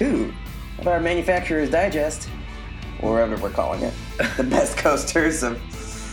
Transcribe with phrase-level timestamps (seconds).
[0.00, 0.32] two
[0.78, 2.30] of our Manufacturer's Digest,
[3.02, 3.92] or whatever we're calling it.
[4.38, 5.60] The best coasters of.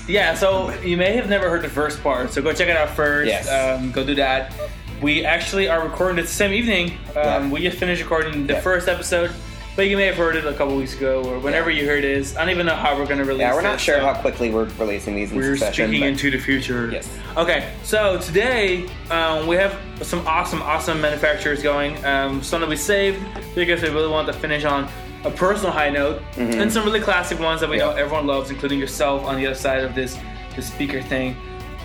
[0.10, 2.90] Yeah, so you may have never heard the first part, so go check it out
[2.90, 3.28] first.
[3.28, 3.50] Yes.
[3.50, 4.54] Um, go do that.
[5.02, 6.92] We actually are recording it the same evening.
[7.10, 7.50] Um, Yeah.
[7.50, 8.62] We just finished recording the Yeah.
[8.62, 9.32] first episode,
[9.78, 12.12] but you may have heard it a couple weeks ago or whenever you heard it
[12.12, 12.36] is.
[12.36, 14.06] I don't even know how we're going to release Yeah, we're not this, sure so
[14.06, 15.88] how quickly we're releasing these in We're succession.
[15.90, 16.90] speaking but- into the future.
[16.92, 17.08] Yes.
[17.38, 22.04] Okay, so today um, we have some awesome, awesome manufacturers going.
[22.04, 23.24] Um, some that we saved
[23.56, 24.90] because we really want to finish on
[25.24, 27.98] a personal high note, and some really classic ones that we know Mm-hmm.
[27.98, 28.04] Yeah.
[28.04, 30.18] everyone loves, including yourself on the other side of this
[30.56, 31.36] this speaker thing.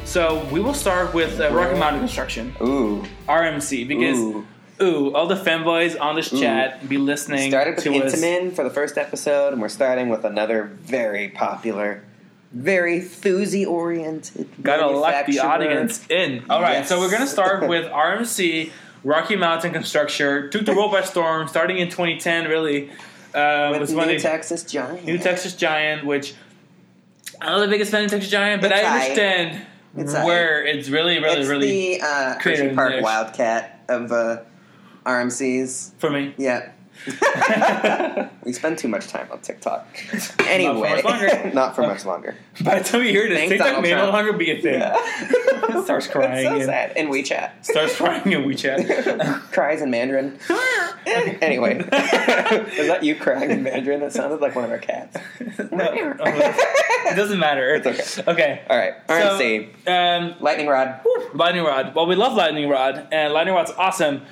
[0.05, 3.05] So we will start with uh, Rocky Mountain Construction, Ooh.
[3.29, 4.47] RMC, because Ooh.
[4.81, 8.15] Ooh, all the fanboys on this chat be listening Started with to us.
[8.15, 12.03] Intamin for the first episode, and we're starting with another very popular,
[12.53, 14.48] very thuzy oriented.
[14.62, 16.45] Gotta lock the audience in.
[16.51, 16.89] All right, Yes.
[16.89, 18.70] so we're gonna start with RMC
[19.05, 20.48] Rocky Mountain Constructor.
[20.48, 22.48] Took the world by storm, starting in 2010.
[22.48, 22.91] Really,
[23.34, 25.05] uh, was New one of the Texas Giant.
[25.05, 26.34] New Texas Giant, which
[27.41, 30.89] I'm not the biggest fan of Texas Giant, but It's I understand It's where it's
[30.89, 33.03] really, really, it's really the uh, Park.
[33.03, 34.41] Wildcat of uh,
[35.05, 35.92] RMCs.
[35.98, 36.34] for me.
[36.39, 36.70] Yeah.
[38.45, 39.86] we spend too much time on TikTok.
[40.47, 41.50] Anyway, much longer.
[41.55, 42.36] not for much longer.
[42.62, 44.78] By the time you hear this, Thanks, TikTok Donald may no longer be a thing.
[44.80, 45.83] Yeah.
[45.84, 46.97] Starts crying It's so sad.
[46.97, 47.64] In WeChat.
[47.64, 49.50] Starts crying in WeChat.
[49.53, 50.39] Cries in Mandarin.
[51.41, 54.00] anyway, is that you crying in Mandarin?
[54.00, 55.17] That sounded like one of our cats.
[55.73, 57.74] No, it doesn't matter.
[57.74, 58.30] It's okay.
[58.33, 58.62] Okay.
[58.70, 59.89] All right, So, RMC.
[59.89, 61.01] um, Lightning Rod.
[61.35, 61.95] Lightning Rod.
[61.96, 64.23] Well, we love Lightning Rod, and Lightning Rod's awesome.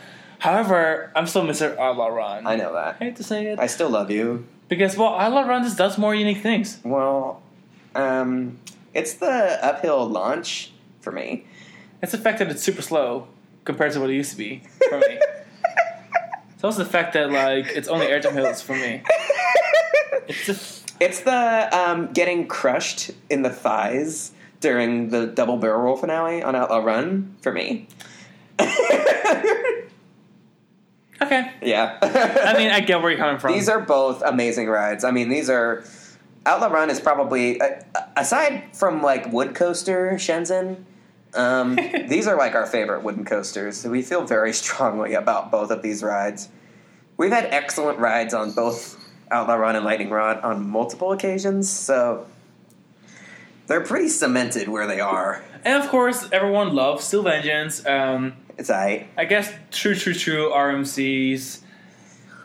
[0.41, 1.77] However, I'm still Mr.
[1.79, 2.47] Outlaw Run.
[2.47, 2.97] I know that.
[2.99, 3.59] I hate to say it.
[3.59, 4.47] I still love you.
[4.69, 6.79] because, well, Outlaw Run just does more unique things.
[6.83, 7.43] Well,
[7.95, 8.59] um,
[8.95, 11.45] it's the uphill launch for me.
[12.03, 13.29] It's the fact that it's super slow
[13.65, 15.19] compared to what it used to be for me.
[16.55, 19.03] it's also the fact that, like, it's only air jump hills for me.
[20.27, 20.93] It's just.
[21.01, 26.55] It's the um, getting crushed in the thighs during the double barrel roll finale on
[26.55, 27.89] Outlaw Run for me.
[31.23, 31.53] Okay.
[31.63, 31.99] yeah.
[32.03, 33.53] I mean, I get where you're coming from.
[33.53, 35.05] these are both amazing rides.
[35.05, 35.85] I mean, these are
[36.47, 37.81] Outlaw Run is probably uh,
[38.17, 40.85] aside from like wood coaster Shenzhen.
[41.35, 41.77] Um,
[42.09, 43.87] these are like our favorite wooden coasters.
[43.87, 46.49] We feel very strongly about both of these rides.
[47.17, 48.97] We've had excellent rides on both
[49.31, 52.27] Outlaw Run and Lightning Rod on multiple occasions, so
[53.71, 55.45] they're pretty cemented where they are.
[55.65, 57.87] And of course, everyone loves Steel Vengeance.
[57.87, 59.07] Um, It's I.
[59.17, 60.51] I guess true, true, true.
[60.51, 61.61] RMCs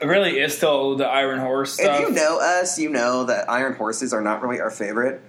[0.04, 2.00] really is still the Iron Horse stuff.
[2.00, 5.20] If you know us, you know that Iron Horses are not really our favorite.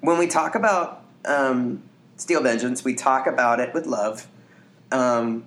[0.00, 1.84] When we talk about um,
[2.16, 4.26] Steel Vengeance, we talk about it with love.
[4.90, 5.44] Um,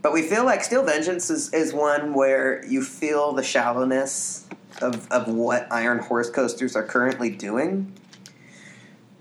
[0.00, 4.46] but we feel like Steel Vengeance is, is one where you feel the shallowness
[4.80, 7.92] of, of what Iron Horse coasters are currently doing.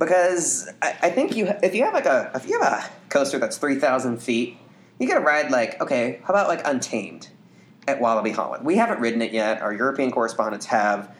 [0.03, 3.39] Because I, I think you if you have like a if you have a coaster
[3.39, 4.57] that's three thousand feet,
[4.99, 7.29] you get a ride like okay, how about like Untamed
[7.87, 8.65] at Walibi Holland?
[8.65, 9.61] We haven't ridden it yet.
[9.61, 11.15] Our European correspondents have.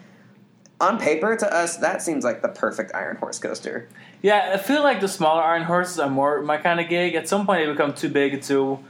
[0.80, 3.88] On paper, to us, that seems like the perfect Iron Horse coaster.
[4.22, 7.14] Yeah, I feel like the smaller Iron Horses are more my kind of gig.
[7.14, 8.80] At some point, they become too big too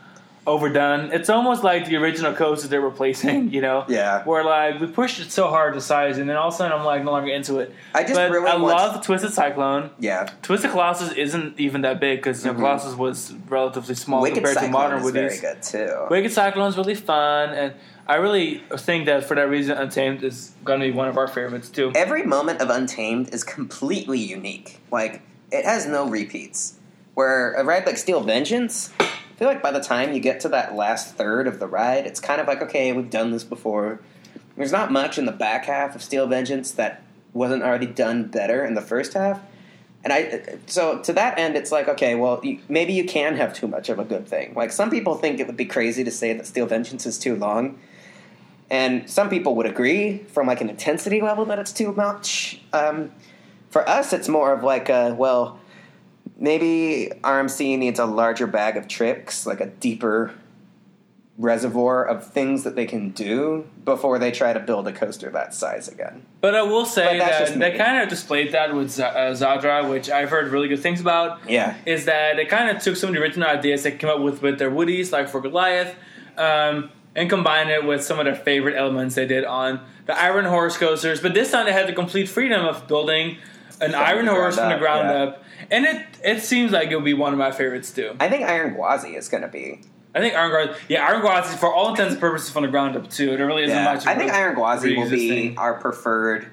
[0.47, 1.11] overdone.
[1.13, 3.85] It's almost like the original coasters they're replacing, you know?
[3.89, 4.25] Yeah.
[4.25, 6.77] Where, like, we pushed it so hard to size, and then all of a sudden
[6.79, 7.75] I'm, like, no longer into it.
[7.95, 9.91] I just but really I love Twisted Cyclone.
[9.99, 12.61] Yeah, Twisted Colossus isn't even that big because you know, Mhm.
[12.63, 15.13] Colossus was relatively small Wicked compared to Cyclone modern is Woodies.
[15.13, 16.07] very good too.
[16.11, 17.73] Wicked Cyclone is really fun, and
[18.07, 21.27] I really think that for that reason, Untamed is going to be one of our
[21.27, 21.91] favorites too.
[21.95, 24.81] Every moment of Untamed is completely unique.
[24.91, 26.75] Like it has no repeats.
[27.15, 28.91] Where a ride like Steel Vengeance,
[29.35, 32.07] I feel like by the time you get to that last third of the ride,
[32.07, 34.01] it's kind of like okay, we've done this before.
[34.57, 37.03] There's not much in the back half of Steel Vengeance that
[37.33, 39.41] wasn't already done better in the first half.
[40.05, 43.53] And I, so to that end, it's like okay, well, you, maybe you can have
[43.53, 44.55] too much of a good thing.
[44.55, 47.35] Like some people think it would be crazy to say that Steel Vengeance is too
[47.35, 47.77] long,
[48.71, 52.61] and some people would agree from like an intensity level that it's too much.
[52.73, 53.11] Um,
[53.71, 55.59] for us, it's more of like a well,
[56.37, 60.35] maybe RMC needs a larger bag of tricks, like a deeper
[61.37, 65.53] reservoir of things that they can do before they try to build a coaster that
[65.53, 66.25] size again.
[66.41, 69.03] But I will say But that's just that they kind of displayed that with Z-
[69.03, 71.51] uh, Zadra, which I've heard really good things about.
[71.51, 71.75] Yeah.
[71.87, 74.43] Is that they kind of took some of the original ideas they came up with
[74.43, 75.97] with their Woodies, like for Goliath,
[76.37, 80.45] um, and combined it with some of their favorite elements they did on the Iron
[80.45, 81.21] Horse coasters.
[81.21, 83.39] But this time they had the complete freedom of building
[83.81, 87.33] an Iron Horse from the ground up, and it it seems like it'll be one
[87.33, 88.15] of my favorites too.
[88.21, 89.81] I think Iron Gwazi is going to be
[90.15, 92.97] I think Iron Gwazi, yeah, Iron Gwazi for all intents and purposes from the ground
[92.97, 93.37] up too.
[93.37, 94.07] There really isn't Yeah, much.
[94.07, 96.47] I think Iron Gwazi will be our preferred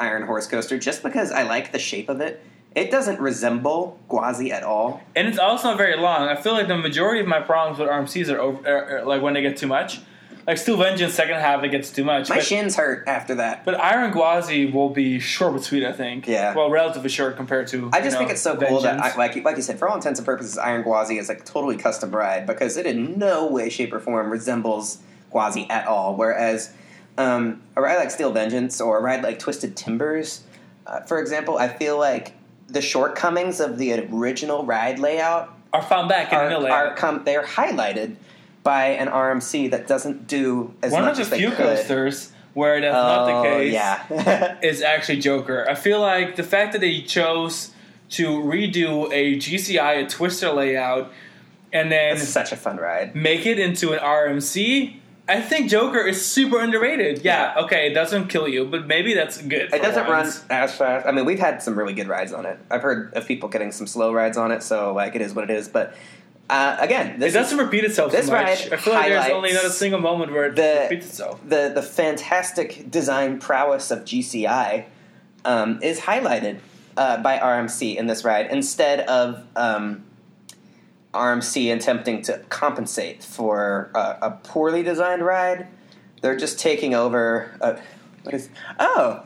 [0.00, 2.42] Iron Horse coaster, just because I like the shape of it.
[2.74, 5.02] It doesn't resemble Gwazi at all.
[5.14, 6.26] and it's also not very long.
[6.26, 9.20] I feel like the majority of my problems with RMCs are, over, are, are like
[9.20, 10.00] when they get too much.
[10.46, 12.28] Like Steel Vengeance, second half it gets too much.
[12.28, 13.64] My but, shins hurt after that.
[13.64, 15.84] but Iron Gwazi will be short but sweet.
[15.84, 16.26] I think.
[16.26, 16.54] Yeah.
[16.54, 17.90] Well, relatively short compared to.
[17.92, 19.94] I just know, think it's so cool that, I, like like you said, for all
[19.94, 23.70] intents and purposes, Iron Gwazi is like totally custom ride because it in no way,
[23.70, 24.98] shape, or form resembles
[25.32, 26.16] Gwazi at all.
[26.16, 26.74] Whereas
[27.18, 30.42] um, a ride like Steel Vengeance or a ride like Twisted Timbers,
[30.86, 32.34] uh, for example, I feel like
[32.66, 36.96] the shortcomings of the original ride layout are found back in are, the are layout.
[36.96, 38.16] com- they're highlighted
[38.62, 41.58] by an RMC that doesn't do as One much of the as they few could.
[41.58, 43.72] coasters where that's not the Oh, case.
[43.72, 44.58] Yeah.
[44.62, 45.66] is actually Joker.
[45.68, 47.70] I feel like the fact that they chose
[48.10, 51.10] to redo a GCI, a Twister layout,
[51.72, 53.14] and then it's such a fun ride.
[53.16, 54.96] make it into an RMC.
[55.28, 57.24] I think Joker is super underrated.
[57.24, 59.72] Yeah, okay, it doesn't kill you, but maybe that's good.
[59.72, 61.06] It doesn't run as fast.
[61.06, 62.58] I mean, we've had some really good rides on it.
[62.70, 65.44] I've heard of people getting some slow rides on it, so like it is what
[65.44, 65.68] it is.
[65.68, 65.94] But
[66.52, 68.44] uh, again, It doesn't repeat itself this so much.
[68.44, 71.40] ride I feel like there's only not a single moment where it the- repeats itself.
[71.48, 74.84] the the fantastic design prowess of GCI
[75.44, 76.58] um, is highlighted
[76.96, 80.04] uh, by RMC in this ride instead of um,
[81.14, 85.66] RMC attempting to compensate for a, a poorly designed ride.
[86.20, 87.56] They're just taking over.
[87.60, 87.76] Uh,
[88.22, 88.48] what is?
[88.78, 89.22] Oh,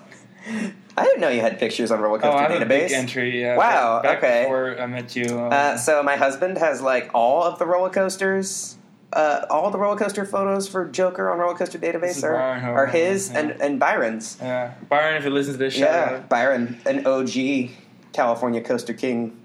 [0.98, 2.94] I didn't know you had pictures on Roller Oh, Coaster I have a big Database.
[2.94, 3.40] entry.
[3.42, 4.42] Yeah, Wow, back, back okay.
[4.44, 7.90] Before I met you, um, Uh, so my husband has like all of the roller
[7.90, 8.76] coasters,
[9.12, 12.86] uh, all the roller coaster photos for Joker on Roller Coaster Database are, Byron, are
[12.86, 13.38] his yeah.
[13.38, 14.38] and, and Byron's.
[14.40, 14.72] yeah.
[14.88, 17.70] Byron, if you listen to this show, Yeah, Byron, an OG
[18.12, 19.38] California Coaster King.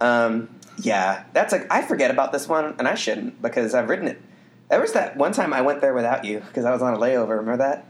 [0.00, 4.08] Um, yeah, that's like I forget about this one, and I shouldn't because I've ridden
[4.08, 4.20] it.
[4.68, 6.98] There was that one time I went there without you because I was on a
[6.98, 7.38] layover.
[7.38, 7.86] Remember that?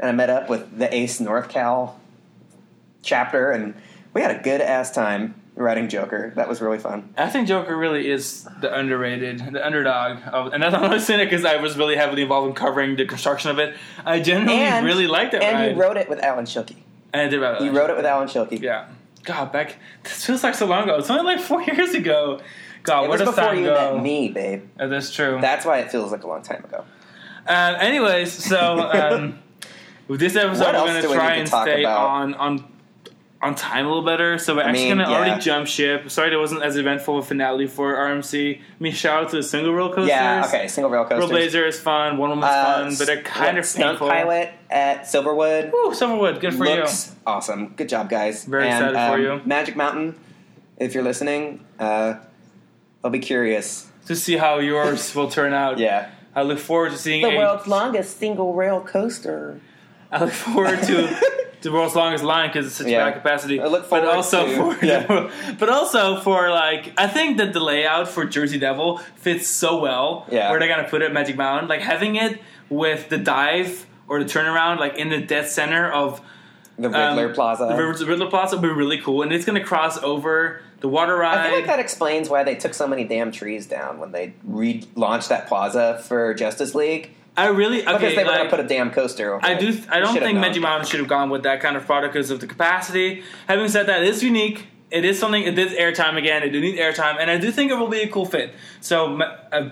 [0.00, 1.97] And I met up with the Ace North Cal
[3.02, 3.74] chapter, and
[4.14, 6.32] we had a good ass time writing Joker.
[6.36, 7.12] That was really fun.
[7.16, 11.20] I think Joker really is the underrated, the underdog, of, and that's I'm not saying
[11.20, 13.74] it because I was really heavily involved in covering the construction of it.
[14.04, 15.42] I genuinely And- really liked it.
[15.42, 15.76] and ride.
[15.76, 16.76] you wrote it with Alan Schilke.
[17.12, 18.60] and I did ride You rode it with Alan Schilke.
[18.60, 18.86] Yeah.
[19.24, 20.96] God, back this feels like so long ago.
[20.96, 22.40] It's only like four years ago.
[22.84, 23.94] God, It where was does before time you go?
[23.96, 24.62] met me, babe.
[24.78, 25.38] Uh, that's true.
[25.40, 26.84] That's why it feels like a long time ago.
[27.46, 29.38] Um, anyways, so um,
[30.06, 32.64] with this episode, we're going to try and stay on on
[33.40, 34.38] on time a little better.
[34.38, 35.18] So we're actually mean, going to yeah.
[35.18, 36.10] already jump ship.
[36.10, 38.58] Sorry, it wasn't as eventful a finale for RMC.
[38.58, 40.08] I mean, shout out to the single roller coasters.
[40.08, 41.30] Yeah, okay, single rail coasters.
[41.30, 42.18] Blazer is fun.
[42.18, 44.08] Wonder Woman's Uh, fun, but they're kind what, of stunt painful.
[44.08, 45.72] pilot at Silverwood.
[45.72, 46.84] Woo, Silverwood, good for you
[47.28, 47.74] awesome.
[47.76, 48.44] Good job, guys.
[48.44, 49.46] Very and, excited for um, you.
[49.46, 50.18] Magic Mountain,
[50.78, 52.14] if you're listening, uh,
[53.04, 53.88] I'll be curious.
[54.06, 55.78] to see how yours will turn out.
[55.78, 56.10] Yeah.
[56.34, 59.60] I look forward to seeing the a, world's longest single rail coaster.
[60.10, 63.04] I look forward to the world's longest line because it's such Yeah.
[63.04, 63.60] bad capacity.
[63.60, 65.30] I look but forward also to- for yeah.
[65.58, 70.26] but also for like I think that the layout for Jersey Devil fits so well.
[70.30, 70.50] Yeah.
[70.50, 74.28] where they're gonna put it Magic Mountain, like having it with the dive or the
[74.28, 76.20] turnaround, like in the dead center of
[76.78, 77.66] The Riddler um, Plaza.
[77.66, 81.38] The Riddler, Plaza will be really cool, and it's gonna cross over the water ride.
[81.38, 84.32] I feel like that explains why they took so many damn trees down when they
[84.48, 87.10] relaunched that plaza for Justice League.
[87.38, 87.92] I really okay.
[87.92, 89.60] Because they were like, going to put a damn coaster over I it.
[89.60, 89.80] do.
[89.90, 92.46] I don't think Mountain should have gone with that kind of product because of the
[92.46, 93.22] capacity.
[93.46, 94.66] Having said that, it is unique.
[94.90, 95.42] It is something.
[95.42, 96.42] It is airtime again.
[96.42, 98.54] It do need airtime, and I do think it will be a cool fit.
[98.80, 99.68] So, uh,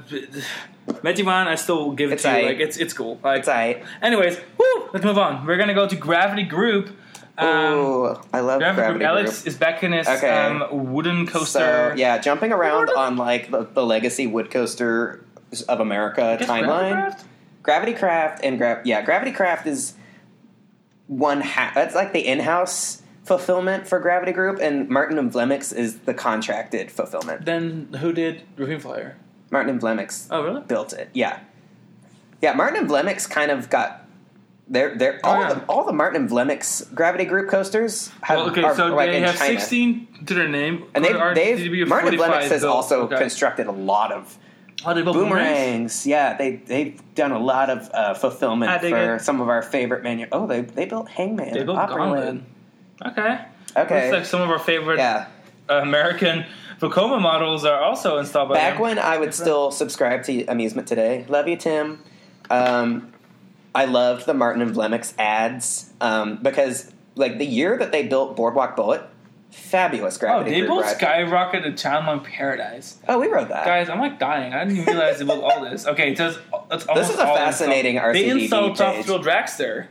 [1.02, 2.35] Mountain, I still give it It's to you.
[2.37, 2.46] aight.
[2.46, 3.18] Like it's it's cool.
[3.23, 3.82] Like, It's alright.
[4.02, 5.46] anyways, woo, let's move on.
[5.46, 6.90] We're gonna go to Gravity Group.
[7.38, 9.02] Um, Ooh, I love Gravity, Gravity, Group.
[9.02, 10.28] Alex is back in his Okay.
[10.30, 11.90] um, wooden coaster.
[11.90, 15.23] So yeah, jumping around on like the, the legacy wood coaster
[15.68, 16.92] of America Gravity timeline.
[16.92, 17.25] Craft?
[17.66, 19.94] Gravity Craft and Gra- yeah, Gravity Craft is
[21.08, 21.75] one half.
[21.75, 26.90] That's like the in-house fulfillment for Gravity Group, and Martin and Vleminckx is the contracted
[26.92, 27.44] fulfillment.
[27.44, 29.16] Then who did Ravine Flyer?
[29.50, 30.61] Martin and Vleminckx Oh, really?
[30.62, 31.11] built it.
[31.12, 31.40] Yeah,
[32.40, 32.52] yeah.
[32.54, 34.04] Martin and Vleminckx kind of got.
[34.68, 35.52] They're, they're, Oh, all, yeah.
[35.54, 39.11] the, all the Martin and Vleminckx Gravity Group coasters have, Well, okay, are, so like
[39.11, 39.61] they have China.
[39.61, 40.87] 16 to their name.
[40.94, 42.75] And they've, they've Martin and 45 Vleminckx has built.
[42.75, 43.16] also Okay.
[43.18, 44.37] constructed a lot of
[44.85, 45.14] Oh, they boomerangs?
[45.30, 46.06] boomerangs.
[46.06, 49.21] Yeah, they they've done a lot of uh, fulfillment for it.
[49.21, 50.26] some of our favorite manu.
[50.30, 51.54] Oh, they they built Hangman.
[51.54, 51.78] They built.
[51.88, 52.42] Gauntlet.
[53.04, 53.40] Okay.
[53.76, 55.26] Okay, Looks like some of our favorite yeah.
[55.68, 56.47] uh, American
[56.80, 58.83] Vekoma models are also installed by Back them.
[58.83, 61.26] when I would still subscribe to Amusement Today.
[61.28, 62.02] Love you, Tim.
[62.49, 63.12] Um,
[63.75, 68.37] I loved the Martin and Vleminckx ads um, because, like, the year that they built
[68.37, 69.02] Boardwalk Bullet,
[69.50, 70.97] Fabulous Oh, they group built ride.
[70.97, 72.99] Skyrocket to Chimelong Paradise.
[73.09, 73.65] oh, we rode that.
[73.65, 74.53] Guys, I'm like dying.
[74.53, 75.87] I didn't even realize they built all this.
[75.87, 76.38] Okay, it says
[76.71, 78.15] it's almost is a fascinating installed.
[78.15, 79.07] They installed page.
[79.26, 79.87] Dragster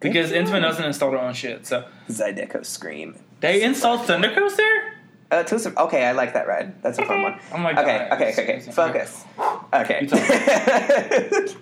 [0.00, 1.66] because Intamin doesn't install their own shit.
[1.66, 3.16] So Zydeco Scream.
[3.40, 4.90] they installed Thunder Coaster.
[5.30, 5.42] Uh,
[5.78, 6.80] okay, I like that ride.
[6.82, 7.40] That's a fun one.
[7.52, 8.12] Oh my Okay, God.
[8.12, 8.70] okay, okay, okay.
[8.70, 9.24] Focus.
[9.72, 10.06] Okay.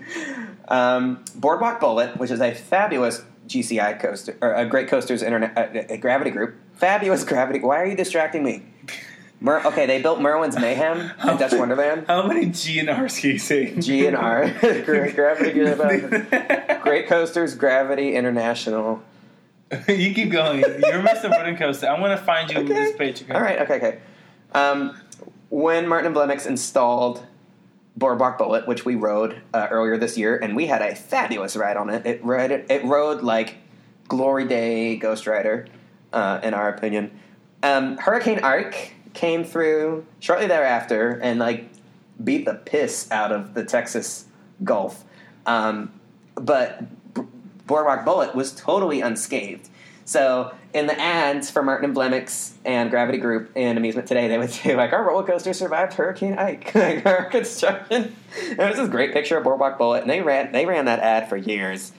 [0.69, 5.95] Um, Boardwalk Bullet, which is a fabulous GCI coaster, or a Great Coasters Internet uh,
[5.95, 6.55] uh, Gravity Group.
[6.75, 7.61] Fabulous Gravity.
[7.61, 8.63] Why are you distracting me?
[9.41, 12.05] Mer- okay, they built Merlin's Mayhem at Dutch Wonderland.
[12.07, 13.75] How many G and R's can you say?
[13.75, 14.49] G and R.
[14.85, 15.53] Gra- Gravity.
[16.83, 19.03] Great Coasters Gravity International.
[19.89, 20.61] you keep going.
[20.61, 21.31] You're Mr.
[21.31, 21.89] Wooden Coaster.
[21.89, 22.73] I'm gonna find you Okay.
[22.73, 23.23] this page.
[23.23, 23.33] Okay?
[23.35, 23.61] All right.
[23.63, 23.77] Okay.
[23.77, 23.99] Okay.
[24.53, 24.97] Um,
[25.49, 27.27] when Martin and Vleminckx installed
[27.97, 31.77] Boardwalk Bullet, which we rode uh, earlier this year, and we had a fabulous ride
[31.77, 32.07] on it.
[32.07, 33.57] It rode it rode like
[34.09, 35.67] Glory Day Ghost Rider,
[36.13, 37.11] uh, in our opinion.
[37.63, 41.69] Um, Hurricane Ike came through shortly thereafter and like
[42.23, 44.27] beat the piss out of the Texas
[44.65, 45.05] Gulf.
[45.47, 45.93] Um,
[46.35, 46.83] but
[47.67, 49.69] Boardwalk Bullet was totally unscathed.
[50.05, 54.39] So in the ads for Martin and Vleminckx and Gravity Group and Amusement Today, they
[54.39, 58.15] would say like our roller coaster survived Hurricane Ike, like our construction.
[58.49, 61.29] And there's this great picture of Boardwalk Bullet, and they ran they ran that ad
[61.29, 61.93] for years.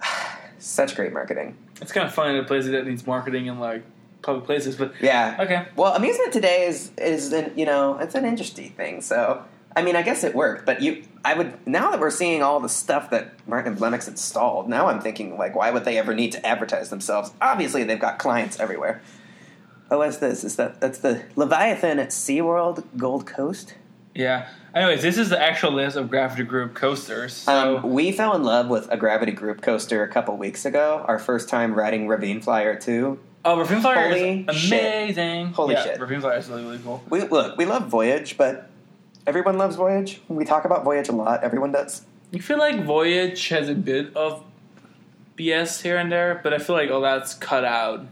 [0.58, 1.56] Such great marketing.
[1.80, 3.82] It's kind of funny that places that needs marketing in like
[4.22, 5.36] public places, but Yeah.
[5.38, 5.66] okay.
[5.76, 9.00] Well, amusement today is is an, you know it's an interesting thing.
[9.00, 9.44] So
[9.76, 12.60] I mean, I guess it worked, but you I would now that we're seeing all
[12.60, 14.68] the stuff that Martin and Vleminckx installed.
[14.68, 17.30] Now I'm thinking like, why would they ever need to advertise themselves?
[17.42, 19.02] Obviously, they've got clients everywhere.
[19.90, 20.42] Oh, what's this?
[20.44, 23.74] Is that that's the Leviathan at SeaWorld Gold Coast?
[24.14, 24.48] Yeah.
[24.74, 27.34] Anyways, this is the actual list of Gravity Group coasters.
[27.34, 31.04] So Um, we fell in love with a Gravity Group coaster a couple weeks ago.
[31.06, 33.18] Our first time riding Ravine Flyer 2.
[33.44, 34.80] oh, Ravine Flyer holy is shit.
[34.80, 35.46] amazing.
[35.52, 36.00] Holy yeah, shit.
[36.00, 37.02] Ravine Flyer is really really cool.
[37.10, 38.70] We look, we love Voyage, but
[39.26, 40.20] everyone loves Voyage.
[40.28, 41.42] We talk about Voyage a lot.
[41.42, 42.02] Everyone does.
[42.30, 44.42] You feel like Voyage has a bit of
[45.36, 48.06] BS here and there, but I feel like all that's cut out.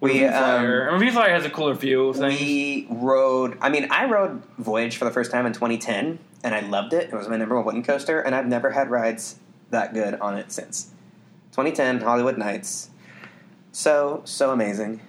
[0.00, 0.88] We, Flyer.
[0.88, 2.38] um, Ravine Flyer has a cooler view of things.
[2.40, 3.56] We rode.
[3.60, 7.10] I mean, I rode Voyage for the first time in 2010, and I loved it.
[7.10, 9.36] It was my number one wooden coaster, and I've never had rides
[9.70, 10.90] that good on it since.
[11.52, 12.90] 2010 Holiwood Nights,
[13.72, 15.00] so so amazing.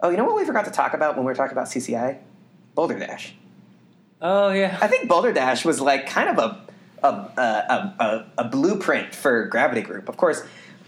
[0.00, 2.18] Oh, you know what we forgot to talk about when we were talking about CCI?
[2.74, 3.34] Boulder Dash.
[4.20, 4.78] Oh yeah.
[4.80, 6.68] I think Boulder Dash was like kind of a
[7.02, 10.08] a, a, a, a blueprint for Gravity Group.
[10.08, 10.42] Of course,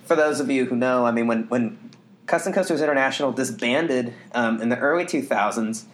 [0.05, 1.91] for those of you who know, I mean, when when
[2.27, 5.85] Custom Coasters International disbanded um, in the early 2000s,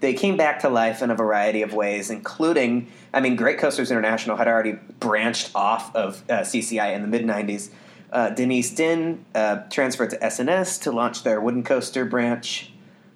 [0.00, 3.90] they came back to life in a variety of ways, including, I mean, Great Coasters
[3.90, 7.70] International had already branched off of uh, CCI in the mid 90s.
[8.10, 12.71] Uh, Denise Dinn uh, transferred to S&S to launch their wooden coaster branch,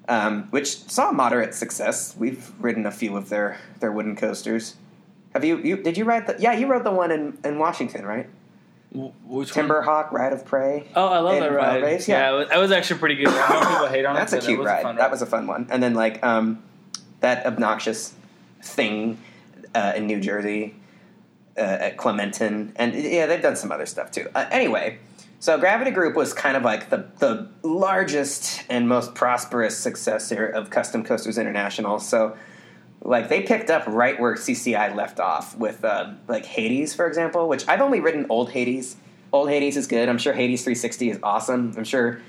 [0.09, 2.15] um, which saw moderate success.
[2.19, 4.77] We've ridden a few of their, their wooden coasters.
[5.35, 5.77] Have you, you?
[5.77, 6.37] Did you ride the?
[6.39, 8.29] Yeah, you rode the one in, in Washington, right?
[8.93, 9.53] Which?
[9.53, 10.89] Timberhawk Ride of Prey.
[10.95, 11.83] Oh, I love that ride.
[11.83, 12.31] Yeah, Yeah.
[12.31, 13.29] it was- that was actually pretty good.
[13.29, 14.43] I know people hate on That's it.
[14.43, 14.81] a cute that ride.
[14.81, 15.67] A fun That was a fun one.
[15.71, 16.63] And then like um,
[17.21, 18.15] that obnoxious
[18.63, 19.19] thing
[19.75, 20.75] uh, in New Jersey
[21.59, 24.29] uh, at Clementon, and yeah, they've done some other stuff too.
[24.35, 24.99] Uh, anyway,
[25.39, 30.71] so Gravity Group was kind of like the the largest and most prosperous successor of
[30.71, 31.99] Custom Coasters International.
[31.99, 32.37] So.
[33.03, 37.47] Like they picked up right where CCI left off with uh, like Hades, for example,
[37.47, 38.97] which I've only ridden old Hades.
[39.33, 40.09] Old Hades is good.
[40.09, 41.73] I'm sure Hades 360 is awesome.
[41.77, 42.21] I'm sure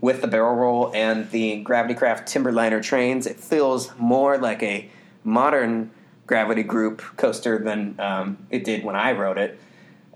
[0.00, 4.90] with the barrel roll and the Gravity Craft Timberliner trains, it feels more like a
[5.24, 5.90] modern
[6.26, 9.58] Gravity Group coaster than um, it did when I rode it.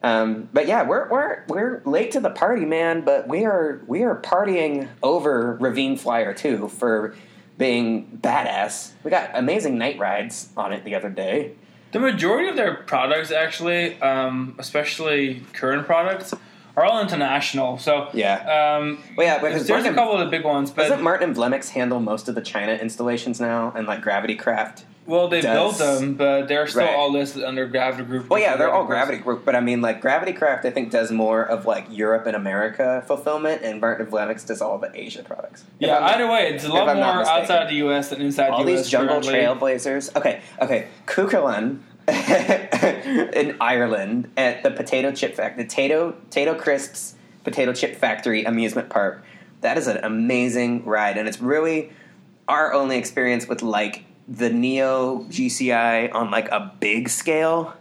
[0.02, 3.02] Um, but yeah, we're we're we're late to the party, man.
[3.02, 7.14] But we are we are partying over Ravine Flyer too for
[7.58, 8.92] being badass.
[9.04, 11.52] We got amazing night rides on it the other day.
[11.92, 16.32] The majority of their products, actually, um, especially current products,
[16.76, 17.78] are all international.
[17.78, 18.78] So Yeah.
[18.78, 21.70] um, Well, yeah, there's a couple of the big ones, but Doesn't Martin and Vleminckx
[21.70, 24.84] handle most of the China installations now and like Gravity Craft?
[25.10, 26.94] Well, they does- built them, but they're still Right.
[26.94, 28.30] all listed under Gravity Group.
[28.30, 28.84] Well, yeah, they're all.
[28.84, 32.26] Gravity Group, but I mean, like Gravity Craft, I think does more of like Europe
[32.26, 35.64] and America fulfillment, and and Vleminckx does all the Asia products.
[35.80, 38.10] Yeah, not- either way, it's a lot if I'm not more outside the U.S.
[38.10, 38.82] than inside all the U.S.
[38.84, 39.34] these jungle currently.
[39.34, 40.14] trailblazers.
[40.16, 41.78] Okay, okay, Cuchulainn
[43.34, 47.14] in Ireland at the potato chip factory, the Tayto Tayto Crisps
[47.44, 49.24] potato chip factory amusement park.
[49.62, 51.90] That is an amazing ride, and it's really
[52.48, 57.74] our only experience with like the Neo GCI on like a big scale.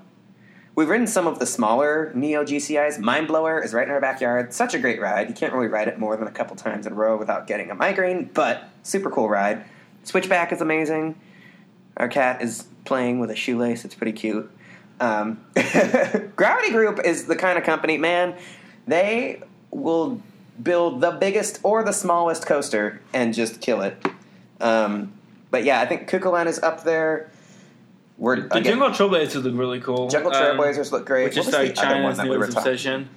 [0.73, 2.99] we've ridden some of the smaller Neo GCIs.
[2.99, 4.51] Mine Blower is right in our backyard.
[4.51, 5.29] Such a great ride.
[5.29, 7.69] You can't really ride it more than a couple times in a row without getting
[7.69, 9.63] a migraine, but super cool ride.
[10.03, 11.19] Switchback is amazing.
[11.97, 13.85] Our cat is playing with a shoelace.
[13.85, 14.49] It's pretty cute.
[14.99, 15.45] Um,
[16.35, 18.35] Gravity Group is the kind of company, man.
[18.87, 20.21] They will
[20.61, 24.03] build the biggest or the smallest coaster and just kill it.
[24.59, 25.13] Um,
[25.51, 27.31] but yeah, I think Cuchulainn is up there.
[28.17, 30.09] We're The again, Jungle Trailblazers look really cool.
[30.09, 31.25] Jungle Um, Trailblazers look great.
[31.25, 33.09] which is like the other one China's that we were talking- obsession.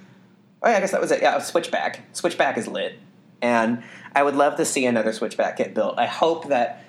[0.61, 1.21] Oh yeah, I guess that was it.
[1.21, 1.99] Yeah, Switchback.
[2.13, 2.97] Switchback is lit,
[3.41, 3.83] and
[4.15, 5.99] I would love to see another Switchback get built.
[5.99, 6.83] I hope that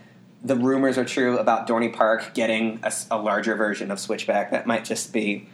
[0.44, 4.50] the rumors are true about Dorney Park getting a larger version of Switchback.
[4.52, 5.48] That might just be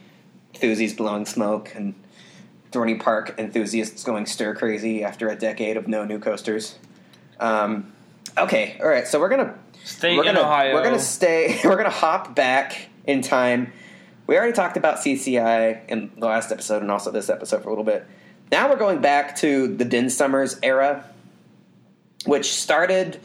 [0.53, 1.95] enthusiasts blowing smoke and
[2.73, 6.77] Dorney Park enthusiasts going stir crazy after a decade of no new coasters.
[7.39, 7.93] Um,
[8.39, 9.07] okay, all right.
[9.07, 10.75] So we're gonna Stay we're in gonna, Ohio.
[10.75, 11.59] We're gonna stay.
[11.65, 13.73] We're gonna hop back in time.
[14.27, 17.73] We already talked about CCI in the last episode and also this episode for a
[17.73, 18.07] little bit.
[18.53, 21.05] Now we're going back to the Dinn Summers era,
[22.27, 23.21] which started.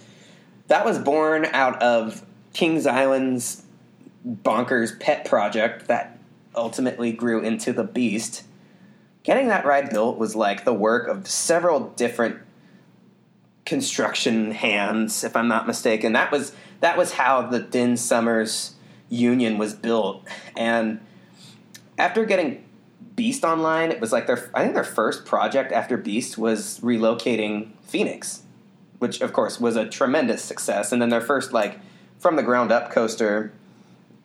[0.68, 3.64] That was born out of Kings Island's
[4.28, 6.18] bonkers pet project that
[6.56, 8.44] ultimately grew into the Beast.
[9.22, 12.40] Getting that ride built was like the work of several different
[13.66, 16.14] construction hands, if I'm not mistaken.
[16.14, 18.76] That was that was how the Dinn Summers
[19.10, 20.26] Union was built.
[20.56, 21.00] And
[21.98, 22.64] after getting
[23.16, 27.72] Beast online, it was like their I think their first project after Beast was relocating
[27.82, 28.44] Phoenix,
[29.00, 30.92] which of course was a tremendous success.
[30.92, 31.80] And then their first like
[32.20, 33.52] from the ground up coaster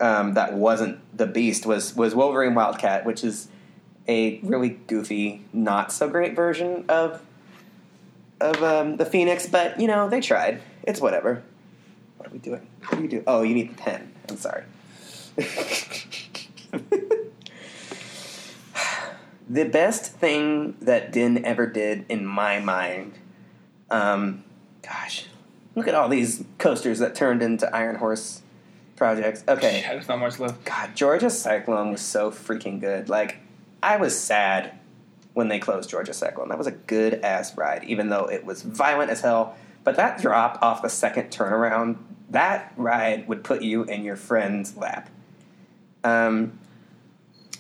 [0.01, 3.49] um, that wasn't the Beast was was Wolverine Wildcat, which is
[4.09, 7.23] a really goofy, not so great version of
[8.41, 10.63] of um, the Phoenix, but you know they tried.
[10.83, 11.43] It's whatever.
[12.17, 12.67] What are we doing?
[12.87, 13.23] What do you do?
[13.27, 14.13] Oh, you need the pen.
[14.29, 14.65] I'm sorry.
[19.49, 23.15] the best thing that Dinn ever did, in my mind,
[23.91, 24.45] um,
[24.83, 25.27] gosh,
[25.75, 28.43] look at all these coasters that turned into Iron Horse
[28.97, 29.43] projects.
[29.49, 30.65] Okay, Yeah, there's not much left.
[30.65, 33.09] God, Georgia Cyclone was so freaking good.
[33.09, 33.39] Like,
[33.83, 34.79] I was sad
[35.41, 36.51] when they closed Georgia Cyclone.
[36.51, 39.57] That was a good ass ride, even though it was violent as hell.
[39.85, 41.97] But that drop off the second turnaround,
[42.29, 45.09] that ride would put you in your friend's lap.
[46.05, 46.59] Um,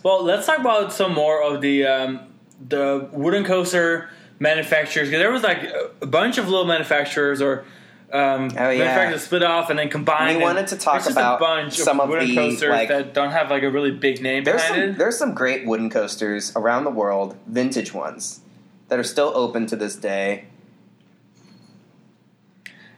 [0.02, 2.20] Well, let's talk about some more of the um,
[2.68, 5.08] the wooden coaster manufacturers.
[5.08, 5.62] there was like
[6.02, 7.64] a bunch of little manufacturers or
[8.12, 8.84] um, Oh, yeah.
[8.84, 10.38] manufacturers split off and then combined.
[10.38, 13.30] We wanted to talk about a bunch some of wooden the, coasters like- that don't
[13.30, 14.98] have like a really big name there's behind some it.
[14.98, 18.40] there's some great wooden coasters around the world, vintage ones
[18.88, 20.44] that are still open to this day.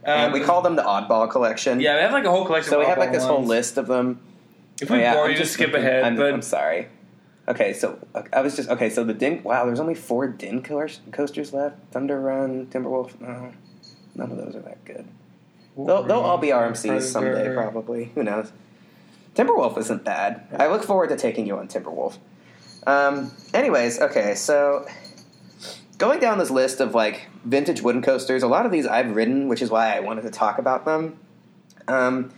[0.04, 1.80] and Um, we call them the Oddball Collection.
[1.80, 2.70] yeah, we have like a whole collection.
[2.70, 4.20] So of we have like this whole list of them.
[4.80, 6.04] If we Oh, yeah, bore you, just skip looking- ahead.
[6.04, 6.88] I'm, but I'm sorry.
[7.48, 7.98] Okay, so
[8.32, 8.88] I was just okay.
[8.88, 9.42] So the Dinn.
[9.42, 11.76] Wow, there's only four Dinn co- coasters left.
[11.90, 13.20] Thunder Run, Timberwolf.
[13.20, 13.52] No,
[14.14, 15.06] none of those are that good.
[15.76, 18.04] They'll, they'll all be RMCs someday, probably.
[18.14, 18.52] Who knows?
[19.34, 20.46] Timberwolf isn't bad.
[20.58, 22.18] I look forward to taking you on Timberwolf.
[22.86, 24.86] Um, anyways, okay, so
[25.96, 29.48] going down this list of like vintage wooden coasters, a lot of these I've ridden,
[29.48, 31.18] which is why I wanted to talk about them.
[31.88, 32.32] Um,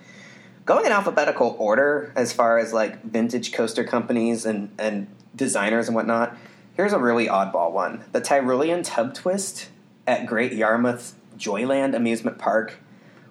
[0.64, 5.96] going in alphabetical order as far as like vintage coaster companies and, and designers and
[5.96, 6.36] whatnot,
[6.76, 8.04] here's a really oddball one.
[8.12, 9.68] The Tyrolean Tub Twist
[10.06, 12.78] at Great Yarmouth Joyland Amusement Park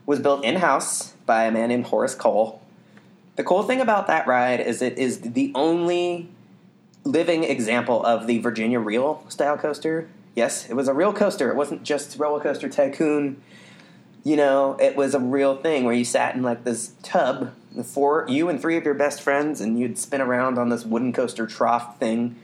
[0.05, 2.61] was built in house by a man named Horace Cole.
[3.35, 6.29] The cool thing about that ride is it is the only
[7.03, 10.07] living example of the Virginia Reel style coaster.
[10.35, 11.49] Yes, it was a real coaster.
[11.49, 13.41] It wasn't just Roller Coaster Tycoon.
[14.23, 18.25] You know, it was a real thing where you sat in like this tub, four
[18.29, 21.45] you and three of your best friends, and you'd spin around on this wooden coaster
[21.45, 22.35] trough thing.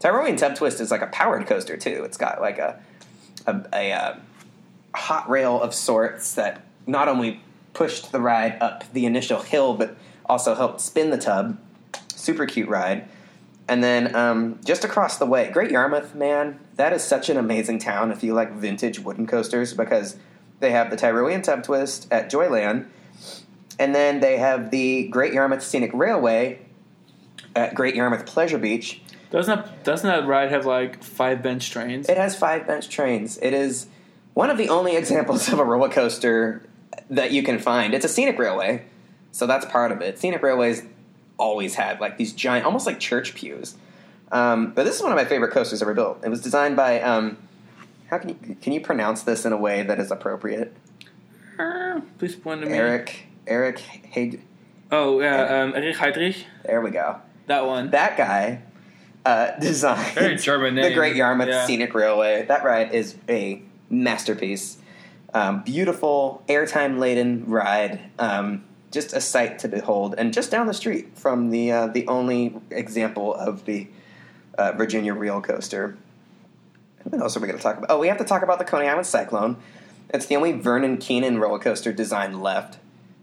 [0.00, 2.04] Tyrolean Tub Twist is like a powered coaster too.
[2.04, 2.80] It's got like a
[3.46, 4.16] a, a, uh
[4.96, 7.40] hot rail of sorts that not only
[7.74, 11.58] pushed the ride up the initial hill, but also helped spin the tub.
[12.08, 13.08] Super cute ride.
[13.68, 17.78] And then um, just across the way, Great Yarmouth, man, that is such an amazing
[17.78, 20.16] town if you like vintage wooden coasters because
[20.60, 22.86] they have the Tyrolean Tub Twist at Joyland,
[23.78, 26.60] and then they have the Great Yarmouth Scenic Railway
[27.54, 29.02] at Great Yarmouth Pleasure Beach.
[29.30, 32.08] doesn't that, doesn't that ride have like five bench trains?
[32.08, 33.36] It has five bench trains.
[33.42, 33.88] It is
[34.36, 36.62] one of the only examples of a roller coaster
[37.08, 37.94] that you can find.
[37.94, 38.82] It's a scenic railway,
[39.32, 40.18] so that's part of it.
[40.18, 40.82] Scenic railways
[41.38, 43.76] always had like these giant, almost like church pews.
[44.30, 46.20] Um, but this is one of my favorite coasters ever built.
[46.22, 47.38] It was designed by um,
[48.10, 50.76] how can you can you pronounce this in a way that is appropriate?
[51.58, 52.74] Uh, Please point to me.
[52.74, 54.42] Eric Eric Haig.
[54.92, 56.44] Oh yeah, um, Erich Heydrich.
[56.66, 57.20] There we go.
[57.46, 57.90] That one.
[57.92, 58.60] That guy
[59.24, 60.84] uh, designed Very German name.
[60.90, 60.94] the.
[60.94, 61.64] Great Yarmouth Yeah.
[61.64, 62.44] Scenic Railway.
[62.46, 64.78] That ride is a masterpiece.
[65.34, 68.00] Um, beautiful, airtime laden ride.
[68.18, 72.06] Um, just a sight to behold, and just down the street from the uh, the
[72.06, 73.88] only example of the
[74.56, 75.96] uh, Virginia Reel Coaster.
[77.02, 77.90] What else are we going to talk about?
[77.90, 79.56] Oh, we have to talk about the Coney Island Cyclone.
[80.10, 82.78] It's the only Vernon Keenan roller coaster design left.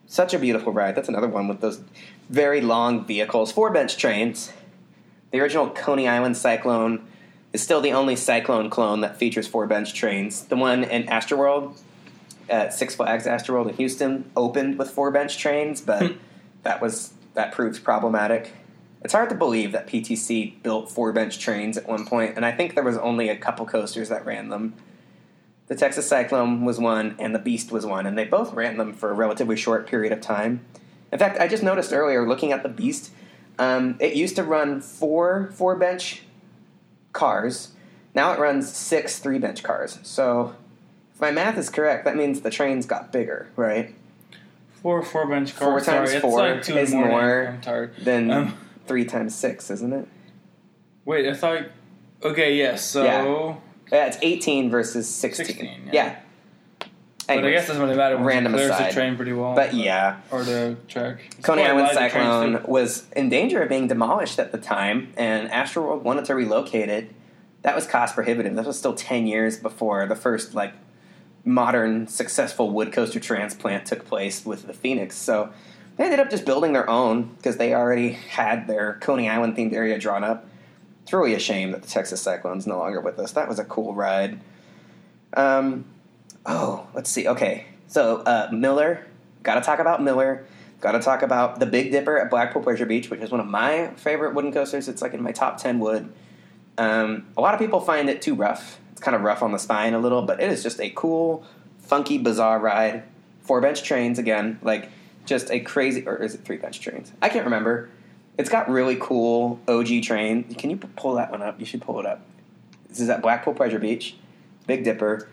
[0.05, 0.95] Such a beautiful ride.
[0.95, 1.81] That's another one with those
[2.29, 4.53] very long vehicles, four bench trains.
[5.31, 7.05] The original Coney Island Cyclone
[7.53, 10.45] is still the only Cyclone clone that features four bench trains.
[10.45, 11.79] The one in Astroworld
[12.49, 16.13] at Six Flags Astroworld in Houston opened with four bench trains, but
[16.63, 18.53] that was that proved problematic.
[19.03, 22.51] It's hard to believe that PTC built four bench trains at one point, and I
[22.51, 24.73] think there was only a couple coasters that ran them.
[25.67, 28.93] The Texas Cyclone was one, and the Beast was one, and they both ran them
[28.93, 30.65] for a relatively short period of time.
[31.11, 33.11] In fact, I just noticed earlier, looking at the Beast,
[33.59, 36.23] um, it used to run four four bench
[37.13, 37.69] cars.
[38.13, 39.99] Now it runs six three bench cars.
[40.03, 40.55] So,
[41.13, 43.95] if my math is correct, that means the trains got bigger, right?
[44.81, 45.85] Four four bench cars.
[45.85, 47.57] Four times Sorry, four like two is more.
[47.97, 50.07] Then Um, three times six, isn't it?
[51.05, 51.63] Wait, I thought.
[52.23, 52.83] Okay, yes.
[52.83, 53.03] So.
[53.03, 53.55] Yeah.
[53.91, 55.45] Yeah, it's 18 versus 16.
[55.45, 55.91] 16, yeah.
[55.91, 56.19] yeah.
[57.27, 58.17] But I guess it doesn't really matter.
[58.17, 58.89] Random clears aside.
[58.89, 59.55] the train pretty well.
[59.55, 61.19] but yeah, Or the track.
[61.37, 64.57] It's Coney Island wide, the train's Cyclone was in danger of being demolished at the
[64.57, 67.11] time, and Astroworld wanted to relocate it.
[67.61, 68.55] That was cost prohibitive.
[68.55, 70.73] That was still 10 years before the first like
[71.45, 75.15] modern successful wood coaster transplant took place with the Phoenix.
[75.15, 75.49] So
[75.97, 79.73] they ended up just building their own because they already had their Coney Island themed
[79.73, 80.47] area drawn up.
[81.03, 83.31] It's really a shame that the Texas Cyclone's no longer with us.
[83.33, 84.39] That was a cool ride.
[85.35, 85.85] Um,
[86.45, 87.27] oh, let's see.
[87.27, 89.05] Okay, so uh, Miller.
[89.43, 90.45] Got to talk about Miller.
[90.79, 93.47] Got to talk about the Big Dipper at Blackpool Pleasure Beach, which is one of
[93.47, 94.87] my favorite wooden coasters.
[94.87, 96.11] It's like in my top ten wood.
[96.77, 98.79] Um, a lot of people find it too rough.
[98.91, 101.45] It's kind of rough on the spine a little, but it is just a cool,
[101.79, 103.03] funky, bizarre ride.
[103.41, 104.89] Four bench trains again, like
[105.25, 107.11] just a crazy, or is it three bench trains?
[107.21, 107.89] I can't remember.
[108.37, 110.43] It's got really cool OG train.
[110.55, 111.59] Can you pull that one up?
[111.59, 112.21] You should pull it up.
[112.89, 114.15] This is at Blackpool Pleasure Beach,
[114.67, 115.27] Big Dipper,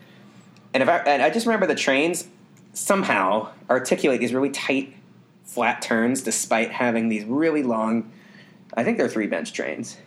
[0.73, 2.27] and if I and I just remember the trains
[2.73, 4.93] somehow articulate these really tight,
[5.43, 8.11] flat turns despite having these really long.
[8.73, 9.97] I think they're three bench trains.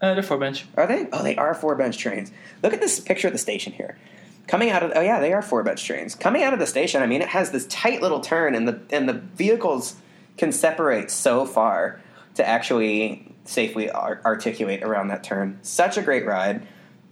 [0.00, 0.66] Uh, they're four bench.
[0.76, 1.08] Are they?
[1.12, 2.30] Oh, they are four bench trains.
[2.62, 3.98] Look at this picture of the station here.
[4.46, 6.14] Coming out of oh yeah, they are four bench trains.
[6.14, 8.80] Coming out of the station, I mean, it has this tight little turn, and the
[8.90, 9.96] and the vehicles
[10.36, 12.00] can separate so far
[12.34, 15.58] to actually safely ar- articulate around that turn.
[15.62, 16.66] Such a great ride.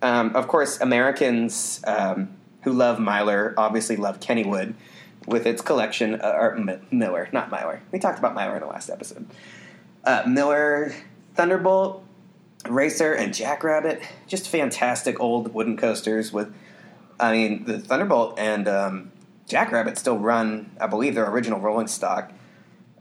[0.04, 2.28] Um, of course, Americans um,
[2.60, 4.74] who love Myler obviously love Kennywood
[5.26, 7.80] with its collection, uh, or M- Miller, not Myler.
[7.90, 9.26] We talked about Myler in the last episode.
[10.04, 10.92] Uh, Miller,
[11.36, 12.04] Thunderbolt,
[12.68, 14.02] Racer, and Jackrabbit.
[14.26, 16.54] Just fantastic old wooden coasters with,
[17.18, 19.12] I mean, the Thunderbolt and um,
[19.48, 22.30] Jackrabbit still run, I believe, their original rolling stock.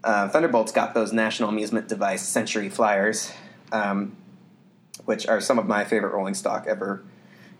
[0.02, 3.30] Uh, Thunderbolt's got those National Amusement Device Century Flyers,
[3.72, 4.16] um,
[5.04, 7.02] which are some of my favorite rolling stock ever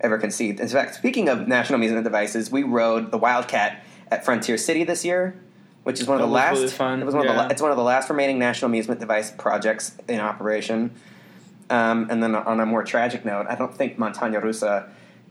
[0.00, 0.60] ever conceived.
[0.60, 5.04] In fact, speaking of National Amusement Devices, we rode the Wildcat at Frontier City this
[5.04, 5.40] year,
[5.84, 6.54] which is one of That the was last.
[6.56, 7.48] really fun, It was one of the.
[7.52, 10.90] It's one of the last remaining National Amusement Device projects in operation.
[11.70, 14.88] Um, and then on a more tragic note, I don't think Montaña Rusa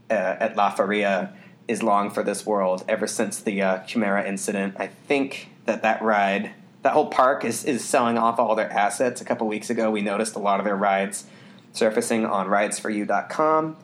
[0.10, 1.34] uh, at La Feria
[1.68, 2.84] is long for this world.
[2.88, 7.64] Ever since the uh, Chimera incident, I think that that ride, that whole park is
[7.66, 9.22] is selling off all their assets.
[9.22, 11.26] A couple weeks ago, we noticed a lot of their rides
[11.74, 13.78] surfacing on ridesforyou.com.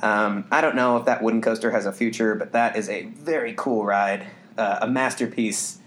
[0.00, 3.04] Um, I don't know if that wooden coaster has a future, but that is a
[3.04, 5.78] very cool ride, uh, a masterpiece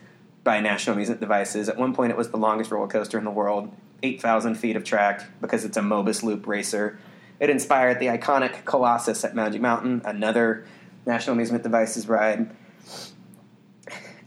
[0.43, 1.69] by National Amusement Devices.
[1.69, 3.71] At one point, it was the longest roller coaster in the world,
[4.03, 6.99] 8,000 feet of track because it's a Mobus Loop racer.
[7.39, 10.65] It inspired the iconic Colossus at Magic Mountain, another
[11.05, 12.49] National Amusement Devices ride.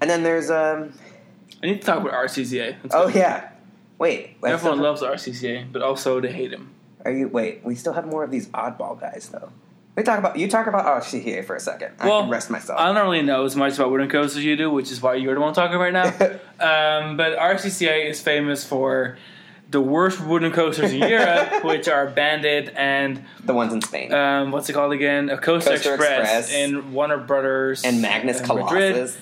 [0.01, 0.93] And then there's um
[1.63, 2.77] I need to talk about RCCA.
[2.93, 3.51] Oh yeah,
[3.99, 4.37] wait.
[4.45, 6.74] Everyone loves RCCA, but also they hate him.
[7.05, 7.65] Are you wait?
[7.65, 9.51] We still have more of these oddball guys though.
[9.97, 11.93] We talk about you talk about RCCA for a second.
[12.01, 12.81] I Well, can rest myself.
[12.81, 15.15] I don't really know as much about wooden coasters as you do, which is why
[15.15, 16.07] you're the one talking right now.
[16.61, 19.17] um, but RCCA is famous for
[19.71, 24.51] the worst wooden coasters in Europe, which are Bandit and the ones in Spain um,
[24.51, 25.31] what's it called again?
[25.31, 26.55] A Coaster, Coaster Express, Express.
[26.55, 28.73] and Warner Brothers and Magnus and Colossus.
[28.73, 29.13] Madrid.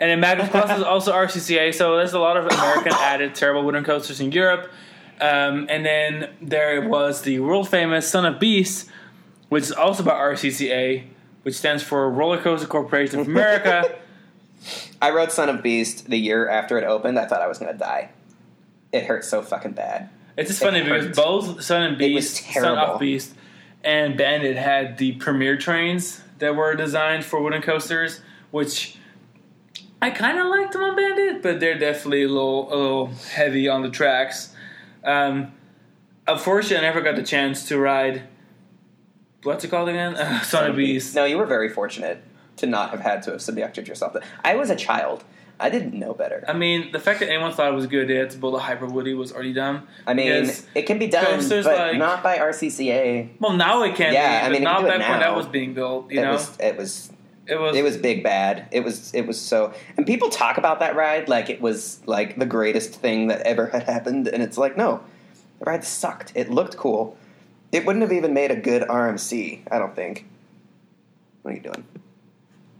[0.00, 3.64] And then Magnus Colossus is also RCCA, so there's a lot of American added terrible
[3.64, 4.70] wooden coasters in Europe.
[5.20, 8.88] Um, and then there was the world famous Son of Beast,
[9.48, 11.04] which is also by RCCA,
[11.42, 13.98] which stands for Roller Coaster Corporation of America.
[15.00, 17.18] I rode Son of Beast the year after it opened.
[17.18, 18.10] I thought I was going to die.
[18.92, 20.08] it hurt so fucking bad.
[20.36, 22.78] It's just It funny because both Son and Beast, terrible.
[22.78, 23.34] Off Beast,
[23.82, 28.96] and Bandit had the premier trains that were designed for wooden coasters, which
[30.00, 33.68] I kind of liked them on Bandit, but they're definitely a little a little heavy
[33.68, 34.54] on the tracks.
[35.04, 35.52] Um,
[36.26, 38.22] unfortunately, I never got the chance to ride.
[39.42, 40.14] What's it called again?
[40.18, 41.14] Uh, and Beast.
[41.14, 42.22] No, you were very fortunate
[42.56, 44.12] to not have had to have subjected yourself.
[44.14, 45.24] to I was a child.
[45.60, 46.44] I didn't know better.
[46.46, 48.60] I mean, the fact that anyone thought it was a good idea to build a
[48.60, 49.88] Hyper Woody was already dumb.
[50.06, 53.30] I mean, it can be done, but like- not by RCCA.
[53.40, 56.12] Well, now it can Yeah, be, I mean, not back when that was being built.
[56.12, 57.10] You it know, was it was
[57.48, 58.68] it was it was big bad.
[58.70, 62.38] It was it was so and people talk about that ride like it was like
[62.38, 65.02] the greatest thing that ever had happened and it's like no.
[65.58, 66.32] The ride sucked.
[66.34, 67.16] It looked cool.
[67.72, 70.26] It wouldn't have even made a good RMC, I don't think.
[71.42, 71.84] What are you doing?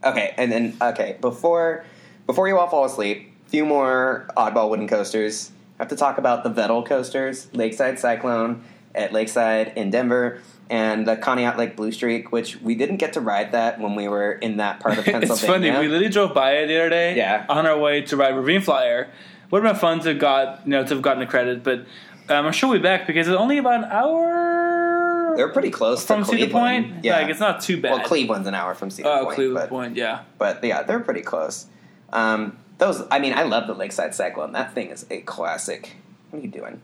[0.04, 1.84] Okay, and then okay, before
[2.26, 5.50] before you all fall asleep, few more oddball wooden coasters.
[5.78, 8.62] I have to talk about the Vettel coasters, Lakeside Cyclone
[8.94, 13.20] at Lakeside in Denver, and the Conneaut Lake Blue Streak, which we didn't get to
[13.20, 15.32] ride that when we were in that part of Pennsylvania.
[15.34, 15.70] it's funny.
[15.70, 17.16] We literally drove by it the other day.
[17.16, 17.46] Yeah.
[17.48, 19.10] On our way to ride Ravine Flyer.
[19.50, 21.80] Would have been fun to got you know to have gotten the credit, but
[22.28, 25.34] um, I'm sure we'll be back because it's only about an hour.
[25.36, 26.50] They're pretty close from to Cedar.
[26.52, 27.02] Point.
[27.04, 27.92] Yeah, Like it's not too bad.
[27.92, 29.96] well, Cleveland's an hour from Cedar Oh, Point, Oh, Cleveland but, Point.
[29.96, 30.22] Yeah.
[30.36, 31.66] but yeah, they're pretty close.
[32.12, 34.52] Um, those, I mean, I love the Lakeside Cyclone.
[34.52, 35.96] That thing is a classic.
[36.30, 36.80] What are you doing?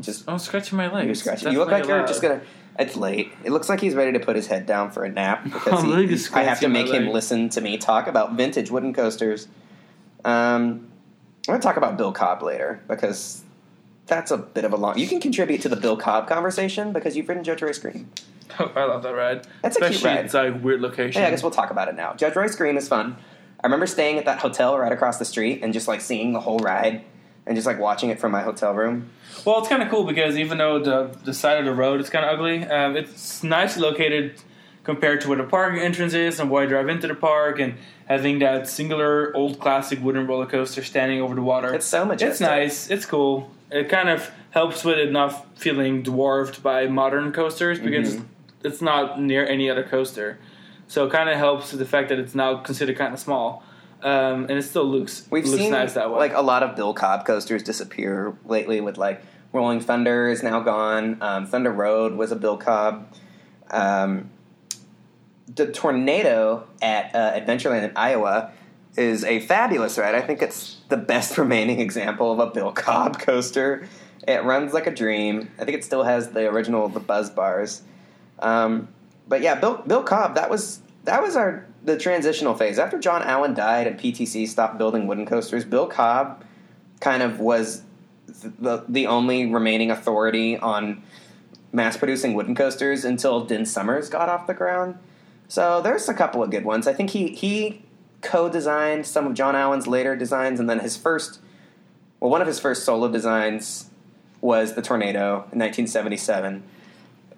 [0.00, 1.06] Just I'm scratching my leg.
[1.06, 1.52] You're scratching.
[1.52, 2.40] You look like you're just gonna.
[2.78, 3.32] It's late.
[3.44, 5.88] It looks like he's ready to put his head down for a nap because he-
[5.92, 7.12] really I have to make him leg.
[7.14, 9.48] listen to me talk about vintage wooden coasters.
[10.24, 10.88] Um,
[11.48, 13.42] I'm gonna talk about Bill Cobb later because
[14.06, 14.98] that's a bit of a long.
[14.98, 18.10] You can contribute to the Bill Cobb conversation because you've ridden Judge Roy Scream.
[18.58, 19.46] I love that ride.
[19.62, 20.24] That's a cute ride.
[20.24, 21.20] it's like weird location.
[21.22, 22.14] Yeah, I guess we'll talk about it now.
[22.14, 23.16] Judge Roy Scream is fun.
[23.60, 26.40] I remember staying at that hotel right across the street and just like seeing the
[26.40, 27.04] whole ride
[27.48, 29.10] and just like watching it from my hotel room.
[29.44, 32.10] Well, it's kind of cool because even though the the side of the road is
[32.10, 34.40] kind of ugly, um, it's nicely located
[34.84, 37.74] compared to where the park entrance is and where I drive into the park, and
[38.06, 41.74] having that singular old classic wooden roller coaster standing over the water.
[41.74, 42.30] It's so majestic.
[42.32, 42.90] It's nice.
[42.90, 43.50] It's cool.
[43.70, 48.24] It kind of helps with it not feeling dwarfed by modern coasters because Mhm.
[48.64, 50.38] it's not near any other coaster.
[50.86, 53.62] So it kind of helps with the fact that it's now considered kind of small,
[54.02, 56.18] um, and it still looks We've looks seen nice that way.
[56.18, 58.80] like a lot of Bill Cobb coasters disappear lately.
[58.80, 61.18] With like Rolling Thunder is now gone.
[61.20, 63.12] Um, Thunder Road was a Bill Cobb.
[63.70, 64.30] Um,
[65.54, 68.52] the Tornado at uh, Adventureland in Iowa
[68.96, 70.14] is a fabulous ride.
[70.14, 73.88] I think it's the best remaining example of a Bill Cobb coaster.
[74.26, 75.50] It runs like a dream.
[75.58, 77.82] I think it still has the original the buzz bars.
[78.40, 78.88] Um,
[79.26, 80.34] but yeah, Bill Bill Cobb.
[80.34, 84.78] That was that was our the transitional phase after John Allen died and PTC stopped
[84.78, 85.64] building wooden coasters.
[85.64, 86.44] Bill Cobb
[87.00, 87.82] kind of was
[88.26, 91.02] the the only remaining authority on
[91.72, 94.98] mass producing wooden coasters until Dinn Summers got off the ground.
[95.48, 96.86] So there's a couple of good ones.
[96.86, 97.82] I think he he
[98.20, 101.40] co-designed some of John Allen's later designs, and then his first,
[102.20, 103.90] well, one of his first solo designs
[104.40, 106.62] was the Tornado in 1977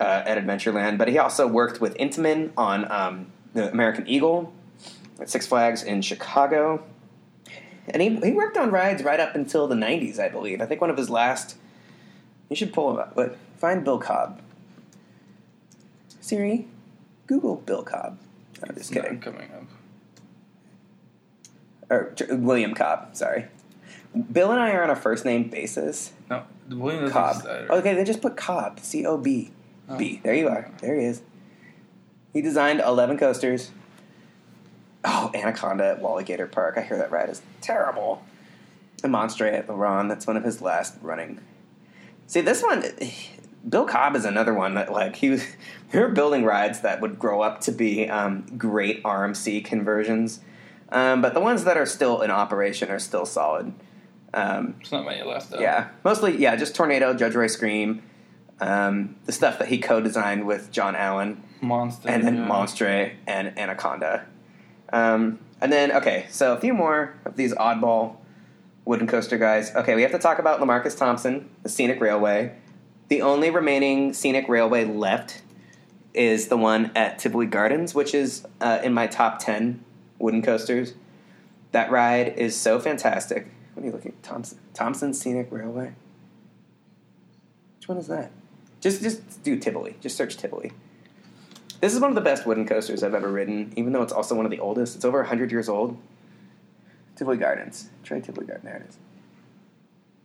[0.00, 0.98] uh, at Adventureland.
[0.98, 4.52] But he also worked with Intamin on um, the American Eagle
[5.20, 6.82] at Six Flags in Chicago.
[7.88, 10.60] And he, he worked on rides right up until the 90s, I believe.
[10.60, 11.56] I think one of his last.
[12.48, 14.40] You should pull him up, but find Bill Cobb.
[16.20, 16.66] Siri,
[17.26, 18.18] Google Bill Cobb.
[18.62, 19.20] I'm just It's kidding.
[19.20, 19.64] coming up.
[21.90, 23.46] Or William Cobb, sorry.
[24.32, 26.12] Bill and I are on a first name basis.
[26.28, 27.44] No, William Cobb.
[27.46, 28.80] Okay, they just put Cobb.
[28.80, 29.50] C O B.
[29.88, 29.96] Oh.
[29.96, 30.70] There you are.
[30.80, 31.22] There he is.
[32.32, 33.70] He designed 11 coasters.
[35.04, 36.76] Oh, Anaconda at Walygator Park.
[36.76, 38.22] I hear that ride is terrible.
[39.02, 40.10] And Monstre at La Ronde.
[40.10, 41.40] That's one of his last running.
[42.26, 42.84] See, this one,
[43.68, 45.44] Bill Cobb is another one that, like, he was.
[45.92, 50.38] We were building rides that would grow up to be um, great RMC conversions.
[50.90, 53.72] Um, but the ones that are still in operation are still solid.
[54.32, 55.58] Um, There's not many left though.
[55.58, 58.02] yeah, mostly yeah, just Tornado, Judge Roy Scream,
[58.60, 62.08] um, the stuff that he co-designed with John Allen, Monster.
[62.08, 62.46] and then yeah.
[62.46, 64.26] Monstre and Anaconda.
[64.92, 68.16] Um, and then okay, so a few more of these oddball
[68.84, 69.74] wooden coaster guys.
[69.74, 72.54] Okay, we have to talk about Lamarcus Thompson, the Scenic Railway.
[73.08, 75.42] The only remaining Scenic Railway left
[76.14, 79.84] is the one at Tivoli Gardens, which is uh, in my top ten
[80.18, 80.94] wooden coasters.
[81.72, 83.46] That ride is so fantastic.
[83.74, 84.14] What are you looking?
[84.22, 85.92] Thompson Thompson Scenic Railway.
[87.78, 88.32] Which one is that?
[88.80, 89.96] Just just do Tivoli.
[90.00, 90.72] Just search Tivoli.
[91.80, 94.34] This is one of the best wooden coasters I've ever ridden, even though it's also
[94.34, 94.96] one of the oldest.
[94.96, 95.96] It's over 100 years old.
[97.16, 97.88] Tivoli Gardens.
[98.02, 98.64] Try Tivoli Gardens.
[98.64, 98.76] There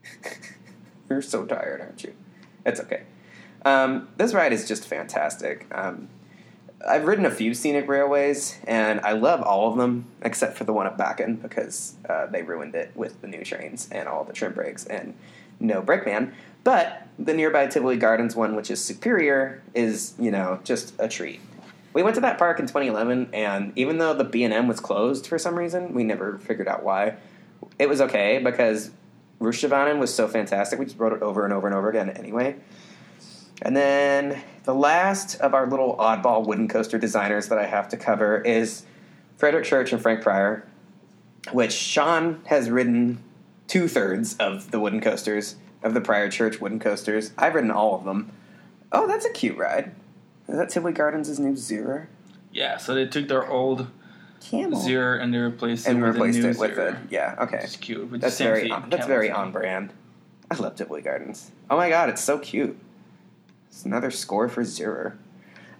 [0.03, 0.39] it is.
[1.09, 2.13] You're so tired, aren't you?
[2.65, 3.03] It's okay.
[3.63, 5.65] Um, this ride is just fantastic.
[5.71, 6.09] Um,
[6.87, 10.73] I've ridden a few scenic railways, and I love all of them except for the
[10.73, 14.33] one at Bakken because uh, they ruined it with the new trains and all the
[14.33, 15.15] trim brakes and
[15.59, 16.33] no brakeman.
[16.65, 21.39] But the nearby Tivoli Gardens one, which is superior, is you know just a treat.
[21.93, 24.81] We went to that park in 2011, and even though the B and M was
[24.81, 27.15] closed for some reason, we never figured out why.
[27.79, 28.91] It was okay because
[29.39, 30.77] Rutschbanen was so fantastic.
[30.77, 32.57] We just rode it over and over and over again anyway.
[33.61, 37.97] And then the last of our little oddball wooden coaster designers that I have to
[37.97, 38.83] cover is
[39.37, 40.67] Frederick Church and Frank Prior,
[41.53, 43.19] which Sean has ridden
[43.67, 47.31] two thirds of the wooden coasters, of the Prior Church wooden coasters.
[47.37, 48.31] I've ridden all of them.
[48.91, 49.91] Oh, that's a cute ride.
[50.49, 52.07] Is that Tivoli Gardens' new Zero?
[52.51, 53.87] Yeah, so they took their old
[54.41, 54.79] Camel.
[54.79, 56.91] Zero and they replaced it and with replaced a new it with Zero.
[56.91, 57.35] a yeah.
[57.39, 58.11] Okay, It's cute.
[58.11, 59.93] With that's very on, that's very on brand.
[60.51, 61.51] I love Tivoli Gardens.
[61.69, 62.77] Oh my god, it's so cute.
[63.69, 65.13] It's another score for Zero.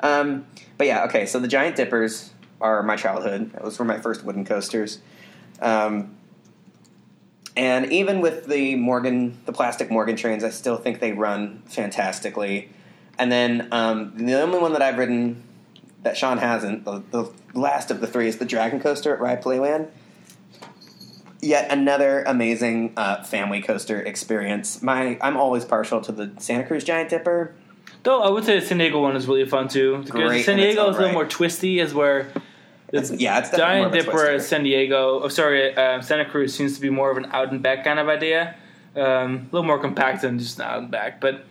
[0.01, 0.45] Um,
[0.77, 1.25] but yeah, okay.
[1.25, 3.51] So the Giant Dippers are my childhood.
[3.61, 4.99] Those were my first wooden coasters.
[5.61, 6.15] Um,
[7.55, 12.69] and even with the Morgan, the plastic Morgan trains, I still think they run fantastically.
[13.17, 15.43] And then um, the only one that I've ridden
[16.03, 19.37] that Sean hasn't, the, the last of the three, is the Dragon Coaster at Rye
[19.37, 19.89] Playland.
[21.41, 24.81] Yet another amazing uh, family coaster experience.
[24.81, 27.55] My, I'm always partial to the Santa Cruz Giant Dipper.
[28.03, 29.97] Though I would say the San Diego one is really fun too.
[29.97, 31.13] Because Great San Diego is a little right.
[31.13, 32.31] more twisty, is where
[32.95, 35.21] It's- yeah, it's definitely Giant Dipper at San Diego.
[35.23, 37.99] Oh, sorry, uh, Santa Cruz seems to be more of an out and back kind
[37.99, 38.55] of idea.
[38.95, 41.19] Um, a little more compact than just an out and back.
[41.19, 41.45] But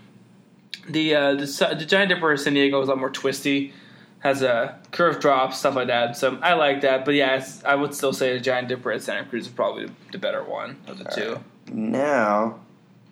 [0.89, 3.73] the uh, the, the Giant Dipper at San Diego is a lot more twisty.
[4.21, 6.17] Has a curve drop, stuff like that.
[6.17, 7.05] So I like that.
[7.05, 9.91] But yeah, it's, I would still say the Giant Dipper at Santa Cruz is probably
[10.13, 11.41] the better one of the two.
[11.71, 12.59] Now,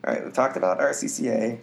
[0.07, 1.59] all right, we talked about RCCA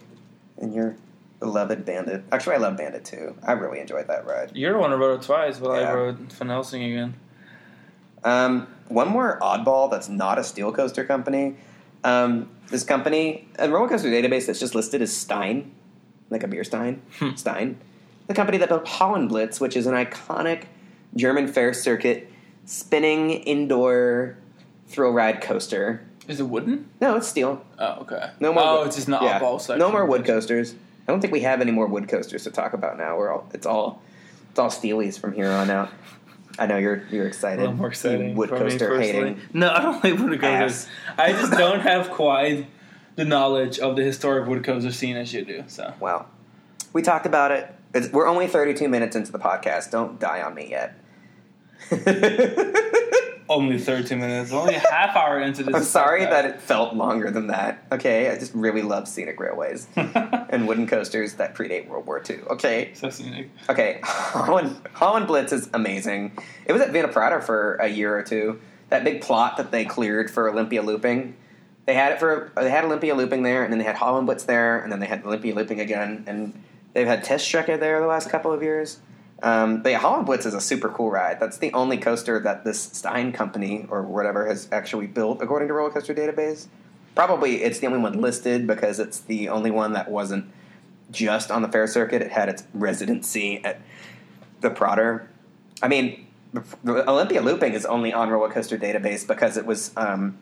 [0.58, 0.94] and your
[1.40, 2.22] beloved Bandit.
[2.30, 3.34] Actually, I love Bandit too.
[3.42, 4.52] I really enjoyed that ride.
[4.54, 5.90] You're the one who rode it twice, but Yeah.
[5.90, 7.14] I rode Van Helsing again.
[8.22, 11.56] Um, one more oddball that's not a steel coaster company.
[12.04, 15.72] Um, this company, a roller coaster database that's just listed as Stein,
[16.28, 17.00] like a beer Stein.
[17.18, 17.34] Hmm.
[17.34, 17.78] Stein.
[18.26, 20.64] The company that built Höllenblitz, which is an iconic
[21.16, 22.30] German fair circuit
[22.66, 24.36] spinning indoor
[24.86, 26.06] thrill ride coaster.
[26.28, 26.88] Is it wooden?
[27.00, 27.64] No, it's steel.
[27.78, 28.30] Oh, okay.
[28.38, 28.62] No more.
[28.62, 29.40] Oh, wood- it's just not yeah.
[29.40, 29.78] oddball section.
[29.80, 30.74] No more wood coasters.
[31.10, 33.18] I don't think we have any more wood coasters to talk about now.
[33.18, 34.00] We're all it's all
[34.50, 35.90] it's all steelies from here on out.
[36.56, 37.68] I know you're you're excited.
[37.74, 38.36] more exciting.
[38.36, 39.40] wood coaster hating.
[39.52, 40.86] No, I don't like wood coasters.
[41.18, 42.68] I just don't have quite
[43.16, 45.64] the knowledge of the historic wood coaster scene as you do.
[45.66, 46.28] So Well,
[46.92, 47.74] we talked about it.
[47.92, 49.90] It's, we're only 32 minutes into the podcast.
[49.90, 50.94] Don't die on me yet.
[53.50, 55.74] only thirty minutes, only a half hour into this.
[55.74, 57.84] I'm sorry that it felt longer than that.
[57.90, 62.40] Okay, I just really love scenic railways and wooden coasters that predate World War II.
[62.50, 63.50] Okay, so scenic.
[63.68, 66.38] Okay, Holland, Höllenblitz is amazing.
[66.64, 68.60] It was at Wiener Prater for a year or two.
[68.88, 71.36] That big plot that they cleared for Olympia looping,
[71.86, 74.80] they had it for they had Olympia looping there, and then they had Höllenblitz there,
[74.80, 78.30] and then they had Olympia looping again, and they've had Test Strecke there the last
[78.30, 79.00] couple of years.
[79.42, 81.40] Um, but yeah, Höllenblitz is a super cool ride.
[81.40, 85.74] That's the only coaster that this Stein company or whatever has actually built, according to
[85.74, 86.66] Roller Coaster Database.
[87.14, 90.46] Probably it's the only one listed because it's the only one that wasn't
[91.10, 92.22] just on the fair circuit.
[92.22, 93.80] It had its residency at
[94.60, 95.28] the Prater.
[95.82, 100.38] I mean, the Olympia Looping is only on Roller Coaster Database because it was um,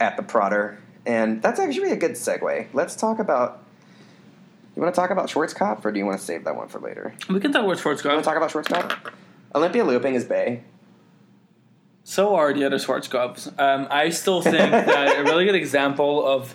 [0.00, 2.68] at the Prater, and that's actually a good segue.
[2.72, 3.58] Let's talk about.
[4.74, 6.80] You want to talk about Schwarzkopf, or do you want to save that one for
[6.80, 7.14] later?
[7.28, 9.12] We can talk about You want to talk about Schwarzkopf?
[9.54, 10.62] Olympia Looping is Bay.
[12.04, 13.58] So are the other Schwarzkopfs.
[13.60, 16.54] Um, I still think that a really good example of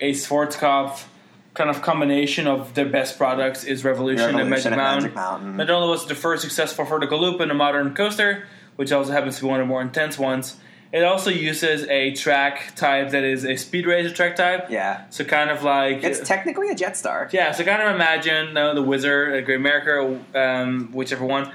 [0.00, 1.04] a Schwarzkopf
[1.52, 5.02] kind of combination of their best products is Revolution, and Magic Revolution and Mountain.
[5.02, 5.56] Magic Mountain.
[5.56, 9.36] Not only was the first successful vertical loop in a modern coaster, which also happens
[9.36, 10.56] to be one of the more intense ones,
[10.92, 14.66] it also uses a track type that is a speed racer track type.
[14.70, 17.32] Yeah, So kind of like it's technically a Jetstar.
[17.32, 21.52] yeah, so kind of imagine uh, the Wizard, a Great America, um, whichever one.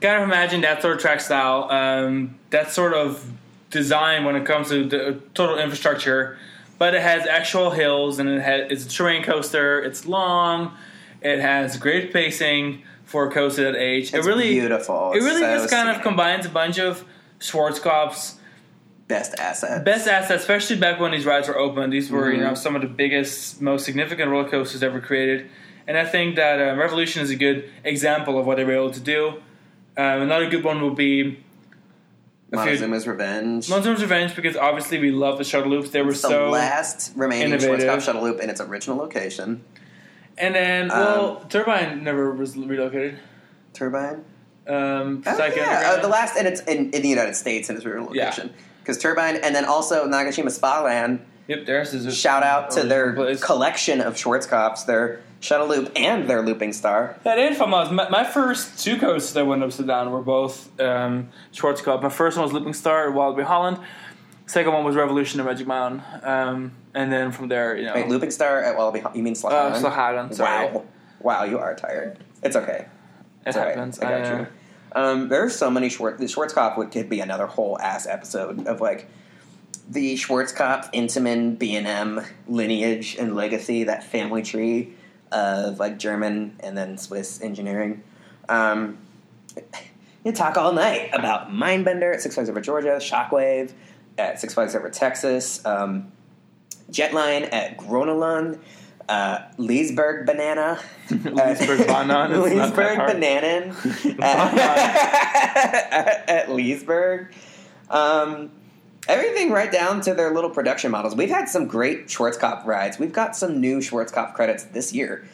[0.00, 3.24] Kind of imagine that sort of track style, um, that sort of
[3.70, 6.38] design when it comes to the total infrastructure.
[6.78, 9.80] But it has actual hills, and it has it's a terrain coaster.
[9.82, 10.72] It's long.
[11.22, 14.12] It has great pacing for a coaster that age.
[14.12, 15.12] It's it really, beautiful.
[15.12, 17.04] it really so just kind of combines a bunch of
[17.38, 18.36] Schwarzkopf's
[19.08, 19.84] best asset.
[19.84, 21.90] best assets, especially back when these rides were open.
[21.90, 22.44] These were, you Mhm.
[22.48, 25.48] know, some of the biggest, most significant roller coasters ever created.
[25.86, 28.90] And I think that uh, Revolution is a good example of what they were able
[28.92, 29.28] to do.
[29.96, 31.38] Um, another good one would be
[32.52, 33.68] Montezuma's Revenge.
[33.68, 35.90] Montezuma's Revenge because obviously we love the shuttle loops.
[35.90, 36.50] They were the so.
[36.50, 38.02] last remaining innovative.
[38.02, 39.62] Shuttle loop in its original location.
[40.38, 43.18] and then, well, Turbine never was relocated.
[43.72, 44.24] Turbine.
[44.66, 47.84] Um, Oh, yeah, uh, the last, and it's in, in the United States in its
[47.84, 48.34] original Yeah.
[48.84, 51.24] Because Turbine, and then also Nagashima Spa Land.
[51.48, 53.42] Yep, there's is Shout out to their place.
[53.42, 57.18] collection of Schwarzkopfs, their shuttle loop and their looping star.
[57.24, 57.70] That fun.
[57.70, 62.02] My, my first two coasts that went upside down were both um, Schwarzkopf.
[62.02, 63.78] My first one was Looping Star, Walibi Holland.
[64.46, 66.02] Second one was Revolution of Magic Mountain.
[66.22, 67.94] Um, and then from there, you know.
[67.94, 69.16] Wait, looping star at Walibi.
[69.16, 69.80] You mean uh, Slagharen?
[69.80, 70.66] Slagharen, sorry.
[70.72, 70.84] Wow,
[71.20, 72.18] wow, you are tired.
[72.42, 72.86] It's okay.
[72.86, 73.68] It It's right.
[73.68, 73.98] happens.
[74.00, 74.46] I got uh, you.
[74.94, 76.20] Um, there's so many Schwartz.
[76.20, 79.08] The Schwarzkopf would could be another whole ass episode of like
[79.88, 84.94] the Schwarzkopf Intamin B and M lineage and legacy, that family tree
[85.32, 88.02] of like German and then Swiss engineering.
[88.48, 88.98] Um,
[90.24, 93.72] you talk all night about Mindbender at Six Flags Over Georgia, Shockwave
[94.16, 96.12] at Six Flags Over Texas, um,
[96.90, 98.60] Jetline at Gröna Lund,
[99.08, 100.80] uh, Liseberg Banana.
[101.08, 103.16] Liseberg Banan, it's not that Liseberg hard.
[103.16, 104.20] Bananan
[105.92, 107.32] at, at Liseberg.
[107.90, 108.50] Um,
[109.08, 111.14] everything right down to their little production models.
[111.14, 112.98] We've had some great Schwarzkopf rides.
[112.98, 115.24] We've got some new Schwarzkopf credits this year.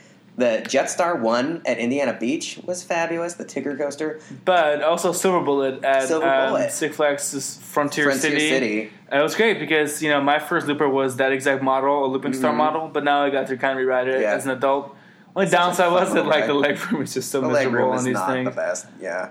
[0.41, 3.35] The Jetstar 1 at Indiana Beach was fabulous.
[3.35, 4.21] The Tigger coaster.
[4.47, 6.73] But also Silver Bullet at Silver um, Bullet.
[6.73, 8.49] Six Flags Frontier, Frontier City.
[8.49, 8.93] City.
[9.13, 12.33] It was great because you know my first looper was that exact model, a looping
[12.33, 12.57] star Mhm.
[12.57, 12.89] model.
[12.89, 14.33] But now I got to kind of rewrite it Yeah.
[14.33, 14.97] as an adult.
[15.37, 18.15] Only downside was that like the leg room is just so The miserable on these
[18.15, 18.49] not things.
[18.49, 18.87] the best.
[18.99, 19.29] Yeah.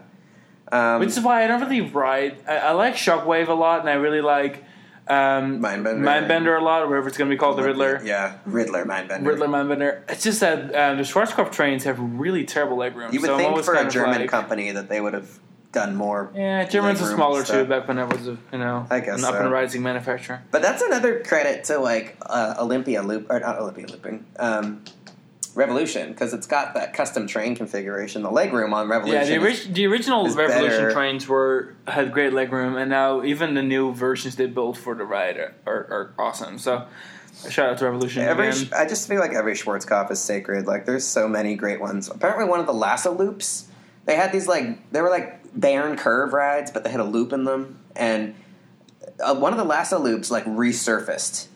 [0.71, 2.35] Um, Which is why I don't really ride.
[2.47, 4.63] I, I like Shockwave a lot, and I really like
[5.09, 6.01] um, Mindbender.
[6.01, 8.01] Mindbender a lot, or whatever it's going to be called, the Riddler.
[8.03, 9.25] Yeah, Riddler, Mindbender.
[9.25, 10.03] Riddler Mindbender.
[10.07, 13.11] It's just that um, the Schwarzkopf trains have really terrible leg room.
[13.11, 15.39] You would so think for a German like, company that they would have
[15.71, 16.31] done more.
[16.35, 17.65] Yeah, Germans are smaller too.
[17.65, 20.41] Back when I was a you know I guess an up and rising manufacturer.
[20.51, 24.83] But that's another credit to like uh, Olympia Loop or not Olympia Looping, um,
[25.59, 28.23] Revolution because it's got that custom train configuration.
[28.23, 29.41] The leg room on Yeah, Revolution.
[29.41, 30.91] the, is- the original Revolution better.
[30.91, 34.95] trains were had great leg room, and now even the new versions they built for
[34.95, 36.57] the ride are, are, are awesome.
[36.59, 36.85] So,
[37.49, 38.69] shout out to Revolution Every, again.
[38.73, 40.65] I just feel like every Schwarzkopf is sacred.
[40.65, 42.07] Like, there's so many great ones.
[42.09, 43.67] Apparently, one of the Lasso loops,
[44.05, 47.33] they had these like they were like barren curve rides, but they had a loop
[47.33, 48.33] in them, and
[49.19, 51.47] uh, one of the Lasso loops like resurfaced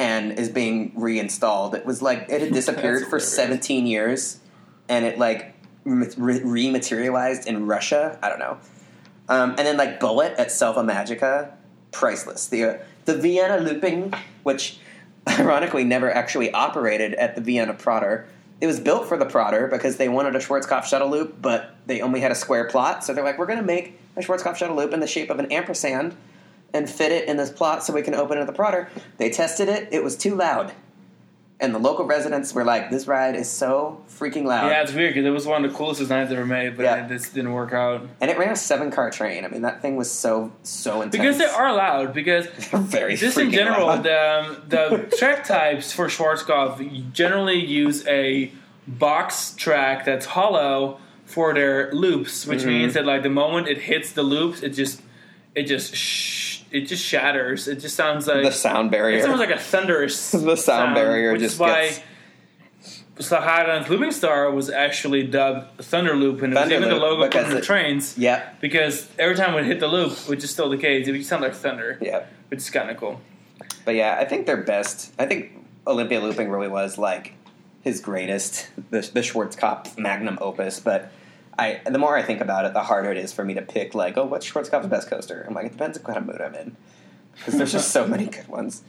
[0.00, 1.74] and is being reinstalled.
[1.74, 4.40] It was like it had disappeared for 17 years,
[4.88, 8.18] and it like re- rematerialized in Russia.
[8.22, 8.56] I don't know.
[9.28, 11.52] Um, and then like Bullet at Selva Magica,
[11.92, 12.46] priceless.
[12.46, 14.78] The uh, the Vienna looping, which
[15.28, 18.26] ironically never actually operated at the Vienna Prater.
[18.62, 22.00] It was built for the Prater because they wanted a Schwarzkopf shuttle loop, but they
[22.00, 23.04] only had a square plot.
[23.04, 25.38] So they're like, we're going to make a Schwarzkopf shuttle loop in the shape of
[25.38, 26.16] an ampersand
[26.72, 28.88] and fit it in this plot so we can open it at the Prater.
[29.18, 30.72] They tested it; it was too loud,
[31.60, 35.14] and the local residents were like, "This ride is so freaking loud." yeah, it's weird
[35.14, 37.04] because it was one of the coolest designs ever made, but Yeah.
[37.04, 39.44] it just didn't work out and it ran a seven-car train.
[39.44, 42.14] I mean, that thing was so so intense because they are loud.
[42.14, 44.02] Because They're very just in general, loud.
[44.04, 48.52] the um, the track types for Schwarzkopf generally use a
[48.86, 52.66] box track that's hollow for their loops, which Mhm.
[52.66, 55.02] means that like the moment it hits the loops, it just
[55.54, 56.29] it just sh-
[56.70, 57.68] it just shatters.
[57.68, 59.18] It just sounds like the sound barrier.
[59.18, 62.00] It sounds like a thunderous The sound barrier which just is why gets-
[63.18, 67.50] Slagharen's Looping Star was actually dubbed Thunder Loop, and it was even the logo on
[67.54, 68.16] the trains.
[68.16, 71.24] Yeah, Because every time it hit the loop, which is still the case, it would
[71.26, 73.20] sound like thunder, Yeah, which is kind of cool.
[73.84, 75.12] But yeah, I think their best.
[75.18, 75.52] I think
[75.86, 77.34] Olympia Looping really was like
[77.82, 80.80] his greatest, the, the Schwarzkopf magnum opus.
[80.80, 81.12] But
[81.60, 83.94] I, the more I think about it, the harder it is for me to pick.
[83.94, 85.44] Like, oh, what's Schwarzkopf's best coaster?
[85.46, 86.76] I'm like, it depends on what kind of mood I'm in,
[87.36, 88.82] because there's just so many good ones.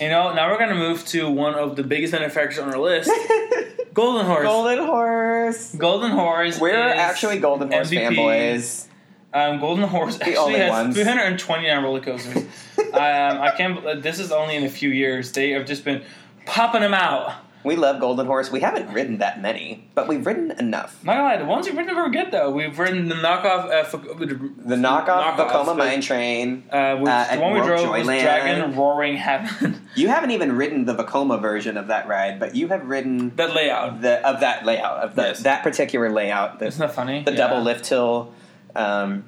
[0.00, 3.10] You know, now we're gonna move to one of the biggest manufacturers on our list,
[3.94, 4.44] Golden Horse.
[4.44, 5.74] Golden Horse.
[5.74, 6.58] Golden Horse.
[6.58, 8.16] We're actually Golden Horse MVP.
[8.16, 8.86] fanboys.
[9.34, 10.94] Um, Golden Horse actually has ones.
[10.94, 12.36] 329 roller coasters.
[12.78, 14.02] um, I can't.
[14.02, 15.32] This is only in a few years.
[15.32, 16.02] They have just been
[16.46, 17.34] popping them out.
[17.64, 18.50] We love Golden Horse.
[18.50, 21.02] We haven't ridden that many, but we've ridden enough.
[21.04, 22.50] Not gonna lie, the ones we've ridden are good though.
[22.50, 26.64] We've ridden the knockoff, uh, F- The knockoff Vekoma Mine Train.
[26.70, 29.80] Uh, which, Uh, the one we World drove was Dragon Roaring Heaven.
[29.94, 33.54] You haven't even ridden the Vekoma version of that ride, but you have ridden that
[33.54, 34.00] layout.
[34.00, 35.40] the of that layout of the, Yes.
[35.40, 36.58] that particular layout.
[36.60, 37.22] The, Isn't that funny?
[37.24, 37.36] the Yeah.
[37.36, 38.32] double lift hill,
[38.74, 39.24] um,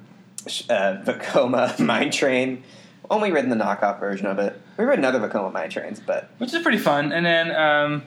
[0.70, 2.62] uh, Vekoma Mine Train.
[3.11, 4.59] Only ridden the knockoff version of it.
[4.78, 7.12] We ridden other Vekoma Mine Trains, but which is pretty fun.
[7.12, 8.03] And then um,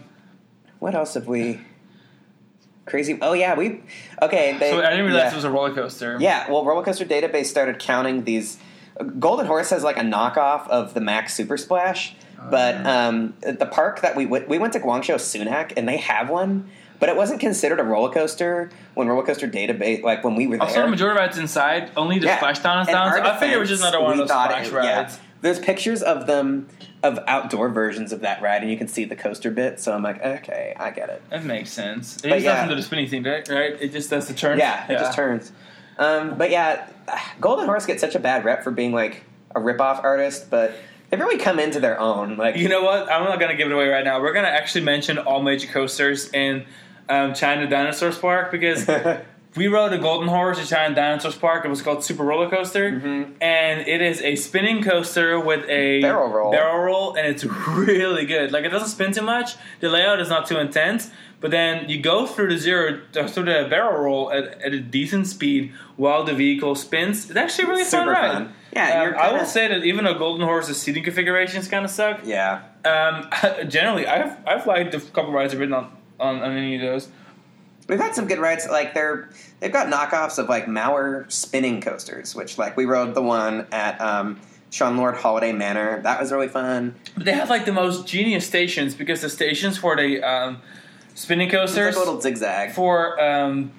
[0.80, 1.60] what else have we?
[2.86, 3.18] Crazy.
[3.22, 3.82] Oh yeah, we.
[4.22, 4.72] Okay, they.
[4.72, 5.32] So I didn't realize yeah.
[5.32, 6.18] it was a roller coaster.
[6.22, 8.58] Yeah, well, Roller Coaster Database started counting these.
[9.20, 12.16] Golden Horse has like a knockoff of the Mack Super Splash,
[12.50, 16.30] but um, the park that we went, we went to Guangzhou Sunac, and they have
[16.30, 16.70] one,
[17.00, 20.58] but it wasn't considered a roller coaster when Roller Coaster Database, like when we were
[20.58, 20.66] there.
[20.66, 21.92] Also, the majority of rides inside.
[21.98, 22.40] Only the Yeah.
[22.40, 23.14] splashdown is down.
[23.14, 25.12] So I figured it was just another one of those splash it- yeah.
[25.42, 26.68] There's pictures of them
[27.04, 29.80] of outdoor versions of that ride, and you can see the coaster bit.
[29.80, 31.22] So I'm like, okay, I get it.
[31.30, 32.18] That makes sense.
[32.18, 32.54] It But just yeah.
[32.56, 33.46] doesn't do the spinning thing, right?
[33.80, 34.58] It just does the turn.
[34.58, 35.52] Yeah, it just turns.
[36.00, 36.88] Um, but yeah,
[37.40, 39.24] Golden Horse gets such a bad rep for being like
[39.56, 40.76] a rip-off artist, but
[41.10, 42.38] they've really come into their own.
[42.38, 43.12] Like, You know what?
[43.12, 44.20] I'm not gonna give it away right now.
[44.22, 46.66] We're gonna actually mention all major coasters in
[47.10, 48.88] um, China Dinosaurs Park because
[49.58, 51.66] we rode a Golden Horse at China Dinosaurs Park.
[51.66, 52.88] It was called Super Roller Coaster,
[53.41, 56.01] and it is a spinning coaster with a Mm-hmm.
[56.01, 56.51] Barrel roll.
[56.51, 58.51] barrel roll, and it's really good.
[58.51, 59.55] Like it doesn't spin too much.
[59.80, 61.10] The layout is not too intense.
[61.39, 64.80] But then you go through the zero, uh, through the barrel roll at, at a
[64.80, 67.30] decent speed while the vehicle spins.
[67.30, 68.32] It's actually a really fun Super ride.
[68.32, 68.53] fun.
[68.74, 71.91] Yeah, Um, you're I will say that even though Golden Horse's seating configurations kind of
[71.91, 73.30] suck, yeah, um,
[73.70, 77.08] generally, I've I've liked the couple rides I've ridden on, on, on any of those.
[77.88, 78.68] we've had some good rides.
[78.68, 79.30] Like they're
[79.60, 83.99] they've got knockoffs of like Maurer spinning coasters, which like we rode the one at
[84.01, 84.39] um,
[84.70, 86.01] Sean Lord Holiday Manor.
[86.01, 86.95] That was really fun.
[87.16, 90.62] But they have like the most genius stations because the stations for the um,
[91.16, 92.72] spinning It's like coasters a little zigzag.
[92.72, 93.72] for um,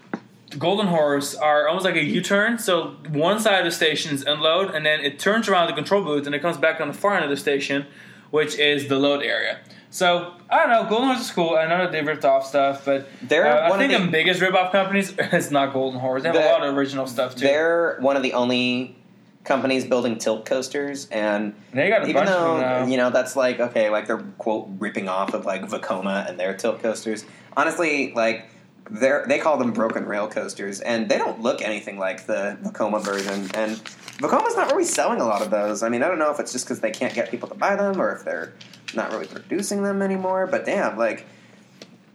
[0.57, 2.59] Golden Horse are almost like a U-turn.
[2.59, 6.03] So one side of the station is unload, and then it turns around the control
[6.03, 7.87] booth, and it comes back on the far end of the station,
[8.31, 9.61] which is the load area.
[9.91, 10.89] So I don't know.
[10.89, 11.57] Golden Horse is cool.
[11.57, 14.13] I know they ripped off stuff, but They're uh, I one of think the- the,
[14.13, 16.23] biggest rip-off companies is not Golden Horse.
[16.23, 17.47] They have a lot of original stuff too.
[17.47, 18.97] They're one of the only
[19.45, 22.87] companies building tilt coasters, and They got a even bunch of though them now.
[22.87, 26.55] you know that's like okay, like they're quote ripping off of like Vekoma and their
[26.55, 27.25] tilt coasters.
[27.57, 28.47] Honestly, like
[28.91, 33.03] they they call them broken rail coasters, and they don't look anything like the Vekoma
[33.03, 33.49] version.
[33.55, 33.77] And
[34.19, 35.83] Vekoma's not really selling a lot of those.
[35.83, 37.75] I mean, I don't know if it's just because they can't get people to buy
[37.75, 38.53] them, or if they're
[38.95, 40.47] not really producing them anymore.
[40.47, 41.27] But damn, like.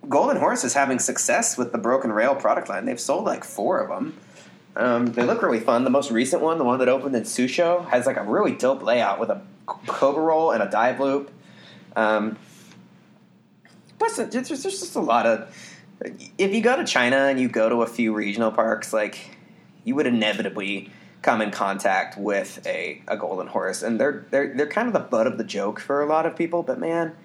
[0.10, 2.84] Golden Horse is having success with the Broken Rail product line.
[2.84, 4.20] They've sold like four of them.
[4.76, 5.84] Um, they look really fun.
[5.86, 8.84] The most recent one, the one that opened in Suzhou, has like a really dope
[8.84, 11.32] layout with a cobra roll and a dive loop.
[11.96, 12.38] Um,
[14.00, 15.56] there's, there's just a lot of.
[16.38, 19.38] If you go to China and you go to a few regional parks, like
[19.86, 20.92] you would inevitably
[21.24, 25.00] come in contact with a, a golden horse, and they're they're they're kind of the
[25.00, 26.62] butt of the joke for a lot of people.
[26.62, 27.16] But man,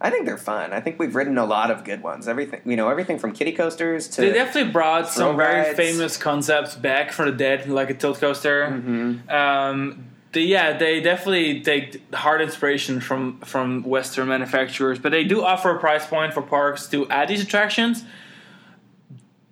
[0.00, 0.72] I think they're fun.
[0.72, 2.26] I think we've ridden a lot of good ones.
[2.28, 6.16] Everything you know, everything from kitty coasters to They definitely brought some Thrill very famous
[6.16, 8.66] concepts back from the dead, like a tilt coaster.
[8.66, 9.30] Mhm.
[9.30, 15.44] Um, they, yeah, they definitely take hard inspiration from from Western manufacturers, but they do
[15.44, 18.04] offer a price point for parks to add these attractions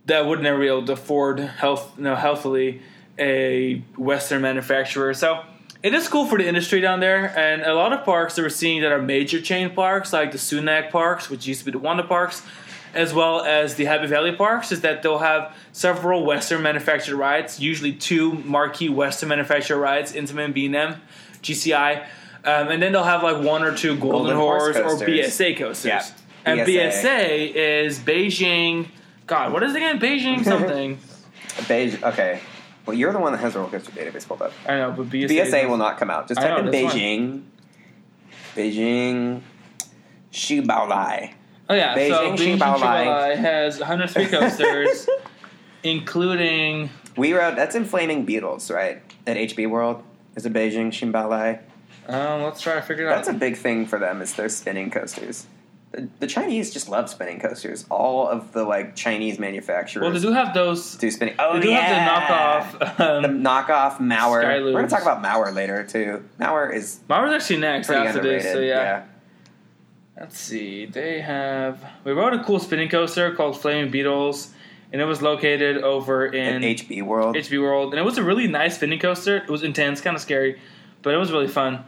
[0.04, 2.80] that would never be able to afford health, you know, healthily
[3.18, 5.14] a Western manufacturer.
[5.14, 5.42] So
[5.82, 8.48] it is cool for the industry down there, and a lot of parks that we're
[8.48, 11.78] seeing that are major chain parks, like the Sunac parks, which used to be the
[11.78, 12.42] Wanda parks,
[12.94, 17.60] as well as the Happy Valley parks, is that they'll have several Western manufactured rides,
[17.60, 21.00] usually two marquee Western manufactured rides, Intamin, B&M,
[21.42, 22.06] GCI,
[22.44, 25.06] um, and then they'll have like one or two Golden, Golden Horse Horse, or.
[25.06, 25.86] BSA coasters.
[25.86, 26.04] Yeah,
[26.44, 27.02] And BSA.
[27.02, 28.88] BSA is Beijing.
[29.26, 29.98] God, what is it again?
[29.98, 30.98] Beijing something.
[31.66, 32.02] Beijing.
[32.02, 32.40] Okay.
[32.86, 34.52] Well, you're the one that has the roller coaster database pulled up.
[34.66, 35.28] I know, but BSA.
[35.28, 36.28] BSA will not come out.
[36.28, 37.42] Just I type know, in that's Beijing.
[38.54, 39.42] Beijing.
[40.32, 41.32] Shibaolai.
[41.68, 42.78] Oh yeah, so Beijing Beijing Xibaolai.
[43.06, 45.08] Xibaolai has 103 coasters,
[45.82, 47.56] including We rode.
[47.56, 49.02] That's in Flaming Beetles, right?
[49.26, 50.02] At HB World.
[50.36, 51.60] Is a Beijing Shibaolai.
[52.08, 53.16] um, let's try to figure it out.
[53.16, 54.20] That's a big thing for them.
[54.20, 55.46] Is their spinning coasters.
[55.96, 57.86] The, the Chinese just love spinning coasters.
[57.90, 60.94] All of the like Chinese manufacturers well, they do have those.
[60.96, 61.34] do spinning.
[61.38, 61.80] Oh They do yeah.
[61.80, 62.96] have the knockoff.
[62.98, 64.62] The Um, knockoff Maurer.
[64.62, 66.22] We're gonna talk about Maurer later too.
[66.38, 68.42] Maurer is Maurer's actually next after underrated.
[68.44, 69.04] this, so yeah.
[70.20, 70.84] Let's see.
[70.86, 71.82] They have.
[72.04, 74.52] We rode a cool spinning coaster called Flaming Beetles,
[74.92, 77.36] and it was located over In in HB World.
[77.36, 79.36] HB World, and it was a really nice spinning coaster.
[79.38, 80.58] It was intense, kind of scary,
[81.02, 81.84] but it was really fun.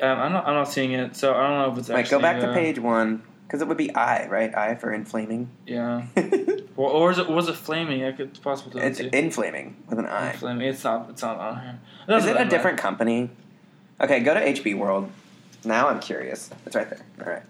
[0.00, 0.46] Um, I'm not.
[0.46, 2.16] I'm not seeing it, so I don't know if it's Wait, actually.
[2.18, 3.22] go back to uh, page one
[3.52, 4.56] because it would be I, right?
[4.56, 5.50] I for inflaming.
[5.66, 6.06] Yeah.
[6.16, 8.02] it's Or, is it was it flaming?
[8.02, 9.10] I could it's possible to see.
[9.12, 10.32] inflaming with an I.
[10.32, 10.66] Flaming.
[10.68, 11.10] It's not.
[11.10, 12.16] It's not on here.
[12.16, 13.28] Is it a different company?
[14.00, 15.10] Okay, go to HB World.
[15.66, 16.48] Now I'm curious.
[16.64, 17.00] It's right there.
[17.20, 17.42] All right.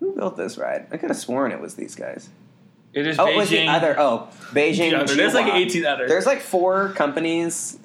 [0.00, 0.88] Who built this ride?
[0.90, 2.30] I could have sworn it was these guys.
[2.92, 3.32] It is Oh, Beijing.
[3.32, 3.94] it was the other.
[3.96, 5.16] Oh, Beijing.
[5.16, 6.08] There's like 18 others.
[6.10, 7.78] There's like four companies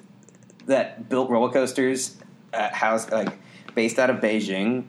[0.66, 2.16] that built roller coasters,
[2.52, 3.38] uh, house like
[3.76, 4.86] based out of Beijing.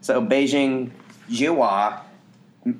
[0.00, 0.90] So Beijing
[1.30, 2.00] Jiwa,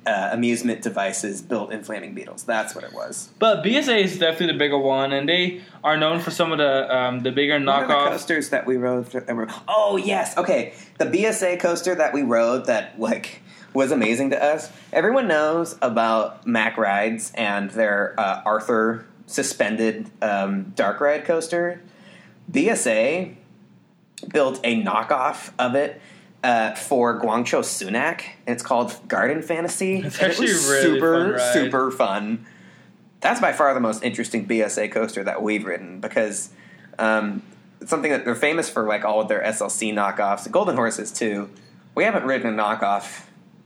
[0.05, 2.43] uh, amusement devices built in Flaming Beetles.
[2.43, 3.29] That's what it was.
[3.39, 6.95] But BSA is definitely the bigger one, and they are known for some of the
[6.95, 9.07] um, the bigger are the coasters that we rode.
[9.07, 10.73] Through, oh yes, okay.
[10.99, 13.41] The BSA coaster that we rode that like
[13.73, 14.71] was amazing to us.
[14.91, 21.81] Everyone knows about Mack Rides and their uh, Arthur suspended um, dark ride coaster.
[22.51, 23.35] BSA
[24.31, 26.01] built a knockoff of it.
[26.43, 29.97] Uh, for Guangzhou Sunac, and it's called Garden Fantasy.
[29.97, 32.45] It's it actually was really super, fun super fun.
[33.19, 36.49] That's by far the most interesting BSA coaster that we've ridden because
[36.97, 37.43] um,
[37.79, 41.47] it's something that they're famous for, like all of their SLC knockoffs, Golden Horses too.
[41.93, 43.25] We haven't ridden a knockoff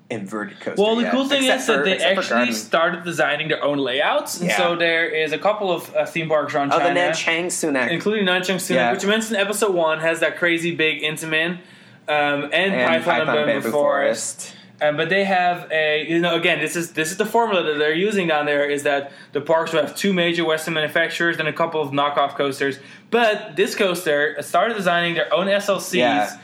[0.09, 0.82] inverted coaster.
[0.82, 4.49] Well, the yet, cool thing is that they actually started designing their own layouts, and
[4.49, 4.57] Yeah.
[4.57, 7.89] so there is a couple of uh, theme parks around Oh, China, the Nanchang Sunac
[7.89, 8.91] including Nanchang Sunac, Yeah.
[8.91, 11.59] which you mentioned in episode one has that crazy big Intamin,
[12.08, 13.72] um, and, and Python, and Bamboo, Forest.
[13.72, 14.56] Forest.
[14.82, 17.80] Um, but they have a you know again this is this is the formula that
[17.80, 21.47] they're using down there is that the parks will have two major Western manufacturers and
[21.47, 22.78] a couple of knockoff coasters.
[23.10, 26.38] But this coaster started designing their own SLCs Yeah.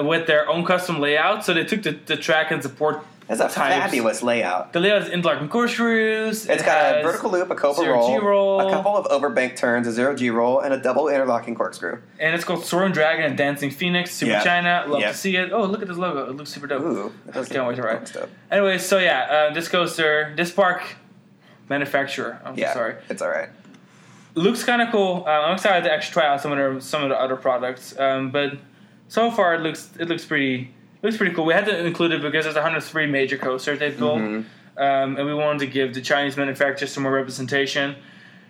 [0.00, 1.44] with their own custom layout.
[1.44, 3.04] So they took the, the track and support.
[3.38, 3.76] That's a types.
[3.84, 4.72] fabulous layout.
[4.72, 6.46] The layout is interlocking corkscrews.
[6.48, 8.60] It's it got a vertical loop, a cobra roll, roll.
[8.60, 11.98] a couple of overbank turns, a zero G roll, and a double interlocking corkscrew.
[12.20, 14.12] and it's called Soaring Dragon and Dancing Phoenix.
[14.14, 14.42] Super Yeah.
[14.44, 14.84] China.
[14.86, 15.08] Love Yeah.
[15.12, 15.52] to see it.
[15.52, 16.28] Oh, look at this logo.
[16.30, 16.82] It looks super dope.
[16.82, 18.04] Ooh, does Can't wait to ride.
[18.12, 18.28] dope.
[18.50, 20.82] Anyway, so yeah, uh, this coaster, this park
[21.68, 22.38] manufacturer.
[22.44, 22.96] I'm Yeah, sorry.
[23.08, 23.48] it's all right.
[24.34, 25.24] looks kind of cool.
[25.26, 27.98] Uh, I'm excited to actually try out some of the some of the other products.
[27.98, 28.52] Um, but
[29.08, 30.72] so far, it looks it looks pretty
[31.02, 31.44] looks pretty cool.
[31.44, 34.44] We had to include it because there's 103 major coasters they built, Mhm.
[34.76, 37.96] um, and we wanted to give the Chinese manufacturers some more representation.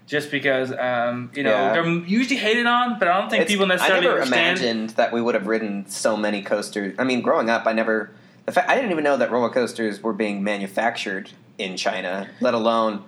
[0.05, 1.73] Just because um, you know Yeah.
[1.75, 4.59] they're usually hated on, but I don't think It's- people necessarily I never understand.
[4.59, 6.95] imagined that we would have ridden so many coasters.
[6.99, 8.11] I mean, growing up, I never.
[8.45, 12.27] The fact I didn't even know that roller coasters were being manufactured in China.
[12.41, 13.05] Let alone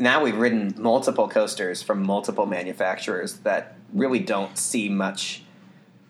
[0.00, 5.44] now we've ridden multiple coasters from multiple manufacturers that really don't see much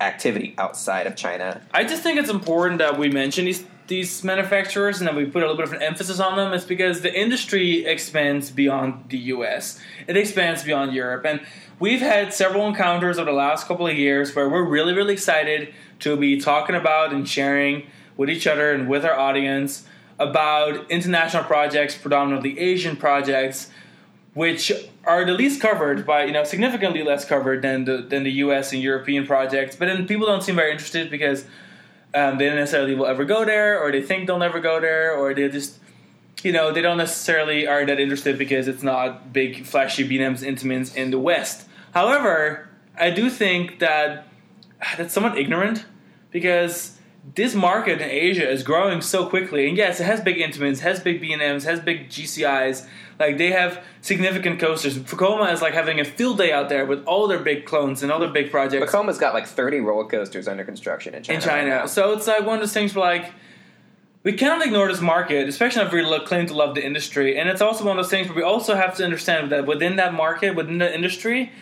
[0.01, 1.61] activity outside of China.
[1.73, 5.43] I just think it's important that we mention these these manufacturers and that we put
[5.43, 6.53] a little bit of an emphasis on them.
[6.53, 9.81] It's because the industry expands beyond the U.S.
[10.07, 11.41] It expands beyond Europe, and
[11.79, 15.73] we've had several encounters over the last couple of years where we're really, really excited
[16.01, 17.87] to be talking about and sharing
[18.17, 19.87] with each other and with our audience
[20.19, 23.71] about international projects, predominantly Asian projects,
[24.35, 24.73] which
[25.05, 28.73] are the least covered by you know significantly less covered than the than the U.S.
[28.73, 29.77] and European projects.
[29.77, 31.45] But then people don't seem very interested because
[32.15, 35.15] um, they don't necessarily will ever go there, or they think they'll never go there,
[35.15, 35.79] or they just
[36.43, 41.11] you know they don't necessarily are that interested because it's not big flashy B&Ms in
[41.11, 41.67] the West.
[41.93, 44.27] However, I do think that
[44.97, 45.85] that's somewhat ignorant
[46.31, 46.98] because
[47.35, 49.69] this market in Asia is growing so quickly.
[49.69, 52.87] And yes, it has big Intamins, has big B&Ms, has big GCIs.
[53.19, 54.97] Like they have significant coasters.
[54.99, 58.13] Vekoma is like having a field day out there with all their big clones and
[58.13, 61.37] all their big projects Vekoma's got like 30 roller coasters under construction in China.
[61.37, 61.69] in China.
[61.69, 61.87] now.
[61.87, 63.33] So it's like one of those things where like
[64.23, 67.39] we cannot ignore this market, especially if we lo- claim to love the industry.
[67.39, 69.97] And it's also one of those things where we also have to understand that within
[69.97, 71.53] that market, within the industry,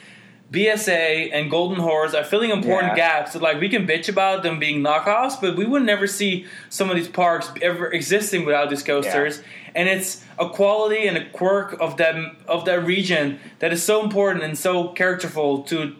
[0.52, 3.18] BSA and Golden Horse are filling important Yeah.
[3.18, 3.32] gaps.
[3.32, 6.88] So like we can bitch about them being knockoffs, but we would never see some
[6.88, 9.42] of these parks ever existing without these coasters.
[9.74, 14.02] And it's a quality and a quirk of them of that region that is so
[14.04, 15.94] important and so characterful to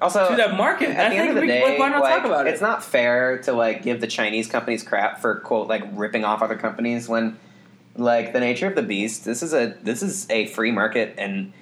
[0.00, 0.90] Also, to that market.
[0.90, 2.50] At I the think end of the we- day, why not like, talk about it?
[2.50, 6.42] It's not fair to like give the Chinese companies crap for quote like ripping off
[6.42, 7.36] other companies when
[7.96, 9.24] like the nature of the beast.
[9.24, 11.52] This is a this is a free market and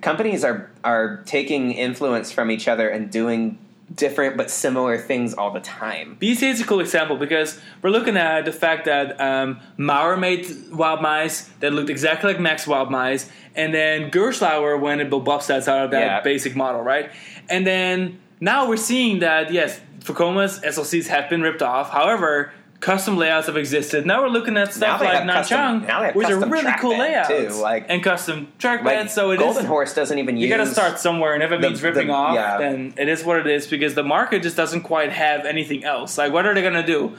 [0.00, 3.58] companies are are taking influence from each other and doing
[3.92, 6.16] different but similar things all the time.
[6.20, 10.46] BC is a cool example because we're looking at the fact that um, Maurer made
[10.70, 15.24] wild mice that looked exactly like Max wild mice, and then Gerstlauer went and built
[15.24, 16.20] bobsleds out of that Yeah.
[16.20, 17.10] basic model, right?
[17.48, 21.90] And then now we're seeing that yes, Vekoma's SLCs have been ripped off.
[21.90, 24.06] However, custom layouts have existed.
[24.06, 26.98] Now we're looking at stuff like custom- Nanchang, now they have which are really cool
[26.98, 29.10] layouts too, like- and custom track Like.
[29.10, 31.42] So it is Golden Horse doesn't even you use You got to start somewhere, and
[31.42, 32.56] if it the- means ripping the- off, yeah.
[32.58, 36.16] then it is what it is because the market just doesn't quite have anything else.
[36.16, 37.16] Like, what are they gonna do?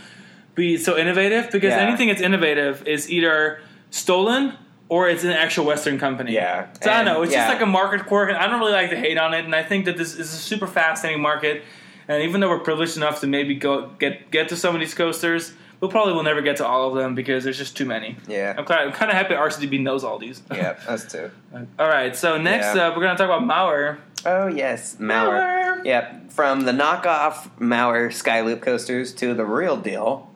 [0.55, 1.51] Be so innovative?
[1.51, 1.77] Because Yeah.
[1.79, 3.59] anything that's innovative is either
[3.91, 4.53] stolen
[4.89, 6.33] or it's an actual Western company.
[6.33, 7.21] Yeah, So I don't know.
[7.21, 7.45] It's yeah.
[7.47, 9.45] just like a market quirk, and I don't really like to hate on it.
[9.45, 11.63] And I think that this is a super fascinating market.
[12.11, 14.93] And even though we're privileged enough to maybe go get get to some of these
[14.93, 18.17] coasters, we probably will never get to all of them because there's just too many.
[18.27, 18.53] Yeah.
[18.57, 20.41] I'm kind of, I'm kind of happy RCDB knows all these.
[20.51, 21.31] Yeah, us too.
[21.79, 22.15] all right.
[22.15, 22.87] So next Yeah.
[22.87, 23.99] up, we're gonna talk about Maurer.
[24.25, 25.31] Oh yes, Maurer.
[25.39, 25.81] Maurer.
[25.85, 30.27] Yep, from the knockoff Maurer Skyloop coasters to the real deal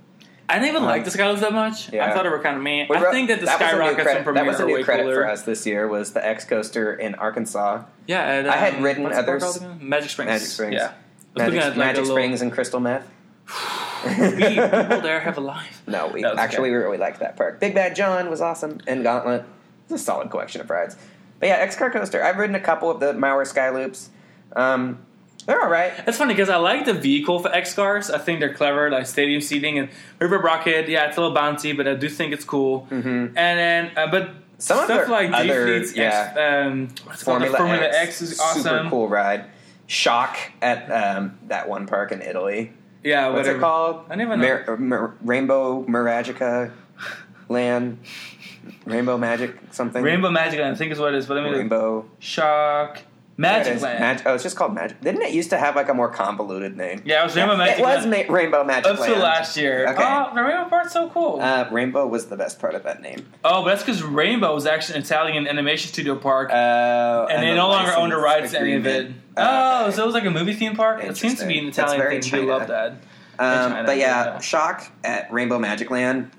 [0.47, 1.91] I didn't even Um, like the Skyloops that much.
[1.91, 2.63] I thought it were kind of.
[2.63, 4.83] We I think that the new Skyrockets credit- from Premiere That was a new way
[4.83, 5.15] credit cooler.
[5.15, 5.87] for us this year.
[5.87, 10.11] Was the X coaster in Arkansas, Yeah, at, I had um, ridden what's others- Magic
[10.11, 10.29] Springs.
[10.29, 10.73] Magic Springs.
[10.75, 11.04] Yeah, I was looking
[11.37, 13.07] Magic, at, like, Magic little- Springs and Crystal Meth.
[14.05, 15.81] we people there have a life.
[15.87, 16.61] No, we actually okay.
[16.61, 17.59] we really liked that park.
[17.59, 19.45] Big Bad John was awesome, and Gauntlet.
[19.85, 20.95] It's a solid collection of rides.
[21.39, 22.23] But yeah, X Car Coaster.
[22.23, 24.09] I've ridden a couple of the Maurer Sky Loops.
[24.55, 24.99] Um,
[25.45, 25.93] they're all right.
[26.07, 28.09] It's funny because I like the vehicle for X cars.
[28.09, 30.89] I think they're clever, like stadium seating and River Rocket.
[30.89, 32.87] Yeah, it's a little bouncy, but I do think it's cool.
[32.89, 33.07] Mm-hmm.
[33.07, 36.33] And then, uh, but Some stuff like other- G Fleet's yeah.
[36.35, 37.41] X, um, what's it called?
[37.41, 38.61] The Formula, Formula X, X, is awesome.
[38.63, 39.45] Super cool ride.
[39.87, 42.73] Shock at um, that one park in Italy.
[43.03, 43.57] Yeah, What's whatever.
[43.57, 44.05] it called?
[44.09, 44.63] I never know.
[44.67, 46.71] Mar- Mar- Rainbow Miragica
[47.49, 47.99] Land.
[48.85, 50.01] Rainbow Magic something.
[50.03, 51.27] Rainbow Magic I think is what it is.
[51.27, 52.05] But let me Rainbow.
[52.19, 52.23] It
[53.37, 53.81] Magic.
[53.81, 53.99] Land.
[53.99, 55.01] Mag- oh, it's just called Magic.
[55.01, 57.01] Didn't it used to have like a more convoluted name?
[57.05, 59.87] yeah, it was Rainbow Magic It was ma- Rainbow Magic Up to last year.
[59.89, 60.03] Okay.
[60.03, 61.39] Oh, the Rainbow part's so cool.
[61.41, 63.27] Uh, Rainbow was the best part of that name.
[63.43, 66.49] oh, but that's because Rainbow was actually an Italian animation studio park.
[66.51, 68.89] Uh, and they no longer own the license rights to any of it.
[68.99, 69.21] agreement.
[69.37, 69.95] Oh, okay.
[69.95, 71.03] so it was like a movie theme park?
[71.03, 72.41] It seems to be an Italian very thing.
[72.41, 72.91] We love that.
[73.37, 74.39] Um, China, but yeah, yeah.
[74.39, 76.31] Shock at Rainbow Magic Land,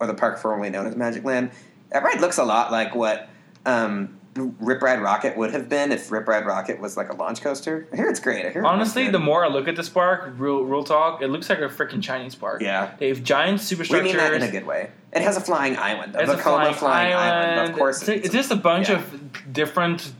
[0.00, 1.50] or the park formerly known as Magic Land,
[1.90, 3.28] that ride looks a lot like what
[3.66, 7.42] um, Rip Ride Rocket would have been if Rip Ride Rocket was like a launch
[7.42, 7.86] coaster.
[7.92, 8.46] I hear it's great.
[8.46, 11.50] I hear Honestly, the more I look at this park, real real talk, it looks
[11.50, 12.62] like a freaking Chinese park.
[12.62, 14.90] yeah, They have giant we mean that in a good way.
[15.12, 17.70] It has a flying island, It's a Vekoma flying, island.
[17.70, 18.96] Of course, it's, it's just a bunch yeah.
[19.00, 20.12] of different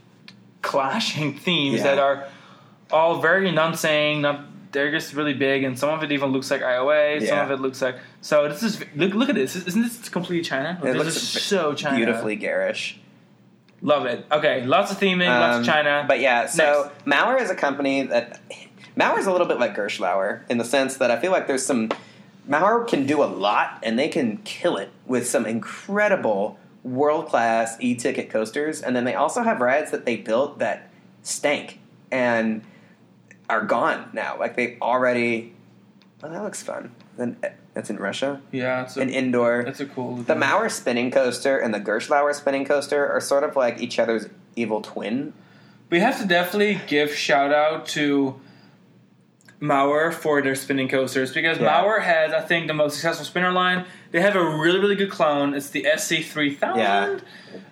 [0.60, 1.82] clashing themes Yeah.
[1.84, 2.28] that are
[2.90, 4.20] all very non-saying.
[4.20, 7.26] Not they're just really big, and some of it even looks like IOA.
[7.26, 8.48] Some of it looks like so.
[8.48, 9.54] This is look look at this.
[9.56, 10.78] Isn't this completely China?
[10.82, 11.96] It this looks is so China.
[11.96, 12.98] beautifully garish.
[13.82, 14.24] Love it.
[14.30, 16.04] Okay, lots of theming, lots Um, of China.
[16.06, 18.40] But yeah, so Maurer is a company that
[18.96, 21.66] Maurer is a little bit like Gerstlauer in the sense that I feel like there's
[21.66, 21.90] some
[22.46, 27.76] Maurer can do a lot and they can kill it with some incredible world class
[27.80, 30.88] e ticket coasters, and then they also have rides that they built that
[31.22, 31.78] stank
[32.10, 32.62] and
[33.48, 34.38] are gone now.
[34.38, 35.54] Like they already.
[36.22, 36.94] Oh, that looks fun.
[37.16, 37.36] Then
[37.74, 38.40] that's in Russia.
[38.52, 39.60] yeah, it's a, An indoor.
[39.60, 40.16] it's a cool.
[40.16, 44.28] The Maurer spinning coaster and the Gerstlauer spinning coaster are sort of like each other's
[44.56, 45.32] evil twin.
[45.90, 48.40] We have to definitely give shout out to
[49.60, 51.80] Maurer for their spinning coasters because Yeah.
[51.80, 53.84] Maurer has, I think, the most successful spinner line.
[54.10, 55.54] They have a really, really good clone.
[55.54, 56.80] It's the SC three thousand.
[56.80, 57.18] Yeah.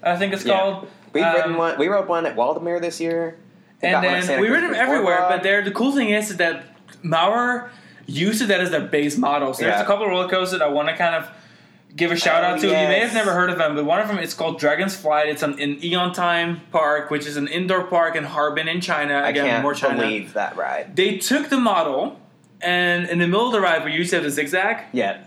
[0.03, 0.55] I think it's Yeah.
[0.61, 0.89] called.
[1.13, 1.79] We've Um, ridden one.
[1.79, 3.37] We rode one at Waldemar this year.
[3.83, 5.25] And got one at then we rid them everywhere.
[5.29, 6.63] But there, the cool thing is, is that
[7.03, 7.71] Maurer
[8.11, 9.55] uses that as their base model.
[9.55, 11.29] So there's a couple of roller coasters I want to kind of
[11.97, 12.67] give a shout Oh, out to.
[12.67, 15.29] You may have never heard of them, but one of them is called Dragon's Flight.
[15.29, 19.15] It's an, in Eon Time Park, which is an indoor park in Harbin in China.
[19.15, 20.01] I Again, can't more China.
[20.03, 20.95] believe that ride.
[20.97, 22.21] They took the model,
[22.61, 25.19] and in the middle of the ride, where you used to have the zigzag, Yeah.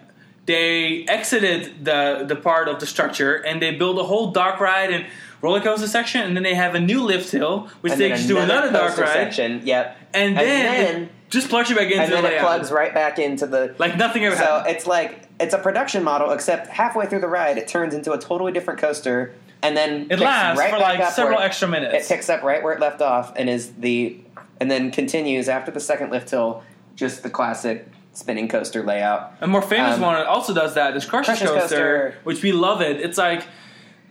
[0.46, 4.92] they exited the the part of the structure, and they built a whole dark ride
[4.92, 5.06] and
[5.42, 8.36] roller coaster section, and then they have a new lift hill, which And takes you
[8.36, 9.62] to another dark ride, section.
[9.66, 9.98] Yep.
[10.14, 12.42] and And then, then- just plugs you back into And the then it layout.
[12.46, 13.76] plugs right back into the.
[13.80, 14.48] like nothing ever happened.
[14.50, 14.76] So happened.
[14.76, 18.20] it's like it's a production model, except halfway through the ride, it turns into a
[18.20, 22.08] totally different coaster, and then It lasts right for like several extra It minutes.
[22.08, 24.20] picks up right where it left off, and is the
[24.62, 26.64] and then continues after the second lift hill,
[26.96, 29.34] just the classic spinning coaster layout.
[29.42, 32.16] A more famous Um, one that also does that is Crush's Crush's Coaster, Coaster.
[32.24, 33.02] which we love it.
[33.02, 33.44] It's like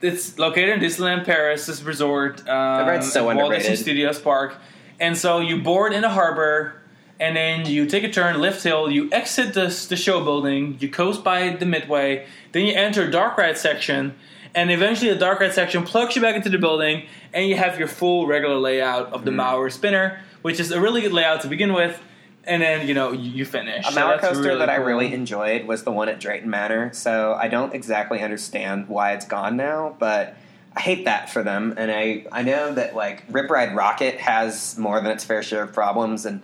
[0.01, 2.41] it's located in Disneyland Paris, this resort.
[2.49, 3.77] Um, ride's so Walt Disney.
[3.77, 4.57] Studios Park,
[4.99, 6.82] and so you board in a harbor,
[7.23, 10.89] and then you take a turn, lift hill, you exit the the show building, you
[10.89, 14.17] coast by the midway, then you enter dark ride section.
[14.57, 17.79] And eventually, the dark ride section plugs you back into the building, and you have
[17.79, 19.37] your full regular layout of the Mm.
[19.37, 22.03] Maurer spinner, which is a really good layout to begin with.
[22.45, 23.87] And then you know you, you finish.
[23.87, 26.93] A So Maurer coaster really that I really enjoyed was the one at Drayton Manor.
[26.93, 30.35] So I don't exactly understand why it's gone now, but
[30.75, 31.75] I hate that for them.
[31.77, 35.63] And I, I know that like Rip Ride Rocket has more than its fair share
[35.63, 36.43] of problems, and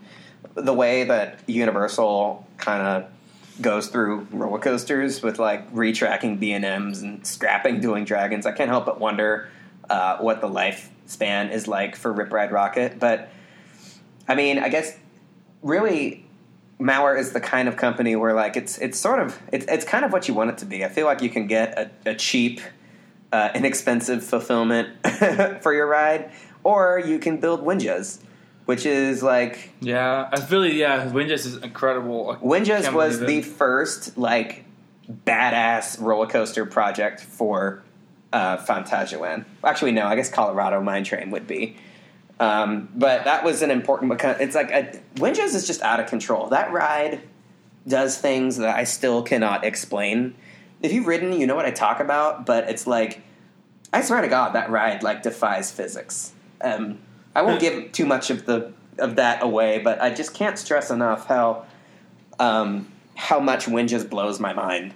[0.54, 3.10] the way that Universal kind of
[3.60, 8.52] goes through roller coasters with like retracking B and M's and scrapping Dueling Dragons, I
[8.52, 9.48] can't help but wonder
[9.90, 12.98] uh, what the lifespan is like for Rip Ride Rocket.
[12.98, 13.30] But
[14.28, 14.96] I mean, I guess
[15.62, 16.24] really
[16.78, 20.04] Maurer is the kind of company where like it's it's sort of it's it's kind
[20.04, 20.84] of what you want it to be.
[20.84, 22.60] I feel like you can get a, a cheap,
[23.32, 24.90] uh, inexpensive fulfillment
[25.62, 26.30] for your ride,
[26.62, 28.20] or you can build Winjas,
[28.68, 31.08] which is like Yeah, I really yeah.
[31.08, 32.36] Winjas is incredible.
[32.92, 34.66] I was the first like
[35.10, 37.82] badass roller coaster project for
[38.30, 39.46] uh, Phantasialand.
[39.64, 41.78] Actually, no, I guess Colorado Mine Train would be.
[42.40, 46.48] Um, but that was an important because it's like a, is just out of control.
[46.48, 47.22] That ride
[47.86, 50.34] does things that I still cannot explain.
[50.82, 53.22] If you've ridden, you know what I talk about, but it's like
[53.94, 56.34] I swear to God, that ride like defies physics.
[56.60, 56.98] Um,
[57.38, 60.90] I won't give too much of the of that away, but I just can't stress
[60.90, 61.66] enough how
[62.38, 64.92] um, how much Wind just blows my mind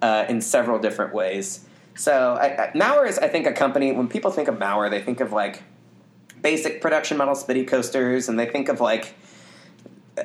[0.00, 1.64] uh, in several different ways.
[1.94, 3.92] So I, I, Maurer is, I think, a company.
[3.92, 5.62] When people think of Maurer, they think of like
[6.40, 9.14] basic production model Spitty coasters, and they think of like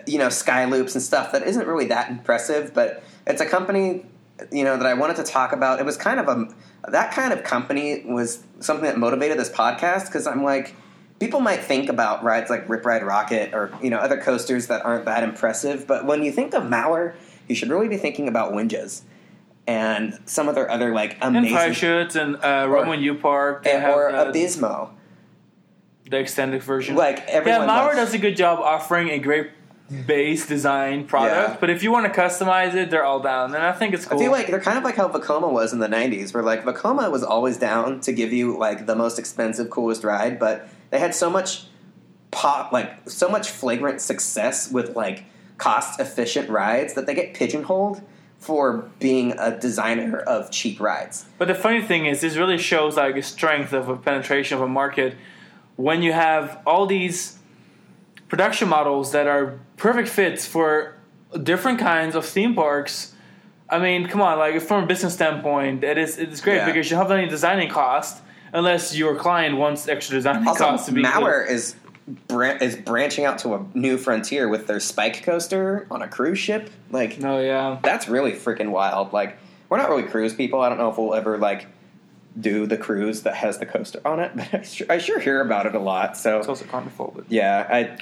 [0.06, 2.74] you know sky loops and stuff that isn't really that impressive.
[2.74, 4.06] But it's a company
[4.52, 5.80] you know that I wanted to talk about.
[5.80, 6.48] It was kind of a
[6.90, 10.74] that kind of company was something that motivated this podcast because I'm like
[11.20, 14.86] people might think about rides like Rip Ride Rocket or you know other coasters that
[14.86, 17.16] aren't that impressive, but when you think of Maurer,
[17.48, 19.02] you should really be thinking about Winjas
[19.66, 23.84] and some of their other like amazing and Freischütz and uh, Roman U Park and,
[23.86, 24.92] or uh, Abismo,
[26.10, 26.96] the extended version.
[26.96, 29.52] Like everyone, yeah, Maurer does a good job offering a great
[30.06, 31.58] base design product, Yeah.
[31.62, 34.20] but if you want to customize it, they're all down, and I think it's cool.
[34.20, 36.64] I feel like they're kind of like how Vekoma was in the '90s, where like
[36.66, 41.00] Vekoma was always down to give you like the most expensive, coolest ride, but they
[41.00, 41.66] had so much
[42.32, 45.26] pop, like so much flagrant success with like
[45.58, 48.02] cost-efficient rides that they get pigeonholed
[48.40, 51.26] for being a designer of cheap rides.
[51.38, 54.62] But the funny thing is, this really shows like a strength of a penetration of
[54.62, 55.16] a market
[55.76, 57.40] when you have all these
[58.30, 60.96] production models that are perfect fits for
[61.44, 63.14] different kinds of theme parks.
[63.70, 66.66] I mean, come on, like from a business standpoint, it is it's great Yeah.
[66.68, 68.22] because you don't have any designing cost
[68.54, 71.76] unless your client wants extra design Also, costs to be Maurer is
[72.28, 76.40] bran- is branching out to a new frontier with their Spike coaster on a cruise
[76.40, 76.70] ship.
[76.92, 77.80] Like No, yeah.
[77.84, 79.14] that's really freaking wild.
[79.14, 79.38] Like
[79.70, 80.62] we're not really cruise people.
[80.62, 81.68] I don't know if we'll ever like
[82.40, 85.42] do the cruise that has the coaster on it, but I sure, I sure hear
[85.42, 86.18] about it a lot.
[86.18, 87.98] So It's also Carnival, but yeah, I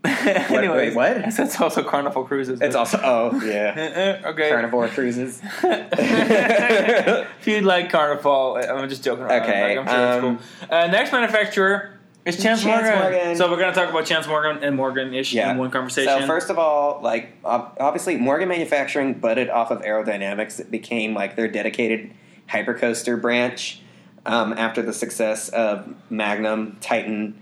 [0.04, 1.16] Anyways, wait, what?
[1.38, 2.60] It's also Carnival Cruises.
[2.60, 4.48] it's also oh yeah, okay.
[4.48, 5.40] carnivore cruises.
[5.62, 9.42] if you like Carnival, I'm just joking around.
[9.42, 10.68] Okay, Like, I'm sure um, it's cool.
[10.70, 12.98] Uh, next manufacturer is Chance, Chance Morgan.
[13.12, 13.36] Morgan.
[13.36, 15.50] So we're going to talk about Chance Morgan and Morgan ish Yeah.
[15.50, 16.20] in one conversation.
[16.20, 20.60] So first of all, like obviously Morgan Manufacturing butted off of Arrow Dynamics.
[20.60, 22.12] It became like their dedicated
[22.48, 23.80] hypercoaster branch
[24.26, 27.40] um, after the success of Magnum, Titan,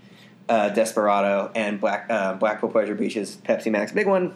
[0.49, 4.33] uh, Desperado, and Black uh, Blackpool Pleasure Beach's Pepsi Max Big One.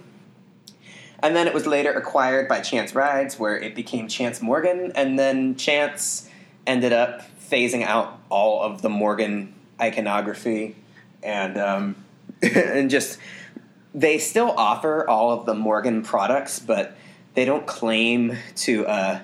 [1.24, 5.20] And then it was later acquired by Chance Rides, where it became Chance Morgan, and
[5.20, 6.28] then Chance
[6.66, 10.76] ended up phasing out all of the Morgan iconography
[11.24, 11.96] and um,
[12.42, 13.20] and just
[13.94, 16.96] they still offer all of the Morgan products, but
[17.34, 19.20] they don't claim to uh,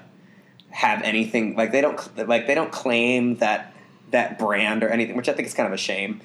[0.70, 3.74] have anything like they don't like they don't claim that
[4.12, 6.22] that brand or anything, which I think is kind of a shame.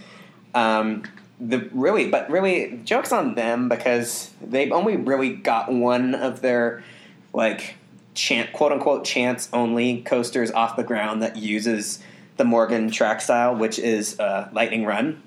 [0.55, 1.05] Um,
[1.41, 6.85] the really, but really, jokes on them because they've only really got one of their
[7.33, 7.77] like
[8.15, 12.01] chant quote unquote chance only coasters off the ground that uses
[12.37, 15.23] the Morgan track style, which is uh, Lightning Run.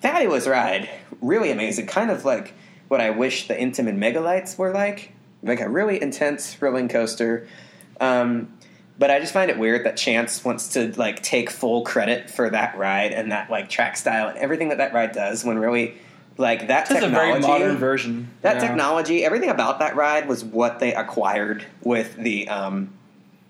[0.00, 0.88] Fabulous ride,
[1.20, 1.86] really amazing.
[1.86, 2.54] Kind of like
[2.88, 5.12] what I wish the Intamin Megalites were like,
[5.42, 7.46] like a really intense, thrilling coaster.
[8.00, 8.52] Um,
[9.00, 12.48] but I just find it weird that Chance wants to like take full credit for
[12.50, 15.42] that ride and that like track style and everything that that ride does.
[15.44, 15.96] When really,
[16.36, 18.28] like that This is a technology, very modern version.
[18.42, 18.60] that Yeah.
[18.68, 22.90] technology, everything about that ride was what they acquired with the um,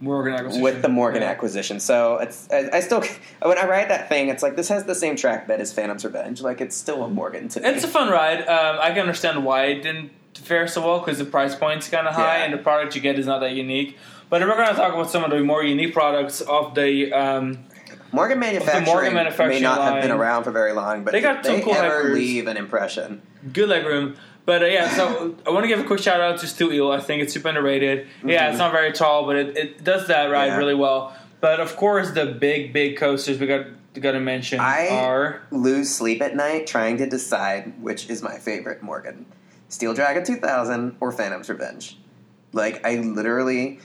[0.00, 0.62] Morgan acquisition.
[0.62, 1.28] with the Morgan Yeah.
[1.30, 1.80] acquisition.
[1.80, 3.02] So it's I, I still
[3.42, 6.04] when I ride that thing, it's like this has the same track bed as Phantom's
[6.04, 6.40] Revenge.
[6.42, 7.68] Like it's still a Morgan to me.
[7.68, 8.40] It's a fun ride.
[8.46, 12.06] Um, I can understand why it didn't fare so well because the price point's kind
[12.06, 12.44] of high Yeah.
[12.44, 13.98] and the product you get is not that unique.
[14.30, 17.12] But we're going to talk about some of the more unique products of the.
[17.12, 17.58] Um,
[18.12, 21.44] Morgan manufacturing, Morgan manufacturing may not have been around for very long, but They got
[21.44, 23.22] some they cool ever leave an impression.
[23.52, 24.16] good leg room.
[24.46, 26.90] But uh, yeah, so I want to give a quick shout out to Steel Eel.
[26.90, 28.08] I think it's super underrated.
[28.24, 30.50] Yeah, it's not very tall, but it, it does that ride Mm-hmm.
[30.52, 30.56] Yeah.
[30.56, 31.14] really well.
[31.40, 35.92] But of course, the big, big coasters we got got to mention I- are Lose
[35.94, 39.26] sleep at night trying to decide which is my favorite Morgan,
[39.68, 41.96] Steel Dragon 2000 or Phantom's Revenge.
[42.52, 43.78] Like I literally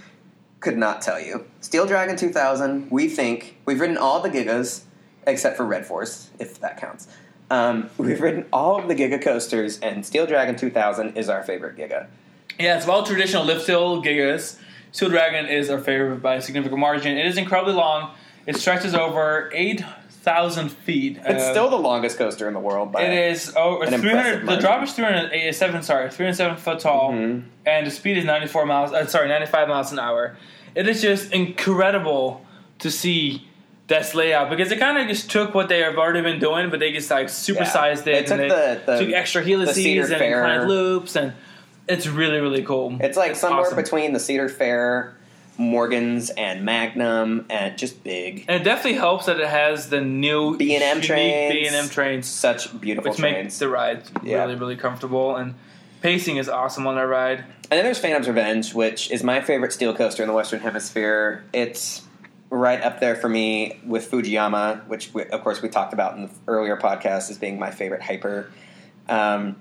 [0.59, 1.45] could not tell you.
[1.61, 4.81] Steel Dragon 2000, we think we've ridden all the Gigas
[5.27, 7.07] except for Red Force, if that counts.
[7.49, 11.77] Um, we've ridden all of the Giga coasters, and Steel Dragon 2000 is our favorite
[11.77, 12.07] Giga.
[12.59, 14.57] Yeah, it's well traditional lift hill gigas.
[14.93, 17.17] Steel Dragon is our favorite by a significant margin.
[17.17, 18.11] It is incredibly long.
[18.47, 19.83] It stretches over eight
[20.25, 21.17] thousand feet.
[21.25, 22.91] It's Uh, still the longest coaster in the world.
[22.91, 24.45] By It is oh, it's 300.
[24.47, 25.83] The drop is 387.
[25.83, 27.43] Sorry, 307 foot tall, Mhm.
[27.65, 28.91] and the speed is 94 miles.
[28.91, 30.35] Uh, sorry, 95 miles an hour.
[30.73, 32.41] It is just incredible
[32.79, 33.47] to see
[33.87, 36.79] this layout because they kind of just took what they have already been doing, but
[36.79, 38.27] they just like supersized They it.
[38.27, 41.33] took and the- the- took extra helices and inclined loops and
[41.87, 42.97] It's really really cool.
[42.99, 43.75] It's like somewhere awesome.
[43.75, 45.13] between the Cedar Fair,
[45.57, 48.45] Morgan's, and Magnum, and just big.
[48.47, 51.53] And it definitely helps that it has the new B&M unique trains.
[51.69, 53.59] B&M trains, Such beautiful which makes trains.
[53.59, 54.41] the ride Yeah.
[54.43, 55.35] really, really comfortable.
[55.35, 55.55] And
[56.01, 57.39] pacing is awesome on that ride.
[57.39, 61.43] And then there's Phantom's Revenge, which is my favorite steel coaster in the Western Hemisphere.
[61.53, 62.03] It's
[62.51, 66.23] right up there for me with Fujiyama, which we, of course we talked about in
[66.23, 68.51] the earlier podcast as being my favorite hyper.
[69.09, 69.55] Um,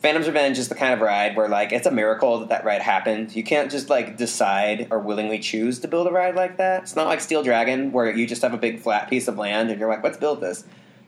[0.00, 2.82] Phantom's Revenge is the kind of ride where like it's a miracle that that ride
[2.82, 3.34] happened.
[3.34, 6.82] You can't just like decide or willingly choose to build a ride like that.
[6.82, 9.70] It's not like Steel Dragon where you just have a big flat piece of land
[9.70, 10.64] and you're like, let's build this.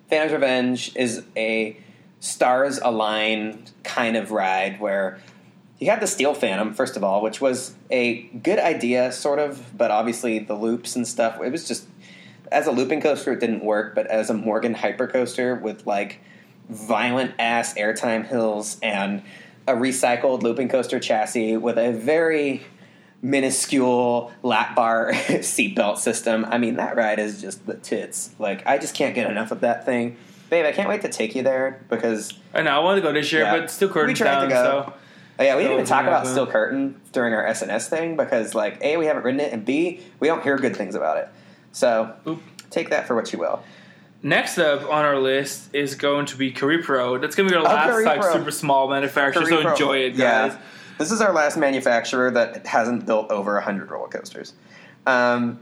[0.09, 1.77] Phantom's Revenge is a
[2.21, 5.21] stars aligned kind of ride where
[5.79, 9.77] you had the Steel Phantom, first of all, which was a good idea, sort of,
[9.77, 11.87] but obviously the loops and stuff, it was just,
[12.51, 16.19] as a looping coaster, it didn't work, but as a Morgan hypercoaster with like
[16.69, 19.23] violent ass airtime hills and
[19.67, 22.63] a recycled looping coaster chassis with a very
[23.23, 26.45] minuscule lap bar seatbelt system.
[26.45, 28.31] I mean, that ride is just the tits.
[28.39, 30.17] Like, I just can't get enough of that thing.
[30.51, 33.13] Babe, I can't wait to take you there because I know I want to go
[33.13, 33.59] this year, Yeah.
[33.59, 34.55] but still curtain We tried to go.
[34.87, 34.93] So
[35.41, 36.27] Oh, yeah, we didn't even talk about.
[36.27, 40.01] Steel Curtain during our S&S thing because, like, A, we haven't ridden it, and B,
[40.19, 41.29] we don't hear good things about it.
[41.71, 42.43] So, Oop.
[42.71, 43.63] take that for what you will.
[44.23, 47.21] Next up on our list is going to be Caripro.
[47.21, 49.45] That's going to be our Oh, last like super small manufacturer.
[49.47, 49.71] So Caripro.
[49.73, 50.53] enjoy it, guys.
[50.53, 50.59] Yeah.
[50.99, 54.55] This is our last manufacturer that hasn't built over 100 roller coasters.
[55.07, 55.61] Um,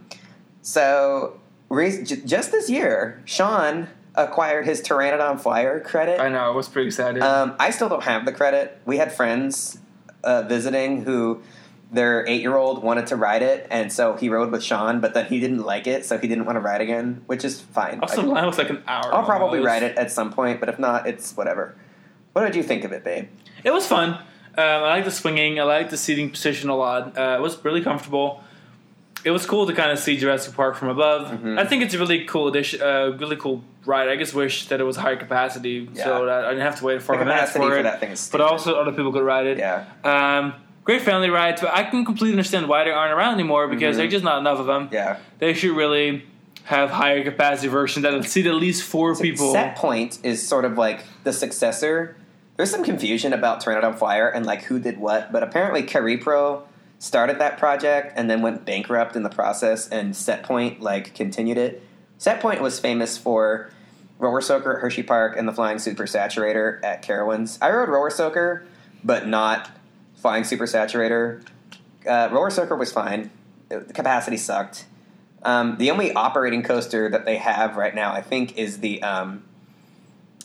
[0.63, 1.39] so,
[1.69, 6.19] re- j- just this year, Sean acquired his Pteranodon Flyer credit.
[6.21, 7.23] I know I was pretty excited.
[7.23, 8.81] Um, I still don't have the credit.
[8.87, 9.79] We had friends
[10.25, 11.43] uh, visiting who
[11.93, 15.15] their eight year old wanted to ride it, and so he rode with Sean, but
[15.15, 18.01] then he didn't like it, so he didn't want to ride again, which is fine.
[18.01, 19.15] also, line was like an hour.
[19.15, 19.67] I'll probably almost.
[19.67, 21.77] ride it at some point, but if not, it's whatever.
[22.33, 23.29] What did you think of it, babe?
[23.65, 24.11] It was fun.
[24.11, 24.25] Um,
[24.59, 25.61] I like the swinging.
[25.61, 27.17] I like the seating position a lot.
[27.17, 28.43] Uh, it was really comfortable.
[29.25, 31.29] It was cool to kind of see Jurassic Park from above.
[31.33, 31.59] Mm-hmm.
[31.59, 34.09] I think it's a really cool addition, uh, really cool ride.
[34.09, 36.05] I just wish that it was higher capacity Yeah.
[36.05, 37.83] so that I didn't have to wait four The minutes for for it.
[37.85, 39.59] that thing is but also other people could ride it.
[39.59, 39.85] Yeah.
[40.05, 40.55] Um,
[40.87, 43.99] great family rides, but I can completely understand why they aren't around anymore because Mhm.
[43.99, 44.89] there's just not enough of them.
[44.93, 45.17] Yeah.
[45.41, 46.25] They should really
[46.65, 49.53] have higher capacity versions that seat at least four people.
[49.53, 52.17] Set Point is sort of like the successor.
[52.57, 56.63] There's some confusion about Pteranodon Flyer and like who did what, but apparently Caripro
[56.99, 61.59] started that project and then went bankrupt in the process, and Set Point like continued
[61.59, 61.83] it.
[62.17, 63.69] Set Point was famous for
[64.19, 67.59] Roller Soaker at Hershey Park and the Flying Super Saturator at Carowinds.
[67.61, 68.65] I rode Roller Soaker,
[69.05, 69.69] but not
[70.17, 71.43] Flying Super Saturator.
[72.07, 73.31] Uh, Roller Soaker was fine.
[73.71, 74.87] It- the capacity sucked.
[75.43, 79.45] Um, the only operating coaster that they have right now, I think, is the um,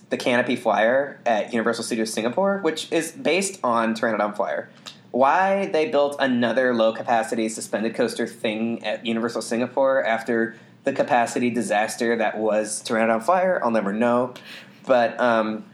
[0.09, 4.69] the Canopy Flyer at Universal Studios Singapore, which is based on Pteranodon Flyer.
[5.11, 11.49] Why they built another low capacity suspended coaster thing at Universal Singapore after the capacity
[11.49, 14.33] disaster that was Pteranodon Flyer, I'll never know.
[14.85, 15.65] But um,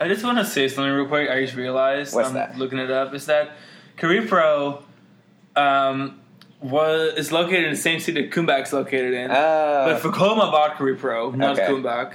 [0.00, 1.30] I just want to say something real quick.
[1.30, 2.58] I just realized What's I'm that?
[2.58, 3.14] looking it up.
[3.14, 3.52] Is that
[3.96, 4.82] Caripro
[5.54, 6.20] um,
[6.60, 10.76] was is located in the same city that Kumbak's located in, uh, but Vekoma bought
[10.76, 11.66] Caripro, not Okay.
[11.68, 12.14] Kumbak.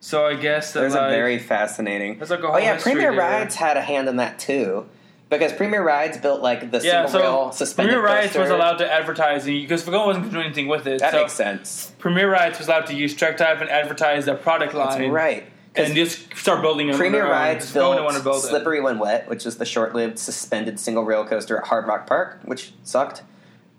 [0.00, 2.18] So I guess that there's like, a very fascinating.
[2.18, 3.18] there's like a whole Oh yeah, Premier there.
[3.18, 4.86] Rides had a hand in that too,
[5.28, 8.76] because Premier Rides built like the Yeah, single rail so suspended Premier Rides was allowed
[8.76, 11.00] to advertise because Vekoma wasn't doing anything with it.
[11.00, 11.92] That so makes sense.
[11.98, 15.00] Premier Rides was allowed to use Trek Type and advertise their product line.
[15.00, 15.46] That's right.
[15.78, 16.96] 'Cause And just start building them.
[16.96, 17.30] Premier own.
[17.30, 18.48] Rides Just go when they built want to build it.
[18.48, 22.40] Slippery When Wet, which is the short-lived suspended single rail coaster at Hard Rock Park,
[22.44, 23.22] which sucked.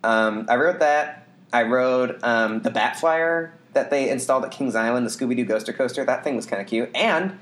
[0.04, 1.28] Um, I rode that.
[1.52, 5.46] I rode um, the Bat Flyer that they installed at Kings Island, the Scooby Doo
[5.46, 6.04] Ghoster coaster.
[6.06, 7.38] That thing was kind of cute, and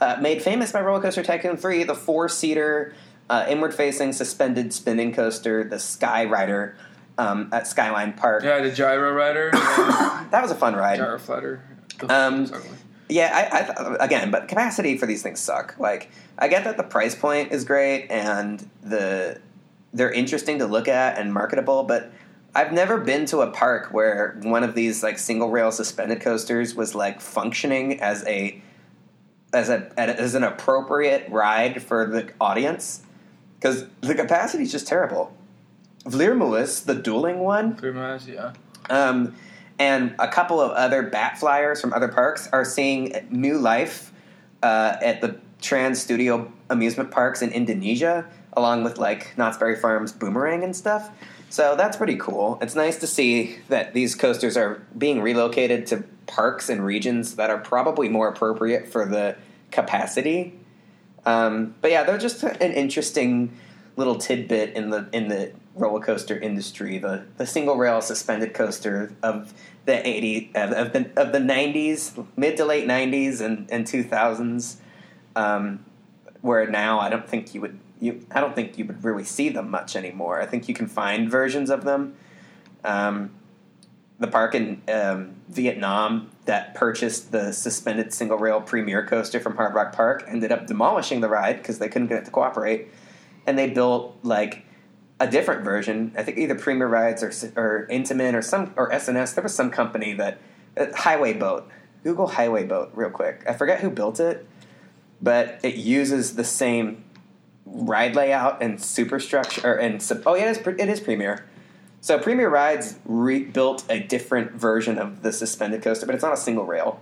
[0.00, 2.94] uh, made famous by Roller Coaster Tycoon Three, the four-seater
[3.30, 6.76] uh, inward-facing suspended spinning coaster, the Sky Rider
[7.16, 8.42] um, at Skyline Park.
[8.44, 10.98] Yeah, the gyro rider, That was a fun ride.
[10.98, 11.62] gyro flutter.
[12.08, 12.62] Um, Sorry.
[13.08, 15.76] Yeah, I, I again, but capacity for these things suck.
[15.78, 19.40] Like, I get that the price point is great and the
[19.92, 22.10] they're interesting to look at and marketable, but
[22.54, 26.74] I've never been to a park where one of these like single rail suspended coasters
[26.74, 28.60] was like functioning as a
[29.52, 33.02] as a as an appropriate ride for the audience
[33.58, 35.34] because the capacity is just terrible.
[36.04, 38.52] Vleermuis, the dueling one, much, yeah.
[38.90, 39.34] um,
[39.78, 44.12] and a couple of other bat flyers from other parks are seeing new life
[44.62, 50.12] uh, at the Trans Studio amusement parks in Indonesia, along with like Knott's Berry Farms
[50.12, 51.10] Boomerang and stuff.
[51.50, 52.58] So that's pretty cool.
[52.60, 57.50] It's nice to see that these coasters are being relocated to parks and regions that
[57.50, 59.36] are probably more appropriate for the
[59.70, 60.58] capacity.
[61.26, 63.56] Um, but yeah, they're just an interesting
[63.96, 66.98] little tidbit in the in the roller coaster industry.
[66.98, 69.52] The the single rail suspended coaster of
[69.86, 74.02] the eighty of, of the of the nineties, mid to late nineties and and two
[74.02, 74.80] thousands.
[75.36, 75.84] Um,
[76.42, 79.48] where now I don't think you would you I don't think you would really see
[79.48, 80.40] them much anymore.
[80.40, 82.14] I think you can find versions of them.
[82.84, 83.30] Um,
[84.20, 89.74] the park in um, Vietnam that purchased the suspended single rail premier coaster from Hard
[89.74, 92.88] Rock Park ended up demolishing the ride because they couldn't get it to cooperate,
[93.46, 94.63] and they built like
[95.24, 96.12] a different version.
[96.16, 99.32] I think either Premier Rides or or Intamin or some or S&S.
[99.32, 100.38] There was some company that
[100.76, 101.68] uh, Highway Boat.
[102.02, 103.42] Google Highway Boat real quick.
[103.48, 104.46] I forget who built it,
[105.22, 107.04] but it uses the same
[107.64, 111.46] ride layout and superstructure and oh yeah, it is, it is Premier.
[112.02, 116.36] So Premier Rides rebuilt a different version of the suspended coaster, but it's not a
[116.36, 117.00] single rail,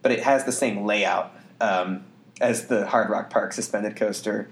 [0.00, 2.06] but it has the same layout um,
[2.40, 4.48] as the Hard Rock Park suspended coaster.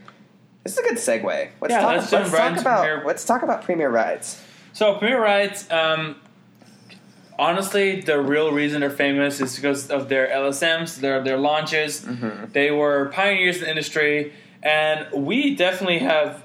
[0.67, 1.49] This is a good segue.
[1.61, 4.43] Let's Yeah, talk, let's let's talk about Premier- let's talk about Premier Rides.
[4.73, 6.17] So Premier Rides, um,
[7.39, 12.01] honestly, the real reason they're famous is because of their LSMs, their their launches.
[12.01, 12.51] Mm-hmm.
[12.51, 16.43] They were pioneers in the industry, and we definitely have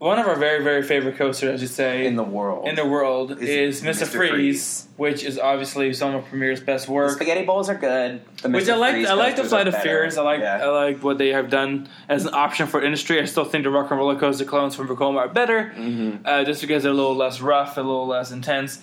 [0.00, 2.86] one of our very very favorite coasters, as you say, In the world, in the
[2.86, 4.04] world Is is, Mr.
[4.04, 4.06] Mr.
[4.08, 4.88] Freeze, Freeze.
[4.96, 7.12] which is obviously some of Premier's best the work.
[7.12, 8.22] spaghetti bowls are good.
[8.42, 8.96] The Which I like.
[9.06, 9.76] I like the Flight of.
[9.82, 10.16] Fears.
[10.16, 10.40] I like.
[10.40, 10.64] Yeah.
[10.64, 13.20] I like what they have done as an option for industry.
[13.20, 16.26] I still think the Rock and Roller Coaster clones from Vekoma are better, Mm-hmm.
[16.26, 18.80] uh, just because they're a little less rough, a little less intense.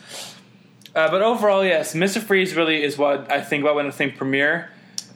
[0.96, 2.22] Uh, but overall, yes, Mr.
[2.22, 4.70] Freeze really is what I think about when I think Premier.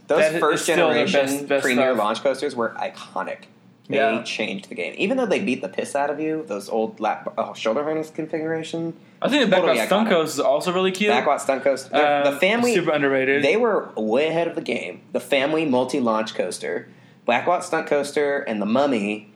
[0.07, 1.97] Those That first generation best- best premier stuff.
[1.97, 3.43] launch coasters were iconic.
[3.87, 4.21] They Yeah.
[4.23, 6.45] changed the game, even though they beat the piss out of you.
[6.47, 10.23] Those old lap oh, shoulder harness configuration, I think the Totally Backward Stunt iconic.
[10.23, 11.11] Is also really cute.
[11.11, 11.89] Backlot stunt coaster.
[11.89, 13.43] The, family super underrated.
[13.43, 15.01] They were way ahead of the game.
[15.11, 16.87] The family multi launch coaster,
[17.27, 19.31] Backlot stunt coaster, and the Mummy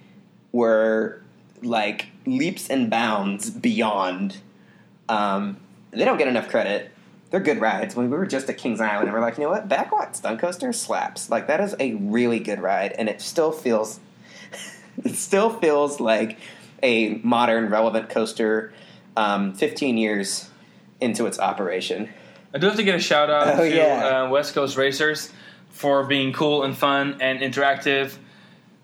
[0.52, 1.22] were
[1.62, 4.38] like leaps and bounds beyond.
[5.10, 5.58] Um,
[5.92, 6.92] they don't get enough credit.
[7.32, 7.96] They're good rides.
[7.96, 10.40] When we were just at Kings Island, and we're like, you know what, Backlot stunt
[10.40, 11.30] coaster slaps.
[11.30, 14.00] Like that is a really good ride, and it still feels,
[15.04, 16.38] it still feels like
[16.84, 18.74] a modern, relevant coaster.
[19.18, 20.50] Um, Fifteen years
[21.00, 22.10] into its operation.
[22.54, 24.24] I do have to get a shout out Oh, to yeah.
[24.24, 25.32] uh, West Coast Racers
[25.70, 28.16] for being cool and fun and interactive.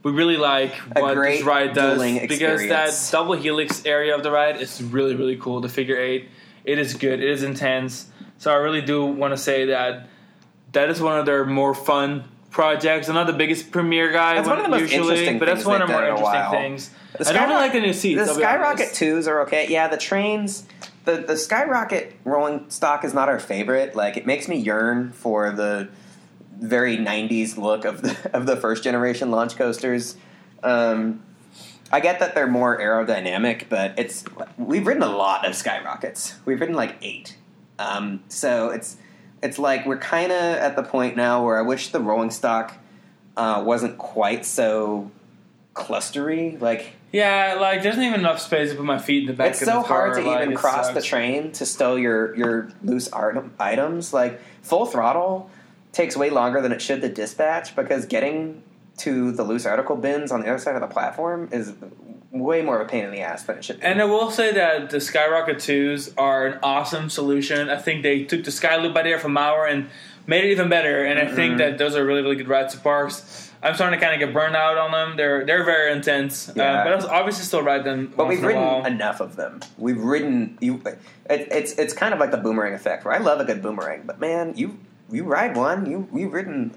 [0.03, 4.31] We really like A what this ride does because that double helix area of the
[4.31, 5.61] ride is really really cool.
[5.61, 6.29] The figure eight,
[6.63, 7.21] it is good.
[7.21, 8.07] It is intense.
[8.37, 10.07] So I really do want to say that
[10.71, 13.07] that is one of their more fun projects.
[13.07, 15.65] I'm not the biggest Premier guy That's one of the most usually, interesting but that's
[15.65, 16.89] one of the more in interesting things.
[17.17, 18.27] The I don't really like the new seats.
[18.27, 19.67] The Skyrocket twos are okay.
[19.67, 20.67] Yeah, the trains.
[21.05, 23.95] The the Skyrocket rolling stock is not our favorite.
[23.95, 25.89] Like it makes me yearn for the
[26.59, 30.15] very '90s look of the of the first generation launch coasters.
[30.61, 31.23] Um,
[31.91, 34.23] I get that they're more aerodynamic, but it's
[34.57, 36.35] we've ridden a lot of Skyrockets.
[36.45, 37.37] We've ridden like eight.
[37.79, 38.97] Um, so it's
[39.41, 42.77] it's like we're kind of at the point now where I wish the rolling stock
[43.35, 45.11] uh, wasn't quite so
[45.73, 46.59] clustery.
[46.59, 49.51] Like Yeah, like there's not even enough space to put my feet in the back.
[49.51, 50.07] it's of so the car.
[50.07, 53.53] It's so hard to like, even cross the train to stow your your loose item,
[53.59, 54.13] items.
[54.13, 55.49] Like full throttle
[55.91, 58.63] takes way longer than it should to dispatch because getting
[58.97, 61.73] to the loose article bins on the other side of the platform is
[62.31, 63.85] way more of a pain in the ass than it should be.
[63.85, 67.69] And I will say that the Skyrocket 2s are an awesome solution.
[67.69, 69.89] I think they took the Skyloop idea from Maurer and
[70.27, 71.03] made it even better.
[71.03, 71.35] And I Mm-hmm.
[71.35, 73.49] think that those are really, really good rides to parks.
[73.63, 75.17] I'm starting to kind of get burned out on them.
[75.17, 76.63] They're they're very intense, uh, but
[76.93, 78.11] I'll obviously still ride them.
[78.15, 78.85] But once we've in a ridden while.
[78.87, 79.59] enough of them.
[79.77, 80.81] We've ridden you.
[81.29, 83.05] It, it's it's kind of like the boomerang effect.
[83.05, 84.79] Where I love a good boomerang, but man, you
[85.11, 86.73] you ride one, you you've ridden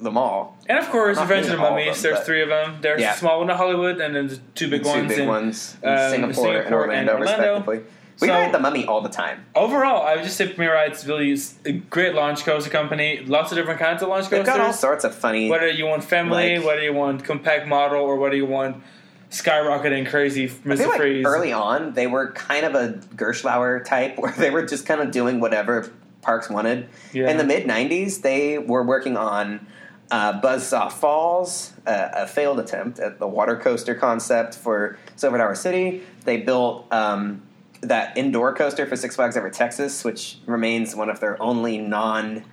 [0.00, 0.56] them all.
[0.68, 2.00] and of course, Revenge of the Mummies.
[2.02, 2.78] there's three of them.
[2.80, 3.14] There's Yeah.
[3.14, 5.08] a small one in Hollywood, and then the two big Two ones.
[5.08, 7.42] big in, ones in um, Singapore, and Singapore Orlando, and Orlando.
[7.56, 7.80] respectively.
[8.20, 9.44] We So- ride the Mummy all the time.
[9.54, 13.22] Overall, I would just say Premier Rides really is a great launch coaster company.
[13.26, 14.56] Lots of different kinds of launch They've coasters.
[14.56, 15.48] got all sorts of funny.
[15.48, 18.82] whether you want family, Like- whether you want compact model, or whether you want
[19.30, 20.78] skyrocketing crazy Mr.
[20.78, 24.86] feel like early on they were kind of a Gerstlauer type, where they were just
[24.86, 25.90] kind of doing whatever
[26.28, 26.90] parks wanted.
[27.14, 27.30] Yeah.
[27.30, 29.66] In the mid '90s, they were working on
[30.10, 35.54] uh, Buzzsaw Falls, uh, a failed attempt at the water coaster concept for Silver Dollar
[35.54, 36.02] City.
[36.24, 37.40] They built um,
[37.80, 42.44] that indoor coaster for Six Flags Over Texas, which remains one of their only non.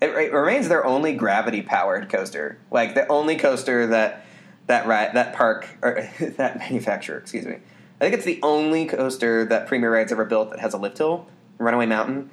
[0.00, 4.24] It, it remains their only gravity powered coaster, like the only coaster that
[4.68, 7.56] that ride that park or that manufacturer, excuse me.
[8.00, 10.98] I think it's the only coaster that Premier Rides ever built that has a lift
[10.98, 11.26] hill,
[11.58, 12.30] Runaway Mountain,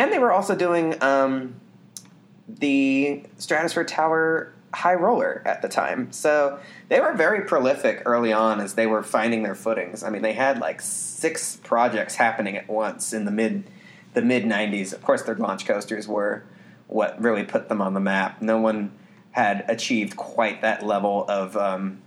[0.00, 1.54] and they were also doing um,
[2.48, 6.10] the Stratosphere Tower high roller at the time.
[6.10, 6.58] So
[6.88, 10.02] they were very prolific early on as they were finding their footings.
[10.02, 13.64] I mean, they had like six projects happening at once in the mid
[14.14, 14.94] the mid 90s.
[14.94, 16.44] Of course, their launch coasters were
[16.86, 18.40] what really put them on the map.
[18.40, 18.92] No one
[19.32, 22.00] had achieved quite that level of um,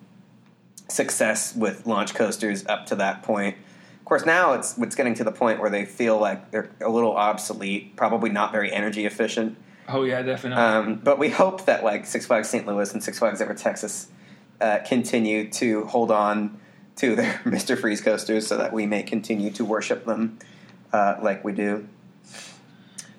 [0.88, 3.56] success with launch coasters up to that point.
[4.04, 6.90] Of course, now it's it's getting to the point where they feel like they're a
[6.90, 9.58] little obsolete, probably not very energy efficient.
[9.88, 10.62] Oh yeah, definitely.
[10.62, 12.68] Um, but we hope that like Six Flags St.
[12.68, 14.10] Louis and Six Flags Over Texas
[14.60, 16.60] uh, continue to hold on
[16.98, 17.80] to their Mr.
[17.80, 20.38] Freeze coasters so that we may continue to worship them
[20.92, 21.88] uh, like we do.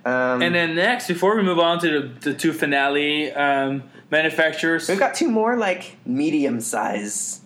[0.05, 4.87] Um, and then next, before we move on to the, the two finale um, manufacturers,
[4.87, 7.41] we've got two more like medium size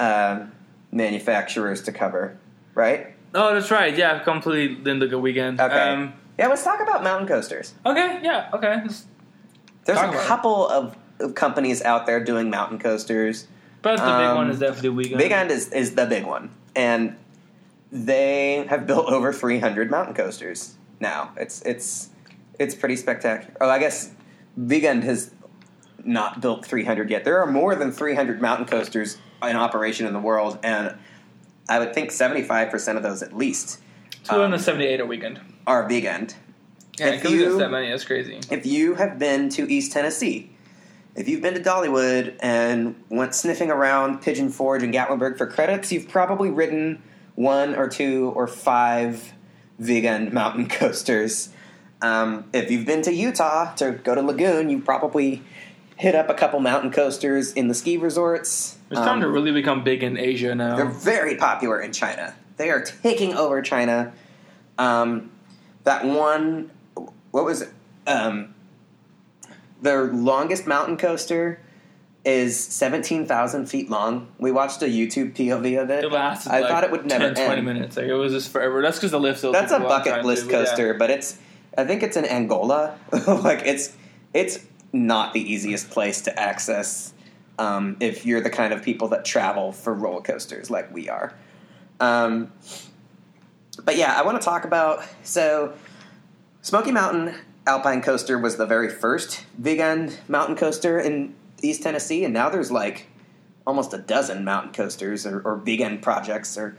[0.00, 0.46] uh,
[0.90, 2.36] manufacturers to cover,
[2.74, 3.14] right?
[3.34, 3.96] Oh, that's right.
[3.96, 5.60] Yeah, I've completely didn't look at Wiegand.
[5.60, 5.74] Okay.
[5.76, 7.74] Um, Yeah, let's talk about mountain coasters.
[7.86, 8.20] okay.
[8.22, 8.48] Yeah.
[8.52, 8.80] Okay.
[8.82, 9.06] Let's-
[9.84, 13.46] There's a about couple of, of companies out there doing mountain coasters.
[13.82, 15.18] But the big Um, one is definitely Wiegand.
[15.18, 17.16] Big End is, is the big one, and
[17.92, 21.32] they have built over 300 mountain coasters now.
[21.36, 22.08] It's it's
[22.58, 23.54] it's pretty spectacular.
[23.60, 24.10] Oh, I guess
[24.56, 25.32] Wiegand has
[26.02, 27.24] not built 300 yet.
[27.24, 30.94] There are more than 300 mountain coasters in operation in the world, and
[31.68, 33.80] I would think 75% of those at least
[34.24, 35.40] Two hundred seventy-eight a Wiegand.
[35.66, 36.34] are Wiegand.
[36.98, 37.90] Yeah, If because you, you- that many.
[37.90, 38.40] That's crazy.
[38.50, 40.50] If you have been to East Tennessee,
[41.14, 45.92] if you've been to Dollywood and went sniffing around Pigeon Forge and Gatlinburg for credits,
[45.92, 47.02] you've probably ridden
[47.34, 49.32] one or two or five
[49.78, 51.50] Wiegand mountain coasters.
[52.00, 55.42] Um, if you've been to Utah to go to Lagoon, you've probably
[55.96, 58.76] hit up a couple mountain coasters in the ski resorts.
[58.90, 60.76] It's time to Um, really become big in Asia now.
[60.76, 62.34] they're very popular in China.
[62.56, 64.12] They are taking over China.
[64.78, 65.30] Um,
[65.84, 66.70] that one,
[67.30, 67.68] what was it?
[68.06, 68.54] Um,
[69.82, 71.60] their longest mountain coaster
[72.24, 74.28] is 17,000 feet long.
[74.38, 76.04] We watched a YouTube POV of it.
[76.04, 76.52] It lasted.
[76.52, 77.66] I like thought it would never 10, 20 end.
[77.66, 77.96] minutes.
[77.96, 78.80] Like it was just forever.
[78.82, 79.42] That's because the lift.
[79.42, 80.64] That's a bucket list but yeah.
[80.64, 81.38] coaster, but it's
[81.76, 82.98] I think it's in Angola.
[83.26, 83.94] like it's
[84.32, 84.58] it's
[84.94, 87.12] not the easiest place to access
[87.58, 91.34] um, if you're the kind of people that travel for roller coasters like we are.
[92.00, 92.52] Um,
[93.84, 95.74] but yeah, I want to talk about so
[96.62, 97.34] Smoky Mountain
[97.66, 102.70] Alpine Coaster was the very first end mountain coaster in East Tennessee, and now there's
[102.70, 103.08] like
[103.66, 106.76] almost a dozen mountain coasters or, or Wiegand projects or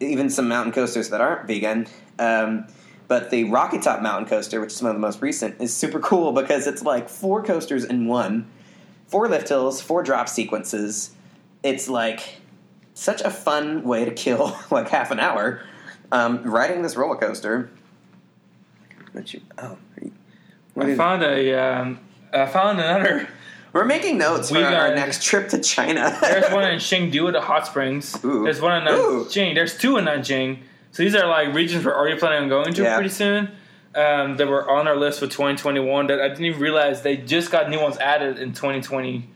[0.00, 1.90] even some mountain coasters that aren't Wiegand.
[2.18, 2.66] Um,
[3.08, 5.98] but the Rocky Top Mountain Coaster, which is one of the most recent, is super
[6.00, 8.46] cool because it's like four coasters in one,
[9.06, 11.10] four lift hills, four drop sequences.
[11.62, 12.36] It's like
[12.94, 15.60] such a fun way to kill like half an hour
[16.10, 17.70] um, riding this roller coaster.
[19.12, 19.40] What you?
[19.58, 20.12] Oh, you-
[20.74, 21.54] what I found a.
[21.54, 22.00] Um,
[22.32, 23.28] I found another.
[23.74, 26.16] we're making notes we for We our next trip to China.
[26.22, 28.16] There's one in Chengdu at the hot springs.
[28.24, 28.44] Ooh.
[28.44, 29.24] There's one in Ooh.
[29.26, 29.54] Nanjing.
[29.54, 30.60] There's two in Nanjing.
[30.92, 32.94] So these are like regions we're already planning on going to Yeah.
[32.94, 33.50] pretty soon.
[33.94, 36.06] Um, that were on our list for 2021.
[36.06, 39.28] That I didn't even realize they just got new ones added in 2020.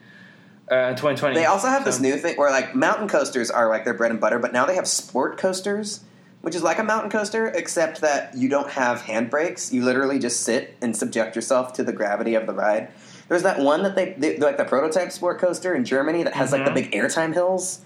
[0.71, 1.35] Uh, 2020.
[1.35, 4.21] They also have this new thing where like mountain coasters are like their bread and
[4.21, 6.01] butter, but now they have sport coasters,
[6.41, 9.73] which is like a mountain coaster, except that you don't have handbrakes.
[9.73, 12.89] You literally just sit and subject yourself to the gravity of the ride.
[13.29, 16.51] There's that one that they, they like the prototype sport coaster in Germany that has
[16.51, 16.75] like the Mhm.
[16.75, 17.81] big airtime hills.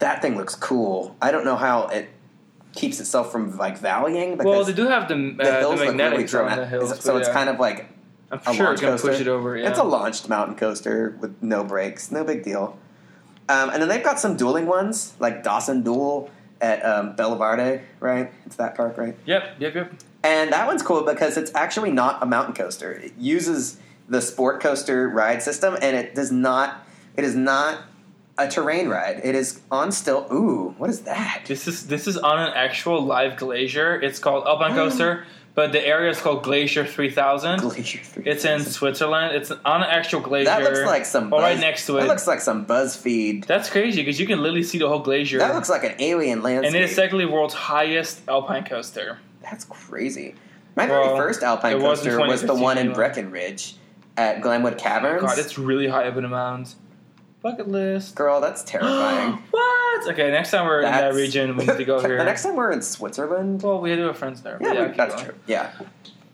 [0.00, 1.16] That thing looks cool.
[1.22, 2.08] I don't know how it
[2.74, 5.70] keeps itself from like valleying because Well, they do have the, the uh, the hills
[5.72, 7.00] look really magnetics on the hills.
[7.00, 7.34] so but it's yeah.
[7.34, 7.88] kind of like
[8.30, 9.08] I'm a sure it's gonna coaster.
[9.08, 9.56] push it over.
[9.56, 9.68] Yeah.
[9.68, 12.78] It's a launched mountain coaster with no brakes, no big deal.
[13.48, 16.30] Um, and then they've got some dueling ones, like Dawson Duel
[16.60, 17.16] at um,
[17.98, 18.32] right?
[18.46, 19.16] It's that park, right?
[19.26, 19.92] Yep, yep, yep.
[20.22, 22.92] And that one's cool because it's actually not a mountain coaster.
[22.92, 23.78] It uses
[24.08, 26.86] the sport coaster ride system, and it does not.
[27.16, 27.80] It is not
[28.40, 29.20] a terrain ride.
[29.22, 30.26] It is on still.
[30.32, 31.44] Ooh, what is that?
[31.46, 34.00] This is this is on an actual live glacier.
[34.00, 35.30] It's called Alpine Coaster, oh.
[35.54, 37.60] but the area is called Glacier 3000.
[37.60, 38.24] Glacier Three.
[38.24, 39.36] It's in Switzerland.
[39.36, 40.46] It's on an actual glacier.
[40.46, 41.26] That looks like some.
[41.26, 42.08] Or Buzz, right next to That it.
[42.08, 43.46] looks like some BuzzFeed.
[43.46, 45.38] That's crazy because you can literally see the whole glacier.
[45.38, 46.66] That looks like an alien landscape.
[46.74, 49.18] and it is secondly world's highest alpine coaster.
[49.42, 50.34] That's crazy.
[50.76, 52.92] My Well, very first alpine coaster was the one in.
[52.92, 53.76] Breckenridge
[54.16, 55.22] at Glenwood oh Caverns.
[55.22, 56.76] God, it's really high up in the mountains.
[57.42, 58.14] Bucket list.
[58.16, 59.32] Girl, that's terrifying.
[59.50, 60.08] what?
[60.10, 62.18] Okay, next time we're in that region, we need to go here.
[62.18, 63.62] the next time we're in Switzerland.
[63.62, 64.58] well, we do have friends there.
[64.60, 65.24] Yeah, we- that's going.
[65.26, 65.34] true.
[65.46, 65.70] Yeah.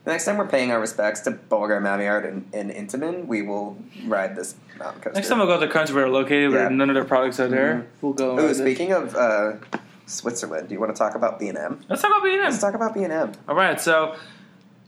[0.05, 3.77] The next time we're paying our respects to Bolliger Mabillard and, and Intamin, we will
[4.07, 5.15] ride this mountain coaster.
[5.15, 6.69] Next time we'll go to the country where they're located, where Yeah.
[6.69, 7.75] none of their products are there.
[7.75, 7.85] Mhm.
[8.03, 8.35] We'll go.
[8.35, 8.55] Ooh, ride it.
[8.55, 9.55] speaking of uh,
[10.07, 11.81] Switzerland, do you want to talk about B&M?
[11.89, 12.41] Let's talk about B&M.
[12.41, 13.33] Let's talk about B&M.
[13.49, 14.15] All right, so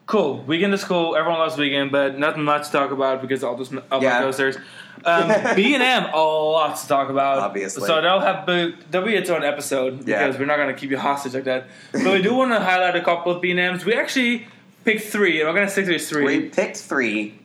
[0.08, 0.38] Cool.
[0.44, 1.14] Wiegand is cool.
[1.16, 4.20] Everyone loves Wiegand, but nothing much to talk about because all those up Yeah.
[4.20, 4.56] coasters.
[5.04, 7.38] Um, B and M, a lot to talk about.
[7.40, 7.86] Obviously.
[7.86, 10.26] So that'll have that'll be its own episode Yeah.
[10.26, 11.68] because we're not going to keep you hostage like that.
[11.92, 13.84] But we do want to highlight a couple of B and M's.
[13.84, 14.46] We actually
[14.86, 16.24] picked three, and we're going to stick to these three.
[16.24, 17.38] We picked three.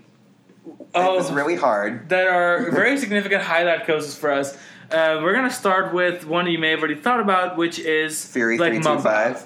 [0.96, 1.16] Oh.
[1.16, 2.08] It was really hard.
[2.10, 4.56] that are very significant highlight coasters for us.
[4.90, 8.26] Uh, we're going to start with one you may have already thought about, which is
[8.26, 9.42] Fury Black Mamba.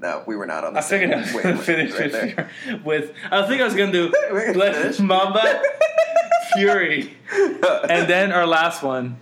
[0.00, 2.50] No, we were not on the I figured I was finish right with, there.
[2.84, 3.12] With.
[3.30, 5.00] I think I was going to do Black.
[5.00, 5.62] Mamba,
[6.54, 9.18] Fury, and then our last one.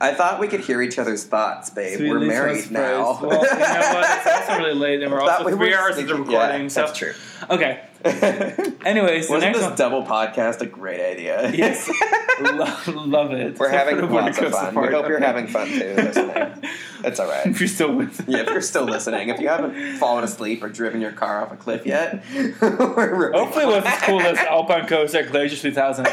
[0.00, 1.98] I thought we could hear each other's thoughts, babe.
[1.98, 3.18] Sweet we're married now.
[3.20, 4.18] Well, you know what?
[4.18, 6.62] It's also really late, and we're also we three hours into recording.
[6.62, 7.14] Yeah, so that's true.
[7.50, 7.87] okay.
[8.84, 9.76] Anyways, the Wasn't next this one.
[9.76, 11.50] double podcast a great idea?
[11.52, 11.90] Yes,
[12.40, 13.58] Lo- love it.
[13.58, 14.74] We're Except having the lots of fun.
[14.80, 16.62] We hope you're having fun too, listening.
[17.04, 17.46] It's all right.
[17.46, 18.28] if you're still with.
[18.28, 21.52] Yeah, if you're still listening, if you haven't fallen asleep or driven your car off
[21.52, 22.24] a cliff yet,
[22.60, 26.06] we're really Hopefully, it was as cool as Alpine Coaster Glacier 3000.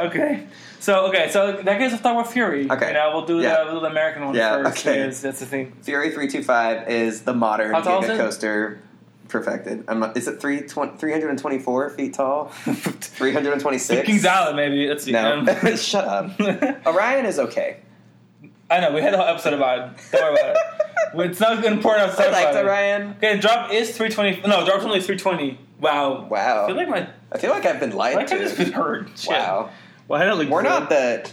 [0.00, 0.46] Okay.
[0.80, 2.70] So, okay, so that gets us talk about Fury.
[2.70, 2.92] Okay.
[2.92, 3.58] Know, we'll do, Yeah.
[3.60, 4.98] the, we'll do the American one Yeah, first okay.
[5.02, 5.72] because that's the thing.
[5.82, 8.18] Fury 325 is the modern How tall is Giga it?
[8.18, 8.80] coaster
[9.34, 9.84] perfected.
[9.88, 12.46] I'm not, is it three, twen- 324 feet tall?
[12.48, 14.06] 326?
[14.06, 14.88] King's Island, maybe.
[14.88, 15.10] Let's see.
[15.12, 15.40] No.
[15.40, 15.46] Um,
[15.76, 16.40] Shut up.
[16.86, 17.78] Orion is okay.
[18.70, 20.00] I know, we had a whole episode about it.
[20.12, 21.30] Don't worry about it.
[21.30, 22.68] It's not important to I liked about it.
[22.68, 23.10] Orion.
[23.18, 24.48] Okay, drop is 320.
[24.48, 25.58] No, drop's only 320.
[25.80, 26.26] Wow.
[26.26, 26.64] Wow.
[26.64, 27.08] I feel like my.
[27.32, 28.72] I feel like I've been lied Like I just been to.
[28.72, 29.18] hurt.
[29.18, 29.30] Shit.
[29.30, 29.70] Wow.
[30.08, 30.68] Well, I don't look We're good.
[30.68, 31.28] not the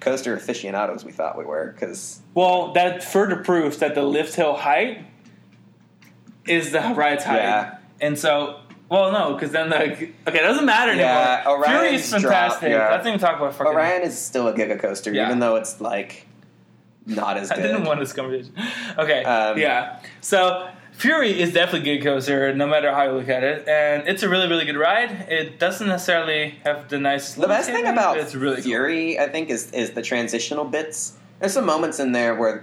[0.00, 4.54] coaster aficionados we thought we were, because Well, that further proves that the lift hill
[4.54, 5.04] height
[6.46, 7.36] is the ride's height.
[7.36, 7.78] Yeah.
[8.00, 11.64] And so, well, no, because then the okay, it doesn't matter Yeah, anymore.
[11.64, 12.70] Fury Orion's is fantastic.
[12.70, 12.90] drop, yeah.
[12.90, 13.72] Let's even talk about fucking.
[13.72, 15.26] Orion is still a Giga coaster, Yeah.
[15.26, 16.26] even though it's like
[17.06, 17.62] not as I good.
[17.62, 18.54] didn't want this conversation.
[18.98, 20.00] Okay, Um, yeah.
[20.20, 24.06] So Fury is definitely a good coaster, no matter how you look at it, and
[24.06, 25.26] it's a really, really good ride.
[25.28, 27.34] It doesn't necessarily have the nice.
[27.34, 28.64] The best thing about it's really cool.
[28.64, 31.14] Fury, I think, is is the transitional bits.
[31.40, 32.62] There's some moments in there where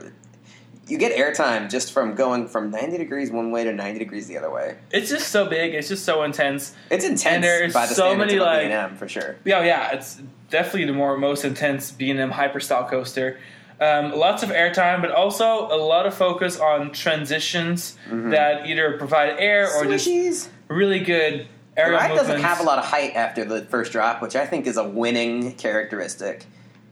[0.88, 4.38] you get airtime just from going from 90 degrees one way to 90 degrees the
[4.38, 4.78] other way.
[4.92, 5.74] It's just so big.
[5.74, 6.76] It's just so intense.
[6.90, 9.36] It's intense And there's by the so many, of like- B&M, for sure.
[9.46, 13.40] Yeah, yeah, it's definitely the more most intense B&M hyperstyle coaster.
[13.80, 19.38] Um, lots of airtime, but also a lot of focus on transitions that either provide
[19.40, 22.28] air or just really good The aerial ride movements.
[22.30, 24.84] doesn't have a lot of height after the first drop, which I think is a
[24.88, 26.46] winning characteristic.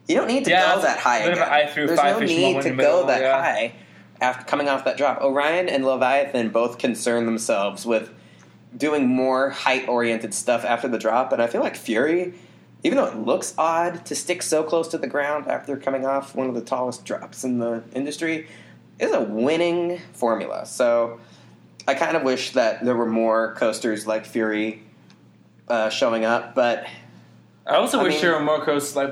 [0.10, 1.54] You don't need to Yeah, go that high a bit of again.
[1.54, 3.42] eye through There's no need to in go middle, that yeah.
[3.42, 3.74] high
[4.20, 5.22] after coming off that drop.
[5.22, 8.12] Orion and Leviathan both concern themselves with
[8.76, 12.34] doing more height-oriented stuff after the drop, and I feel like Fury,
[12.84, 16.36] even though it looks odd to stick so close to the ground after coming off
[16.36, 18.48] one of the tallest drops in the industry,
[19.00, 20.66] is a winning formula.
[20.66, 21.20] So
[21.88, 24.84] I kind of wish that there were more coasters like Fury
[25.68, 26.86] uh, showing up, but
[27.70, 28.60] I also I wish mean- there were more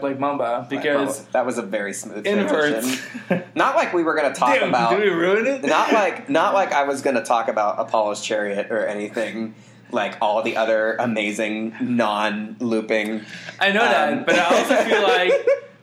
[0.04, 2.86] like Mamba because that was a very smooth inverts.
[2.98, 3.44] transition.
[3.56, 4.90] Not like we were going to talk Damn, about.
[4.92, 5.64] did we ruin it?
[5.64, 9.54] not like not like I was going to talk about Apollo's Chariot or anything
[9.92, 13.22] like all the other amazing non-looping.
[13.60, 15.48] I know Um, that, but I also feel like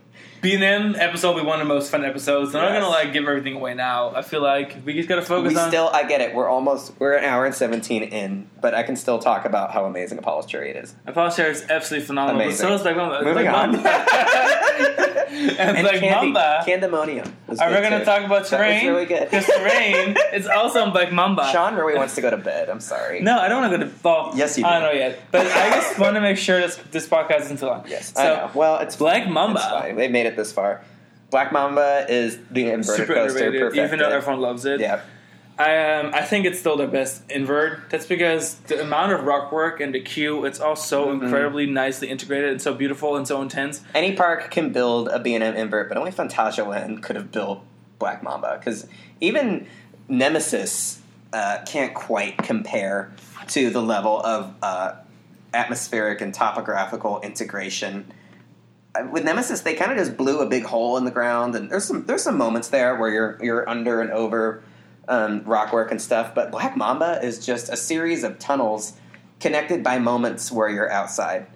[0.45, 2.55] B&M episode will be one of the most fun episodes.
[2.55, 4.15] I'm not gonna like give everything away now.
[4.15, 5.69] I feel like we just gotta focus We on.
[5.71, 6.35] still, I get it.
[6.35, 9.87] We're almost we're an hour and seventeen in, but I can still talk about how
[9.87, 10.95] amazing Apollo's Chariot is.
[11.07, 12.43] Apollo Share is absolutely phenomenal.
[12.43, 12.67] Amazing.
[12.67, 13.25] so is Black Mamba.
[13.25, 13.73] Moving Black on.
[13.73, 13.91] Mamba.
[15.61, 16.63] and, like Candy, Mamba.
[16.67, 17.33] Candymonium.
[17.61, 18.05] Are we gonna too.
[18.05, 18.87] talk about That terrain?
[18.87, 19.25] really good.
[19.31, 21.49] Because terrain is also on Black Mamba.
[21.53, 22.69] Sean really wants to go to bed.
[22.69, 23.21] I'm sorry.
[23.21, 23.91] No, I don't want to go to.
[24.03, 24.85] Well, Yes, you I do.
[24.85, 27.67] don't know yet, but I just want to make sure this this podcast isn't too
[27.67, 27.85] long.
[27.89, 28.51] Yes, So I know.
[28.55, 29.61] Well, it's Black Mamba.
[29.61, 29.97] It's fine.
[29.97, 30.83] They made it this far.
[31.31, 33.85] Black Mamba is the inverted super coaster, perfected.
[33.85, 34.79] even though everyone loves it.
[34.81, 35.01] yeah,
[35.59, 37.91] I um, I think it's still the best invert.
[37.91, 41.25] That's because the amount of rock work and the queue, it's all so Mm-hmm.
[41.25, 43.81] incredibly nicely integrated and so beautiful and so intense.
[43.95, 47.61] any park can build a B&M invert, but only Phantasialand could have built
[47.99, 48.87] Black Mamba because
[49.21, 49.67] even
[50.09, 51.01] Nemesis
[51.33, 53.13] uh, can't quite compare
[53.49, 54.95] to the level of uh,
[55.53, 58.11] atmospheric and topographical integration.
[59.11, 61.85] With Nemesis, they kind of just blew a big hole in the ground, and there's
[61.85, 64.63] some there's some moments there where you're you're under and over
[65.09, 66.35] um, rock work and stuff.
[66.35, 68.95] But Black Mamba is just a series of tunnels
[69.41, 71.47] connected by moments where you're outside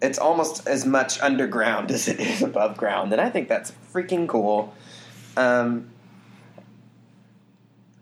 [0.00, 4.28] it's almost as much underground as it is above ground, and I think that's freaking
[4.28, 4.74] cool.
[5.36, 5.88] Um,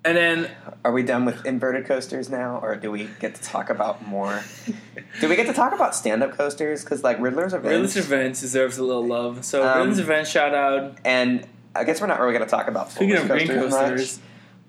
[0.05, 0.51] And then
[0.85, 4.43] are we done with inverted coasters now, or do we get to talk about more?
[5.21, 6.85] do we get to talk about stand-up coasters?
[6.85, 9.45] Because like Riddler's Revenge, Riddler's Revenge deserves a little love.
[9.47, 10.99] So Um, Riddler's Revenge shout out.
[11.07, 14.25] and I guess we're not really going to talk about Speaking of green coasters, much,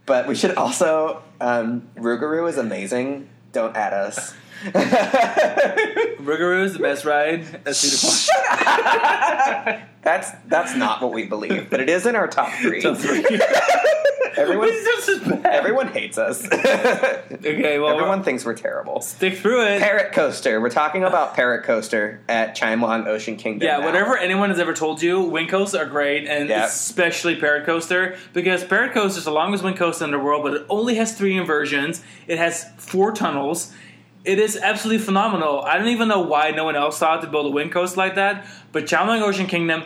[0.06, 3.28] but we should also um, Rougarou is amazing.
[3.52, 4.34] Don't add us.
[6.20, 7.98] Rougarou is the best ride at Cedar
[9.68, 9.82] Point.
[10.02, 12.82] That's that's not what we believe, but it is in our top three.
[12.82, 13.26] Top three.
[14.38, 15.46] everyone, just as bad.
[15.48, 16.46] everyone hates us.
[16.46, 19.02] Okay, well, everyone thinks we're terrible.
[19.02, 19.80] stick through it.
[19.82, 20.62] Parrot Coaster.
[20.62, 23.66] We're talking about Parrot Coaster at Chimelong Ocean Kingdom.
[23.68, 23.86] Yeah, now.
[23.86, 26.68] whatever anyone has ever told you, Wing Coasters are great, and Yep.
[26.68, 30.54] especially Parrot Coaster, because Parrot Coaster is the longest Wing Coaster in the world, but
[30.54, 32.04] it only has three inversions.
[32.28, 33.74] It has four tunnels.
[34.26, 35.62] It is absolutely phenomenal.
[35.62, 38.16] I don't even know why no one else thought to build a Wing Coaster like
[38.16, 39.84] that, but Chimelong Ocean Kingdom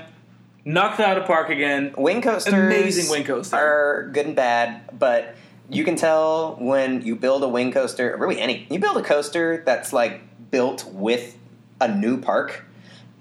[0.63, 1.93] knocked it out of park again.
[1.97, 3.55] Wing coasters Amazing wing coaster.
[3.55, 5.35] are good and bad, but
[5.69, 9.03] you can tell when you build a wing coaster, or really any, you build a
[9.03, 10.21] coaster that's like
[10.51, 11.37] built with
[11.81, 12.65] a new park,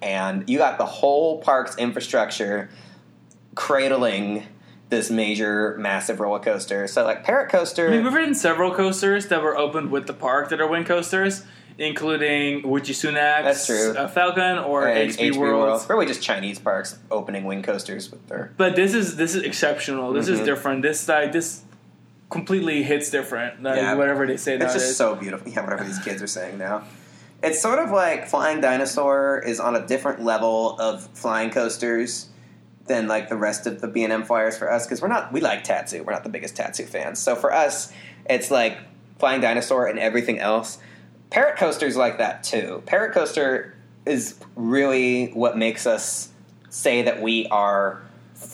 [0.01, 2.71] and you got the whole park's infrastructure
[3.55, 4.47] cradling
[4.89, 6.87] this major, massive roller coaster.
[6.87, 10.15] So, like Parrot Coaster, I mean, we've ridden several coasters that were opened with the
[10.15, 11.45] park that are Wing Coasters,
[11.77, 13.95] including Wuji Sunac's That's true.
[13.97, 15.63] uh, Falcon or and HB, HB World.
[15.63, 18.53] World, really just Chinese parks opening wing coasters with their.
[18.57, 20.13] But this is this is exceptional.
[20.13, 20.45] This is Mhm.
[20.45, 20.83] different.
[20.83, 21.63] This like this
[22.31, 23.63] completely hits different.
[23.63, 23.95] Like, Yeah.
[23.95, 24.83] Whatever they say It's nowadays.
[24.83, 25.51] just so beautiful.
[25.51, 26.83] Yeah, whatever these kids are saying now.
[27.43, 32.27] It's sort of like Flying Dinosaur is on a different level of flying coasters
[32.89, 35.33] than like the rest of the B and M flyers for us because we're not
[35.33, 36.03] we like Tatsu.
[36.03, 37.19] We're not the biggest Tatsu fans.
[37.19, 37.93] So for us,
[38.29, 38.79] it's like
[39.19, 40.79] Flying Dinosaur and everything else.
[41.31, 42.83] Parrot coasters like that too.
[42.87, 46.31] Parrot coaster is really what makes us
[46.71, 48.03] say that we are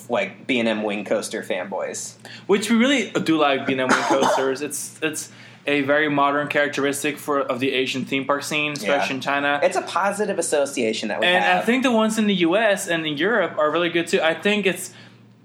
[0.09, 2.15] like B and M wing coaster fanboys.
[2.47, 4.62] Which we really do like B&M Wing coasters.
[4.62, 5.31] it's it's
[5.66, 9.15] a very modern characteristic for of the Asian theme park scene, especially Yeah.
[9.15, 9.61] in China.
[9.62, 11.62] It's a positive association that we and have.
[11.62, 12.86] I think the ones in the U.S.
[12.89, 14.20] and in Europe are really good too.
[14.20, 14.93] I think it's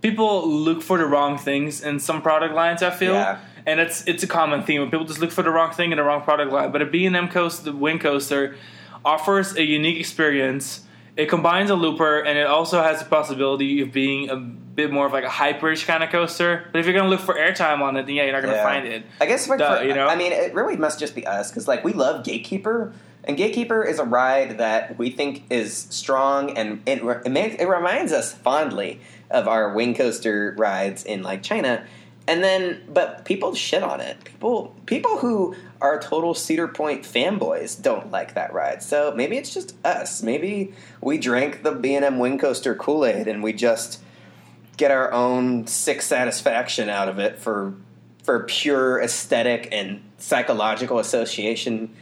[0.01, 2.83] people look for the wrong things in some product lines.
[2.83, 3.37] I feel, Yeah.
[3.65, 4.83] and it's it's a common theme.
[4.91, 6.71] People just look for the wrong thing in the wrong product line.
[6.71, 8.55] But a B and M coaster, the Wing Coaster,
[9.05, 10.81] offers a unique experience.
[11.19, 15.05] It combines a looper, and it also has the possibility of being a bit more
[15.05, 16.69] of like a hyperish kind of coaster.
[16.71, 18.63] But if you're gonna look for airtime on it, then yeah, you're not gonna Yeah.
[18.63, 19.03] find it.
[19.19, 20.07] I guess Duh, for- you know?
[20.07, 22.93] I mean, it really must just be us because like we love Gatekeeper,
[23.25, 27.65] and Gatekeeper is a ride that we think is strong, and it it, makes, it
[27.67, 31.83] reminds us fondly of our wing coaster rides in like China.
[32.29, 34.23] And then, but people shit on it.
[34.23, 38.83] People, people who are total Cedar Point fanboys don't like that ride.
[38.83, 40.21] So maybe it's just us.
[40.21, 43.99] Maybe we drank the B and M wing coaster Kool Aid, and we just
[44.77, 47.73] get our own sick satisfaction out of it for
[48.21, 51.95] for pure aesthetic and psychological association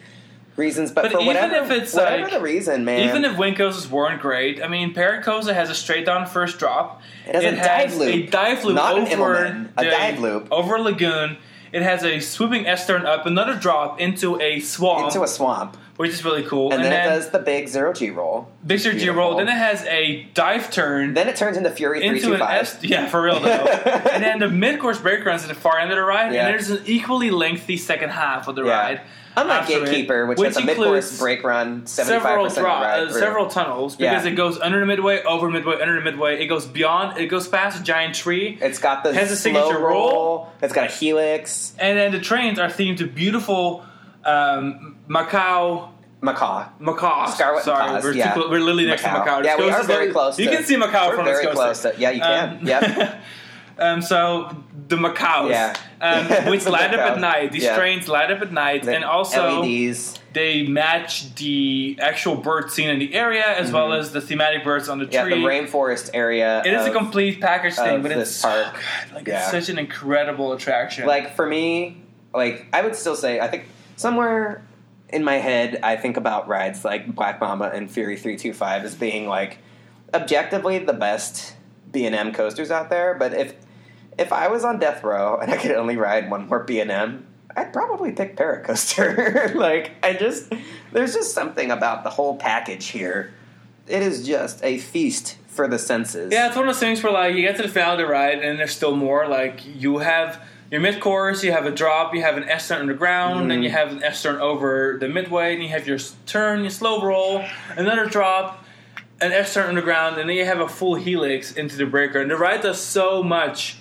[0.57, 0.91] reasons.
[0.91, 3.89] But, But for even whatever, if it's whatever like- the reason, man, Even if coasters
[3.89, 7.01] weren't great, I mean, Coaster has a straight down first drop.
[7.27, 8.13] It has a dive loop.
[8.13, 10.47] A dive loop Not an over Immelman, a dive loop.
[10.51, 11.37] over a lagoon.
[11.71, 15.75] It has a swooping S turn up, another drop into a swamp, into a swamp,
[15.97, 16.71] which is really cool.
[16.73, 18.47] and, then, it does the big zero G roll.
[18.65, 19.35] Big zero G roll.
[19.35, 22.41] Then it has a dive turn Then it turns into Fury three into two an.
[22.41, 22.81] S.
[22.81, 23.49] Yeah, for real though.
[24.13, 26.45] and then the mid course break runs at the far end of the ride, Yeah.
[26.47, 28.71] and there's an equally lengthy second half of the Yeah.
[28.71, 29.01] ride.
[29.37, 32.23] Unlike after it, Gatekeeper, which, which has a mid course includes break run, seventy five
[32.23, 34.31] several percent ride uh, several tunnels because Yeah.
[34.31, 36.41] it goes under the midway, over midway, under the midway.
[36.43, 37.17] It goes beyond.
[37.19, 40.09] It goes past a giant tree, It's got the has a slow signature roll.
[40.11, 40.49] roll.
[40.61, 41.73] It's got a helix.
[41.79, 43.85] and then the trains are themed to beautiful
[44.25, 45.89] um, Macau.
[46.19, 46.69] Macaw.
[46.81, 47.29] Macau.
[47.29, 48.33] Scarlet Sorry, macaws, we're, yeah.
[48.33, 49.23] clo- we're literally next Macau.
[49.23, 49.43] to Macau.
[49.45, 50.39] Yeah, we are very lo- close.
[50.39, 51.83] You can see Macau from very close.
[51.83, 52.57] To, yeah, you can.
[52.57, 53.21] Um, yep.
[53.79, 54.55] um, so
[54.87, 55.75] the Macaos, Yeah.
[56.01, 57.51] um, which The light up at night.
[57.51, 57.75] These Yeah.
[57.77, 60.17] trains light up at night, The and also LEDs.
[60.33, 64.87] they match the actual bird scene in the area as well as the thematic birds
[64.89, 65.13] on the Mm-hmm.
[65.13, 65.41] Yeah, tree.
[65.41, 66.61] the rainforest area.
[66.65, 68.83] It is a complete package thing, but it's so park.
[69.13, 71.05] Like it's such an incredible attraction.
[71.07, 72.01] Like for me,
[72.33, 74.63] like I would still say I think somewhere
[75.09, 78.83] in my head I think about rides like Black Mamba and Fury three two five
[78.83, 79.57] as being like
[80.13, 81.55] objectively the best
[81.91, 83.13] B and M coasters out there.
[83.15, 83.53] But if
[84.17, 86.91] if I was on death row and I could only ride one more B and
[86.91, 87.25] M,
[87.55, 89.51] I'd probably pick Parrot Coaster.
[89.55, 90.53] like I just
[90.91, 93.33] there's just something about the whole package here.
[93.87, 96.31] It is just a feast for the senses.
[96.31, 98.05] yeah, it's one of those things where like you get to the finale of the
[98.05, 99.27] ride and there's still more.
[99.27, 100.39] Like you have
[100.69, 103.49] your mid course, you have a drop, you have an S turn on the ground,
[103.49, 103.63] then Mhm.
[103.63, 107.01] you have an S turn over the midway, and you have your turn, your slow
[107.01, 107.43] roll,
[107.77, 108.63] another drop,
[109.21, 111.85] an S turn on the ground, and then you have a full helix into the
[111.85, 112.19] breaker.
[112.19, 113.77] And the ride does so much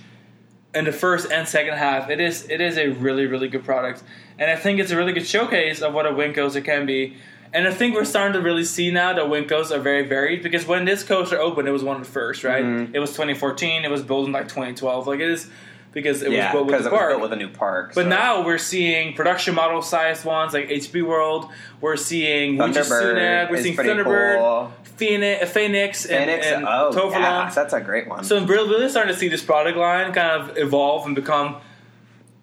[0.77, 2.11] in the first and second half.
[2.11, 4.03] It is it is a really really good product,
[4.39, 7.17] and I think it's a really good showcase of what a wing coaster can be.
[7.55, 10.43] And I think we're starting to really see now that wing coasters are very varied
[10.43, 12.65] because when this coaster opened, it was one of the first, right?
[12.65, 12.91] Mhm.
[12.93, 13.85] It was 2014.
[13.85, 15.07] It was built in like 2012.
[15.07, 15.49] Like it is
[15.93, 17.11] because it yeah, was built with the park.
[17.11, 17.93] built with a new park.
[17.95, 18.09] but so.
[18.11, 21.49] now we're seeing production model sized ones like HB World.
[21.81, 23.51] We're seeing Thunderbird Sunac.
[23.51, 24.73] We're seeing Thunderbird, cool.
[24.97, 28.25] Phoenix, Phoenix, and, Phoenix, and oh yeah, that's a great one.
[28.25, 31.57] So we're really starting to see this product line kind of evolve and become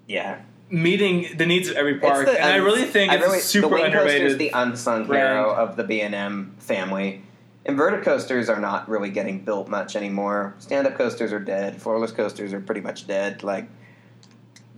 [0.07, 2.25] yeah, meeting the needs of every park.
[2.25, 5.39] The and I really think I it's really- super the coaster is the unsung brand.
[5.39, 7.23] hero of the B and M family.
[7.65, 10.53] Inverted coasters are not really getting built much anymore.
[10.59, 11.79] Stand up coasters are dead.
[11.79, 13.41] Floorless coasters are pretty much dead.
[13.41, 13.67] Like,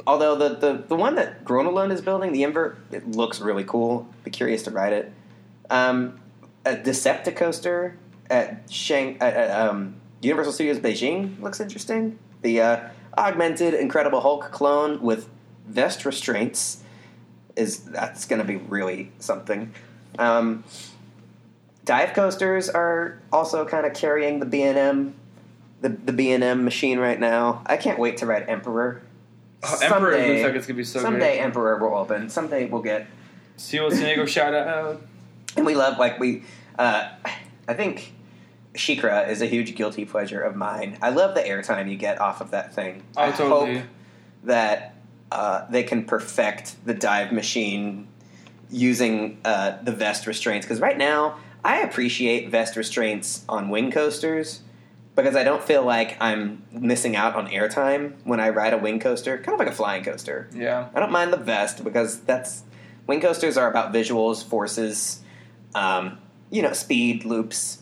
[0.05, 3.63] although the the, the one that Gröna Lund is building, the invert, it looks really
[3.63, 4.07] cool.
[4.23, 5.11] Be curious to ride it.
[5.69, 6.19] Um,
[6.65, 7.95] a Decepticoaster
[8.29, 12.17] at Shang at, at um, Universal Studios Beijing looks interesting.
[12.41, 12.79] The uh,
[13.17, 15.29] augmented Incredible Hulk clone with
[15.67, 16.81] vest restraints
[17.55, 19.73] is that's going to be really something.
[20.19, 20.63] Um,
[21.85, 25.15] dive coasters are also kind of carrying the B and M,
[25.81, 27.61] the the B and M machine right now.
[27.65, 29.01] I can't wait to ride Emperor.
[29.63, 31.39] Oh, Emperor Someday- looks like it's gonna be so someday great.
[31.41, 32.29] Emperor will open.
[32.29, 33.07] Someday we'll get
[33.57, 35.01] See what's Diego shout out.
[35.55, 36.43] And we love like we
[36.77, 37.09] uh,
[37.67, 38.13] i think
[38.75, 40.97] Shikra is a huge guilty pleasure of mine.
[41.01, 43.03] I love the airtime you get off of that thing.
[43.15, 43.77] Oh, I totally.
[43.77, 43.85] hope
[44.43, 44.95] that
[45.31, 48.07] uh, they can perfect the dive machine
[48.69, 50.65] using uh, the vest restraints.
[50.65, 54.61] Because right now, I appreciate vest restraints on wing coasters
[55.15, 58.99] because I don't feel like I'm missing out on airtime when I ride a wing
[58.99, 60.49] coaster, kind of like a flying coaster.
[60.53, 60.89] Yeah.
[60.93, 62.63] I don't mind the vest because that's
[63.07, 65.21] wing coasters are about visuals, forces,
[65.75, 66.17] um,
[66.49, 67.79] you know, speed, loops.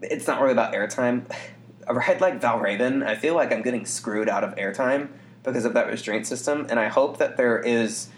[0.00, 1.24] It's not really about airtime.
[1.86, 5.08] A ride like Valraven, I feel like I'm getting screwed out of airtime
[5.42, 8.08] because of that restraint system, and I hope that there is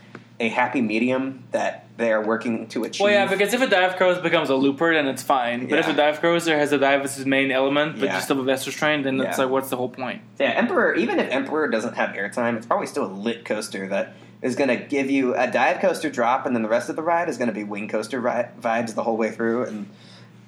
[0.40, 3.04] a happy medium that they are working to achieve.
[3.04, 5.68] Well, yeah, because if a dive cruiser becomes a looper, then it's fine.
[5.68, 8.14] But if a dive cruiser has a dive as its main element, but Yeah.
[8.14, 10.22] just have a vest restraint, then it's like, what's the whole point?
[10.38, 10.94] Yeah, Emperor.
[10.94, 14.68] Even if Emperor doesn't have airtime, it's probably still a lit coaster that is going
[14.68, 17.36] to give you a dive coaster drop, and then the rest of the ride is
[17.36, 19.64] going to be wing coaster ri- vibes the whole way through.
[19.64, 19.88] And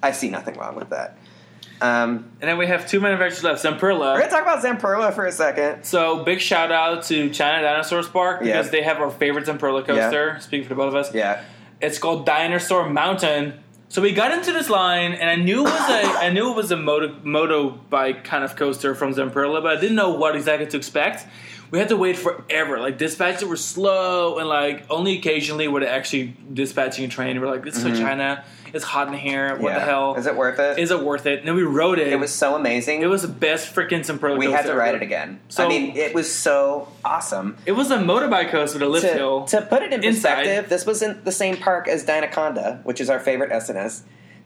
[0.01, 1.17] I see nothing wrong with that.
[1.81, 3.63] Um, And then we have two manufacturers left.
[3.63, 4.15] Zamperla.
[4.15, 5.83] we're to talk about Zamperla for a second.
[5.83, 8.71] So big shout out to China Dinosaurs Park because Yeah.
[8.71, 10.37] they have our favorite Zamperla coaster.
[10.39, 11.41] Speaking for the both of us, Yeah,
[11.81, 13.59] it's called Dinosaur Mountain.
[13.89, 16.55] So we got into this line, and I knew it was a I knew it
[16.55, 20.35] was a moto moto bike kind of coaster from Zamperla, but I didn't know what
[20.35, 21.27] exactly to expect.
[21.73, 22.79] We had to wait forever.
[22.79, 27.41] Like dispatches were slow, and like only occasionally would it actually dispatching a train.
[27.41, 27.99] We're like, this is so mm-hmm.
[27.99, 28.45] China.
[28.73, 29.55] It's hot in here.
[29.57, 29.79] What yeah.
[29.79, 30.13] the hell?
[30.13, 30.77] is it worth it?
[30.77, 31.39] Is it worth it?
[31.39, 32.09] And then we rode it.
[32.09, 33.01] it was so amazing.
[33.01, 34.37] It was the best freaking Zamperla.
[34.37, 34.97] we had to ride ever.
[34.97, 35.39] it again.
[35.49, 37.57] So- I mean, it was so awesome.
[37.65, 39.45] It was a motorbike coaster with a lift to, hill.
[39.45, 40.35] to put it in inside.
[40.35, 44.03] perspective, this was in the same park as Dynaconda, which is our favorite S&S.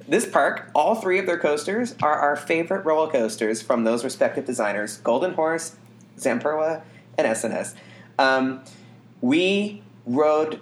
[0.08, 4.46] This park, all three of their coasters are our favorite roller coasters from those respective
[4.46, 5.76] designers: Golden Horse,
[6.18, 6.84] Zamperla,
[7.18, 7.76] and S&S.
[8.20, 8.62] Um,
[9.22, 10.60] we rode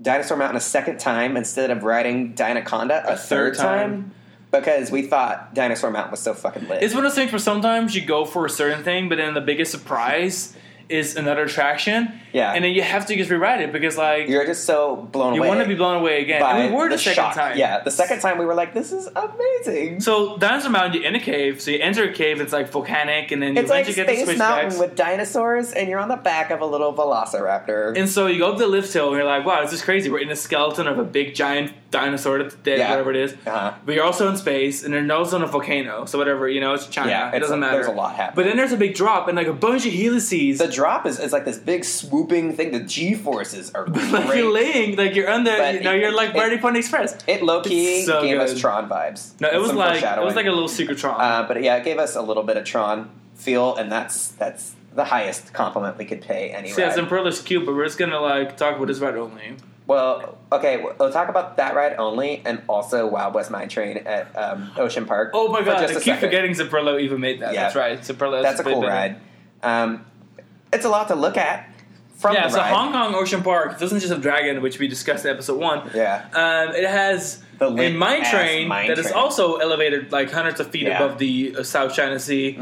[0.00, 3.90] Dinosaur Mountain a second time instead of riding Dynaconda a, A third third time.
[3.90, 4.14] time.
[4.50, 6.82] because we thought Dinosaur Mountain was so fucking lit.
[6.82, 9.34] It's one of those things where sometimes you go for a certain thing, but then
[9.34, 10.56] the biggest surprise
[10.88, 12.20] is another attraction.
[12.32, 12.52] Yeah.
[12.52, 15.40] And then you have to just rewrite it because, like, You're just so blown you
[15.40, 15.48] away.
[15.48, 16.42] want to be blown away again.
[16.42, 17.34] And we were the, second shock.
[17.34, 17.58] time.
[17.58, 21.14] Yeah, the second time we were like, "This is amazing." So, Dinosaur Mountain, you're in
[21.14, 21.60] a cave.
[21.60, 24.38] So, you enter a cave, it's like volcanic, and then you It's like the Space.
[24.38, 27.96] Mountain with dinosaurs, and you're on the back of a little velociraptor.
[27.96, 30.08] And so you go up the lift hill, and you're like, wow, this is crazy.
[30.10, 32.90] We're in a skeleton of a big giant dinosaur that's dead, Yeah.
[32.90, 33.32] whatever it is.
[33.46, 33.74] Uh-huh.
[33.86, 36.04] But you're also in space, and there's no on a volcano.
[36.06, 37.10] So, whatever, you know, it's China.
[37.10, 37.74] Yeah, it it's doesn't matter.
[37.76, 38.34] there's a lot happening.
[38.34, 40.58] But then there's a big drop, and like a bunch of helices.
[40.58, 42.72] the drop is, is like this big swooping thing.
[42.72, 46.12] The G forces are like you're laying, like you're under, But you know, it- you're
[46.12, 47.16] like it- Birdie Pony Express.
[47.28, 48.58] it low key It's so gave us.
[48.58, 49.38] Tron vibes.
[49.40, 50.26] No, it was Some like it foreshadowing.
[50.26, 51.20] was like a little secret Tron.
[51.20, 54.74] Uh, but yeah, it gave us a little bit of Tron feel, and that's that's
[54.94, 56.98] the highest compliment we could pay any so yeah, ride.
[56.98, 59.56] Zamperla's cute, but we're just gonna like talk about this ride only.
[59.86, 64.34] Well, okay, we'll talk about that ride only, and also Wild West Mine Train at
[64.36, 65.32] um, Ocean Park.
[65.34, 66.20] Oh my god, just I keep second.
[66.20, 67.52] forgetting Zamperla even made that.
[67.52, 67.62] Yeah.
[67.64, 68.42] That's right, Zamperla.
[68.42, 69.16] That's a cool ride.
[69.62, 70.04] Um,
[70.72, 71.68] it's a lot to look at
[72.16, 72.72] from Yeah, so ride.
[72.72, 75.90] Hong Kong Ocean Park doesn't just have Dragon, which we discussed in episode one.
[75.94, 76.26] Yeah.
[76.32, 79.16] Um, it has The a mine train mine that is train.
[79.18, 80.94] also elevated like hundreds of feet Yeah.
[80.94, 81.04] Mm-hmm.
[81.04, 82.56] above the uh, South China Sea,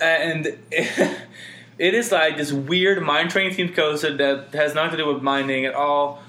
[0.00, 5.12] and it is like this weird mine train themed coaster that has nothing to do
[5.12, 6.22] with mining at all.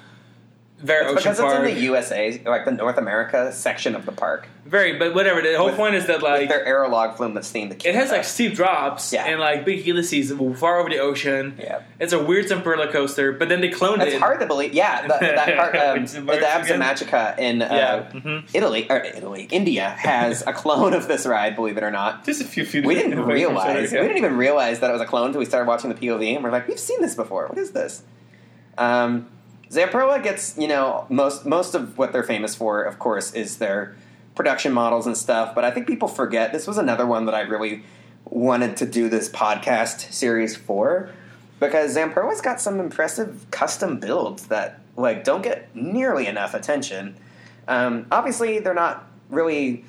[0.81, 1.59] Very It's ocean because park.
[1.63, 4.47] it's in the USA, like the North America section of the park.
[4.65, 5.41] very, but whatever.
[5.41, 8.11] The whole With- point is that like their aerolog flume that's themed to it has
[8.11, 9.25] like steep drops Yeah.
[9.25, 11.57] and like big helices far over the ocean.
[11.59, 11.79] Yeah.
[11.99, 14.19] It's a weird roller coaster, but then they cloned It's it.
[14.21, 14.73] hard to believe.
[14.73, 16.43] Yeah, that, that part, um, the again.
[16.43, 17.67] Adlabs Imagica in uh,
[18.13, 18.19] Yeah.
[18.21, 18.43] Mhm.
[18.53, 21.55] Italy, or Italy, India has a clone of this ride.
[21.55, 22.85] Believe it or not, Just a few feet.
[22.85, 23.91] we didn't away from each other, realize.
[23.91, 24.01] yeah.
[24.01, 26.35] We didn't even realize that it was a clone until we started watching the POV,
[26.35, 27.47] and we're like, we've seen this before.
[27.47, 28.03] What is this?
[28.77, 29.27] Um,
[29.71, 33.95] Zamperla gets you know most most of what they're famous for, of course, is their
[34.35, 35.53] production models and stuff.
[35.53, 37.83] But I think people forget this was another one that I really
[38.25, 41.09] wanted to do this podcast series for
[41.59, 47.15] because Zamperla's got some impressive custom builds that like don't get nearly enough attention.
[47.67, 49.85] Um, obviously, they're not really,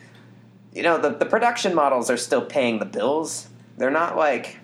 [0.74, 3.48] you know, the, the production models are still paying the bills.
[3.78, 4.58] They're not like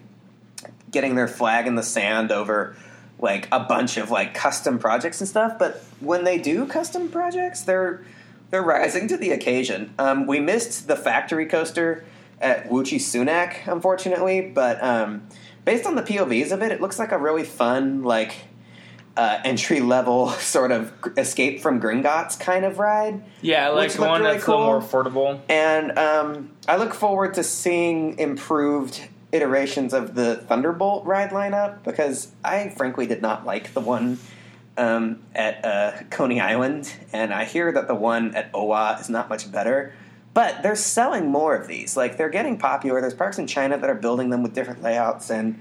[0.91, 2.77] getting their flag in the sand over
[3.19, 5.59] like a bunch of like custom projects and stuff.
[5.59, 8.05] But when they do custom projects, they're
[8.51, 9.95] they're rising to the occasion.
[9.99, 12.05] Um, we missed the factory coaster
[12.41, 15.27] at Wuxi Sunac, unfortunately, but um,
[15.65, 18.35] based on the POVs of it, it looks like a really fun like
[19.17, 23.25] uh, entry level sort of escape from Gringotts kind of ride.
[23.43, 25.41] Yeah, like one really that's a little more affordable.
[25.49, 29.01] And um, I look forward to seeing improved
[29.33, 34.19] iterations of the Thunderbolt ride lineup because I frankly did not like the one
[34.77, 39.29] um, at uh, Coney Island, and I hear that the one at Owa is not
[39.29, 39.95] much better.
[40.35, 41.97] But they're selling more of these.
[41.97, 43.01] Like they're getting popular.
[43.01, 45.61] There's parks in China that are building them with different layouts, and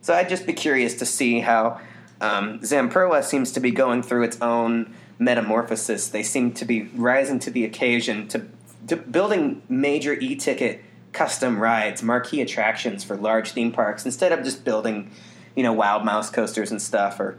[0.00, 1.80] so I'd just be curious to see how
[2.20, 6.08] um, Zamperla seems to be going through its own metamorphosis.
[6.08, 8.46] They seem to be rising to the occasion to,
[8.86, 10.82] to building major e-ticket
[11.16, 15.10] custom rides, marquee attractions for large theme parks instead of just building,
[15.54, 17.38] you know, wild mouse coasters and stuff or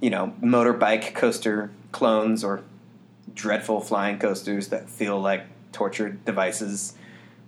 [0.00, 2.62] you know, motorbike coaster clones or
[3.34, 6.94] dreadful flying coasters that feel like tortured devices.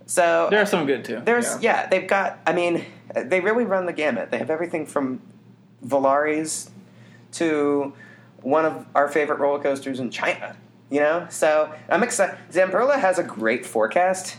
[0.05, 1.21] So There are some good too.
[1.25, 1.87] there's yeah.
[1.87, 2.39] they've got.
[2.45, 2.85] I mean,
[3.15, 4.29] they really run the gamut.
[4.29, 5.21] They have everything from
[5.83, 6.69] Valaris
[7.33, 7.93] to
[8.41, 10.55] one of our favorite roller coasters in China.
[10.91, 12.37] You know, so I'm excited.
[12.51, 14.37] Zamperla has a great forecast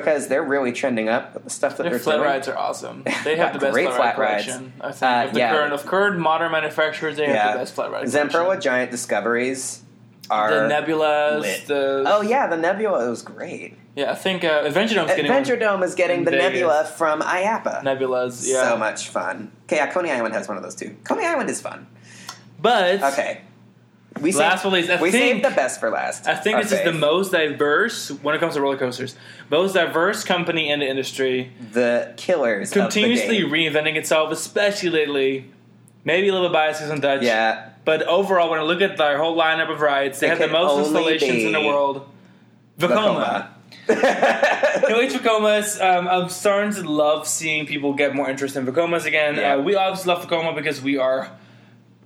[0.00, 2.28] because they're really trending up with the stuff that Their they're flat doing.
[2.28, 3.02] rides are awesome.
[3.24, 4.44] They have the best Great flat, flat ride rides.
[4.44, 4.72] collection.
[4.80, 5.50] I think Uh, of the yeah.
[5.52, 8.04] current of current modern manufacturers, they have the best flat ride.
[8.06, 8.60] Zamperla collection.
[8.62, 9.82] Giant Discoveries
[10.30, 11.66] are the Nebulas, lit.
[11.66, 13.76] the Oh yeah, the Nebula was great.
[13.94, 14.10] yeah.
[14.10, 15.56] I think uh, Adventure Dome's getting Adventure.
[15.56, 16.52] Dome is getting the Vegas.
[16.52, 17.82] Nebula from IAAPA.
[17.84, 18.42] Nebulas.
[18.46, 19.52] Yeah, So much fun.
[19.64, 20.96] Okay, yeah, Coney Island has one of those too.
[21.04, 21.86] Coney Island is fun.
[22.60, 23.40] but Okay.
[24.20, 26.26] We Last saved, I we think- saved the best for last.
[26.26, 29.14] I think this is the most diverse when it comes to roller coasters.
[29.50, 32.70] Most diverse company in the industry, the killers.
[32.72, 35.50] continuously Of the reinventing itself, especially lately.
[36.04, 37.22] Maybe a little bit biased because I'm Dutch.
[37.22, 40.38] Yeah, But overall, when I look at their whole lineup of rides, they It have
[40.38, 42.08] the most installations in the world.
[42.78, 43.48] Vekoma.
[43.88, 45.80] No, each Vekomas.
[45.80, 49.36] Um, I'm starting to love seeing people get more interest in Vekomas again.
[49.36, 49.54] Yeah.
[49.54, 51.30] Uh, we obviously love Vekoma because we are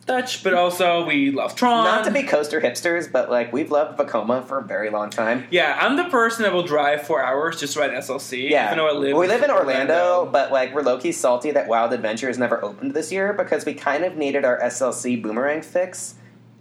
[0.06, 1.84] Dutch, but also we love Tron.
[1.84, 5.46] Not to be coaster hipsters, but like we've loved Vekoma for a very long time.
[5.50, 8.50] Yeah, I'm the person that will drive four hours just to ride SLC.
[8.50, 11.50] Yeah, even though I live we live in Orlando, but like we're low key salty
[11.52, 15.22] that Wild Adventure Adventures never opened this year because we kind of needed our SLC
[15.22, 16.14] boomerang fix,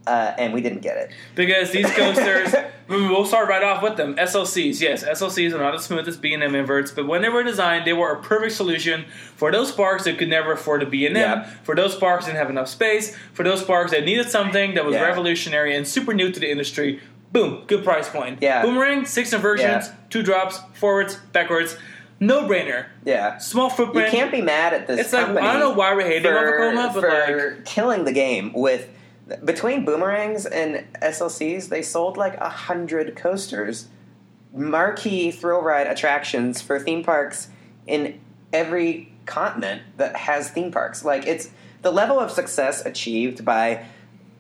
[0.10, 1.12] uh, and we didn't get it.
[1.36, 2.54] because these coasters,
[2.88, 4.16] we- we'll start right off with them.
[4.16, 7.86] SLCs, yes, SLCs are not as smooth as B&M inverts, but when they were designed,
[7.86, 9.06] they were a perfect solution
[9.36, 12.50] for those parks that could never afford a B&M, for those parks that didn't have
[12.50, 15.04] enough space, for those parks that needed something that was Yeah.
[15.06, 17.00] revolutionary and super new to the industry.
[17.32, 18.40] Boom, good price point.
[18.42, 18.64] Yeah.
[18.64, 19.94] Boomerang, six inversions, Yeah.
[20.10, 21.78] two drops, forwards, backwards,
[22.20, 22.88] no brainer.
[23.06, 24.12] Yeah, Small footprint.
[24.12, 25.00] you can't be mad at this.
[25.00, 28.12] It's like I don't know why we're hating for, Vekoma, but for like killing the
[28.12, 28.90] game with
[29.44, 33.88] between boomerangs and SLCs, they sold like a hundred coasters,
[34.54, 37.50] marquee thrill ride attractions for theme parks
[37.86, 38.20] in
[38.52, 41.06] every continent that has theme parks.
[41.06, 41.50] Like it's
[41.82, 43.86] the level of success achieved by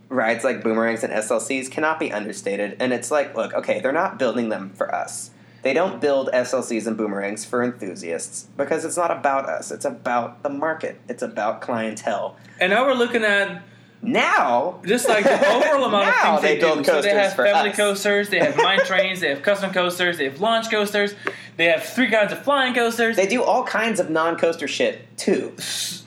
[0.10, 2.76] rides like boomerangs and SLCs cannot be understated.
[2.80, 5.32] And it's like, look, okay, they're not building them for us.
[5.62, 9.72] They don't build SLCs and boomerangs for enthusiasts because it's not about us.
[9.72, 11.00] It's about the market.
[11.08, 12.38] It's about clientele.
[12.60, 13.62] and now we're looking at
[14.02, 16.84] Now, just like the overall amount of things they, they build do.
[16.86, 17.76] So they have family us.
[17.76, 21.16] coasters, they have mine trains, they have custom coasters, they have launch coasters,
[21.58, 23.18] they have three kinds of flying coasters.
[23.18, 25.54] they do all kinds of non-coaster shit too.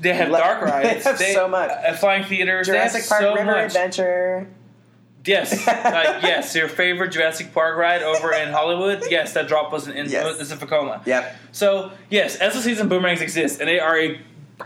[0.01, 1.05] They have dark rides.
[1.05, 1.71] they have so much.
[1.71, 2.67] Uh, flying theaters.
[2.67, 3.67] Jurassic they have Park so River much.
[3.67, 4.49] Adventure.
[5.25, 9.05] Yes, like yes, your favorite Jurassic Park ride over in Hollywood.
[9.09, 10.25] Yes, that drop was in, in Yes.
[10.39, 10.59] was in
[11.07, 11.37] Yep.
[11.53, 14.21] So yes, SLCs and boomerangs exist, and they are a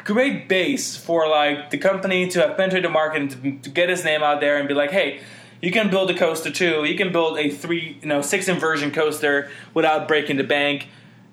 [0.04, 3.30] great base for like the company to have penetrated the market and
[3.62, 5.20] to, to get his name out there and be like, hey,
[5.62, 6.84] you can build a coaster too.
[6.84, 10.88] You can build a three, you know, six inversion coaster without breaking the bank,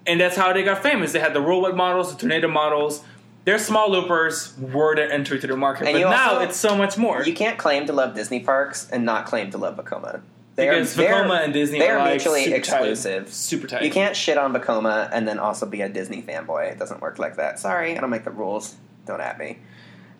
[0.07, 1.11] and that's how they got famous.
[1.11, 3.03] They had the whirlwind models, the tornado models.
[3.45, 6.77] Their small loopers were their entry to the market, And but now also- it's so
[6.77, 7.23] much more.
[7.23, 10.21] You can't claim to love Disney parks and not claim to love Vekoma.
[10.55, 13.25] They because are, they're- and Disney they are are like mutually super exclusive.
[13.25, 13.33] Tight.
[13.33, 13.83] Super tight.
[13.83, 16.71] You can't shit on Vekoma and then also be a Disney fanboy.
[16.71, 17.59] It doesn't work like that.
[17.59, 18.75] Sorry, I don't make the rules.
[19.05, 19.57] Don't at me.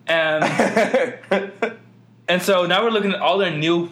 [0.10, 0.44] Um,
[2.28, 3.90] and so now we're looking at all their new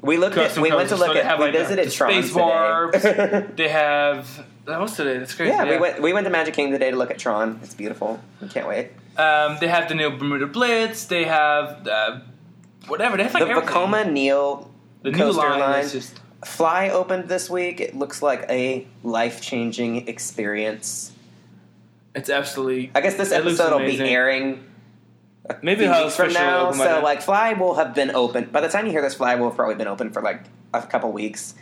[0.00, 0.56] we looked at.
[0.56, 1.24] We went to look So at.
[1.24, 3.02] have we like the- visited the Tron space barbs.
[3.56, 5.18] They have that was today.
[5.18, 5.50] That's crazy.
[5.52, 6.00] yeah, we went.
[6.00, 7.58] We went to Magic Kingdom today to look at Tron.
[7.62, 8.20] It's beautiful.
[8.40, 8.90] We can't wait.
[9.16, 11.06] Um, they have the new Bermuda Blitz.
[11.06, 12.20] They have uh,
[12.86, 13.16] whatever.
[13.16, 13.68] They have like the everything.
[13.74, 14.70] Vekoma Neo
[15.02, 15.84] the new line, line.
[15.84, 17.80] is just Fly opened this week.
[17.80, 21.12] It looks like a life changing experience.
[22.14, 22.90] it's absolutely.
[22.94, 24.64] I guess this episode will be airing
[25.62, 26.72] Maybe how weeks from now.
[26.72, 29.14] So like Fly will have been open by the time you hear this.
[29.14, 31.54] Fly will have probably been open for like a couple weeks.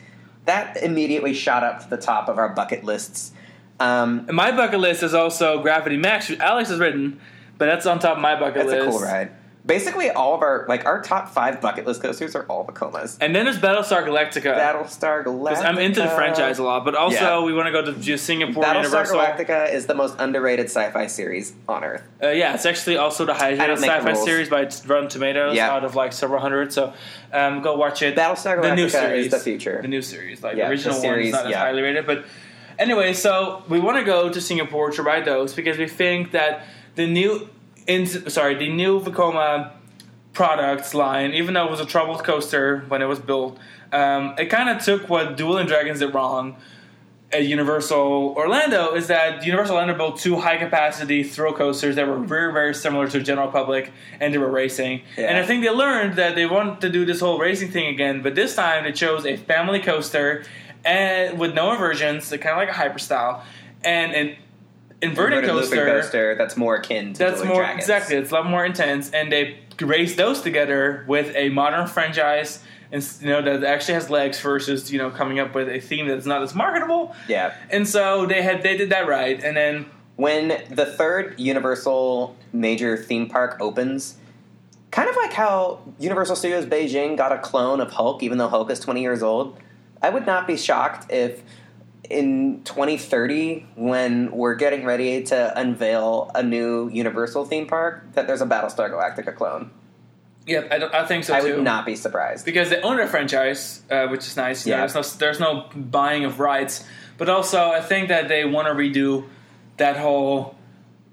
[0.44, 3.32] That immediately shot up to the top of our bucket lists.
[3.78, 7.20] Um, my bucket list is also Gravity Max, which Alex has written,
[7.58, 8.84] but that's on top of my bucket that's list.
[8.84, 9.30] That's a cool ride.
[9.66, 13.16] Basically, all of our like our top five bucket list coasters are all Vekomas.
[13.20, 14.56] And then there's Battlestar Galactica.
[14.56, 15.64] Battlestar Galactica.
[15.64, 17.44] I'm into the franchise a lot, but also Yeah.
[17.44, 19.18] we want to go to Singapore Battlestar Universal.
[19.18, 22.02] Galactica is the most underrated sci-fi series on Earth.
[22.22, 24.24] Uh, yeah, it's actually also the highest rated don't make the sci-fi rules.
[24.24, 25.72] series by Rotten Tomatoes Yeah.
[25.72, 26.72] out of like several hundred.
[26.72, 26.92] So
[27.32, 28.14] um, go watch it.
[28.14, 29.82] Battlestar the new Galactica series, is the future.
[29.82, 31.58] The new series, like Yeah, the original the one, is not as yeah.
[31.58, 32.06] highly rated.
[32.06, 32.24] But
[32.78, 36.62] anyway, so we want to go to Singapore to ride those because we think that
[36.94, 37.48] the new,
[37.86, 39.72] in, sorry, the new Vekoma
[40.32, 43.58] products line, even though it was a troubled coaster when it was built,
[43.92, 46.56] um, it kind of took what Dueling Dragons did wrong
[47.32, 52.18] at Universal Orlando is that Universal Orlando built two high capacity thrill coasters that were
[52.18, 55.02] very, very similar to the general public and they were racing.
[55.16, 55.26] Yeah.
[55.26, 58.22] And I think they learned that they wanted to do this whole racing thing again,
[58.22, 60.44] but this time they chose a family coaster
[60.84, 63.44] and with no inversions, kind of like a hyper style,
[63.82, 64.36] and an
[65.02, 67.84] inverted, Inverted coaster, coaster that's more akin to that's Dueling more Dragons.
[67.84, 68.16] exactly.
[68.16, 73.06] It's a lot more intense, and they race those together with a modern franchise, and
[73.20, 76.26] you know that actually has legs versus you know coming up with a theme that's
[76.26, 77.14] not as marketable.
[77.28, 77.54] Yeah.
[77.70, 79.86] And so they had they did that right, and then
[80.16, 84.16] When the third Universal major theme park opens,
[84.90, 88.70] kind of like how Universal Studios Beijing got a clone of Hulk, even though Hulk
[88.70, 89.58] is 20 years old,
[90.00, 91.42] I would not be shocked if
[92.10, 98.40] in 2030, when we're getting ready to unveil a new Universal theme park, that there's
[98.42, 99.70] a Battlestar Galactica clone.
[100.46, 101.54] yeah, I, I think so I too.
[101.56, 102.44] would not be surprised.
[102.44, 104.66] because they own their franchise, uh, which is nice.
[104.66, 104.78] Yeah.
[104.86, 106.84] there's no there's no buying of rights,
[107.18, 109.24] but also I think that they want to redo
[109.78, 110.54] that whole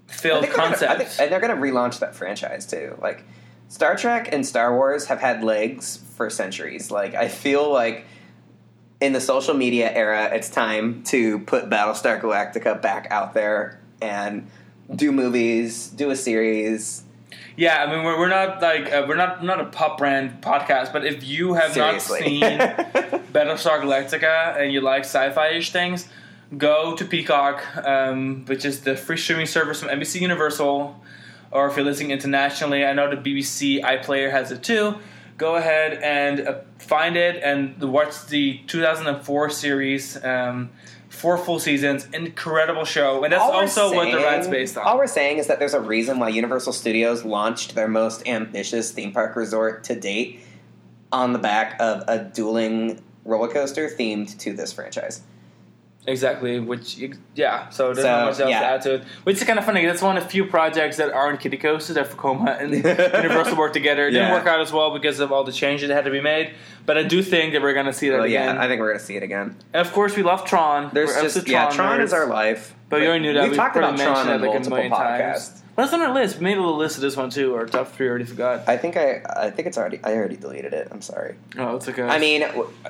[0.07, 0.91] failed gonna- concept.
[0.91, 2.95] I think- and they're going to relaunch that franchise too.
[3.01, 3.23] Like
[3.69, 6.91] Star Trek and Star Wars have had legs for centuries.
[6.91, 8.05] Like I feel like
[9.03, 14.49] in the social media era, it's time to put Battlestar Galactica back out there and
[14.95, 17.03] do movies, do a series.
[17.57, 20.93] Yeah, I mean we're, we're not like uh, we're not not a pop brand podcast,
[20.93, 22.39] but if you have Seriously.
[22.39, 22.59] not seen
[23.33, 26.07] Battlestar Galactica and you like sci-fi ish things,
[26.57, 30.97] go to Peacock, um, which is the free streaming service from NBC Universal,
[31.51, 34.95] or if you're listening internationally, I know the BBC iPlayer has it too.
[35.37, 40.23] Go ahead and uh, find it and watch the 2004 series.
[40.23, 40.69] Um,
[41.09, 44.83] Four full seasons, incredible show, and that's All also what the saying- ride's based on.
[44.83, 48.89] All we're saying is that there's a reason why Universal Studios launched their most ambitious
[48.89, 50.39] theme park resort to date
[51.11, 55.21] on the back of a dueling roller coaster themed to this franchise.
[56.05, 56.97] Exactly, which
[57.33, 58.59] yeah, so there's So, not much else yeah.
[58.59, 59.03] to add to it.
[59.23, 59.85] Which is kind of funny.
[59.85, 62.73] That's one of the few projects that aren't coasters that Vekoma and
[63.23, 64.07] Universal worked together.
[64.07, 66.19] It didn't work out as well because of all the changes that had to be
[66.19, 66.55] made.
[66.85, 68.55] But I do think that we're going to see that Well, again.
[68.57, 69.55] yeah, I think we're going to see it again.
[69.73, 70.89] and of course, we love Tron.
[70.93, 72.03] There's We're just absolute yeah, Tron nerds.
[72.03, 72.75] is our life.
[72.89, 73.43] But you already knew that.
[73.43, 74.89] We've We talked about Tron on it like multiple podcasts.
[75.49, 75.63] times.
[75.77, 76.37] Well, it's on our list.
[76.37, 77.55] We made a little list of this one too.
[77.55, 78.67] or top three already forgot.
[78.67, 80.89] I think I I think it's already I already deleted it.
[80.91, 81.35] I'm sorry.
[81.57, 82.03] Oh, it's okay.
[82.03, 82.43] I mean,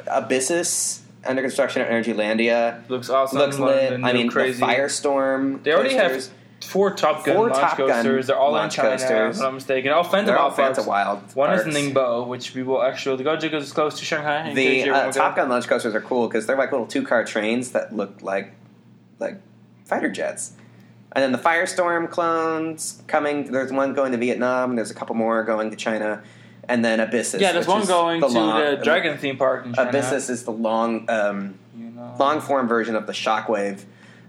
[0.07, 3.39] Abyssus under construction at Energylandia looks awesome.
[3.39, 4.03] looks lit.
[4.03, 4.59] I mean, crazy.
[4.59, 5.63] the Firestorm.
[5.63, 8.27] They already coasters, have four Top Gun Four launch Top Gun coasters.
[8.27, 9.37] They're all in China, coasters.
[9.37, 9.91] if I'm not mistaken.
[9.91, 10.87] All Phantom They're all Phantom parks.
[10.87, 11.35] Wild.
[11.35, 11.65] One parks.
[11.65, 14.53] is Ningbo, which we will actually go to because it's close to Shanghai.
[14.53, 15.11] The uh.
[15.11, 18.21] Top Gun launch coasters are cool because they're like little two car trains that look
[18.21, 18.53] like
[19.19, 19.41] like
[19.85, 20.53] fighter jets.
[21.15, 23.51] And then the Firestorm clones coming.
[23.51, 24.71] There's one going to Vietnam.
[24.71, 26.23] And there's a couple more going to China,
[26.69, 27.39] and then Abyssus.
[27.39, 29.89] Yeah, there's one going the to long- the Dragon theme park in China.
[29.89, 32.15] Abyssus is the long, um, You know.
[32.19, 33.83] long form version of the Shockwave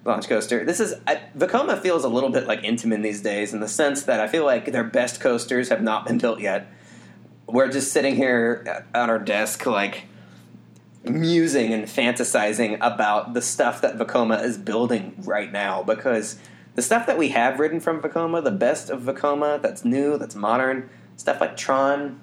[0.04, 0.64] launch coaster.
[0.64, 4.02] This is I, Vekoma feels a little bit like Intamin these days in the sense
[4.02, 6.66] that I feel like their best coasters have not been built yet.
[7.46, 10.04] we're just sitting here at our desk, like
[11.04, 16.36] musing and fantasizing about the stuff that Vekoma is building right now because
[16.74, 20.34] the stuff that we have written from Vekoma, the best of Vekoma that's new, that's
[20.34, 22.20] modern, stuff like Tron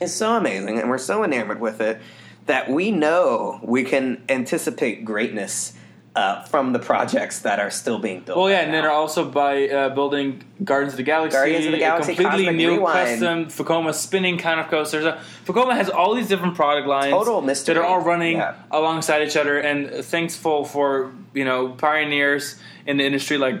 [0.00, 2.00] is so amazing and we're so enamored with it
[2.46, 5.74] that we know we can anticipate greatness
[6.14, 8.36] uh, from the projects that are still being built.
[8.36, 8.92] Well, yeah, right and then now.
[8.92, 12.70] also by uh, building Guardians of the Galaxy, Guardians of the Galaxy, completely Cosmic new
[12.72, 13.08] Rewind.
[13.20, 15.00] custom Vekoma spinning kind of coaster.
[15.00, 17.74] So Vekoma has all these different product lines Total mystery.
[17.74, 18.56] that are all running Yeah.
[18.70, 23.54] alongside each other, and thankful for you know pioneers in the industry like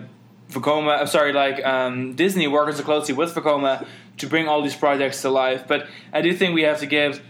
[0.50, 1.00] Vekoma.
[1.00, 3.86] I'm sorry, like um, Disney working so closely with Vekoma
[4.22, 5.64] to bring all these projects to life.
[5.68, 7.20] But I do think we have to give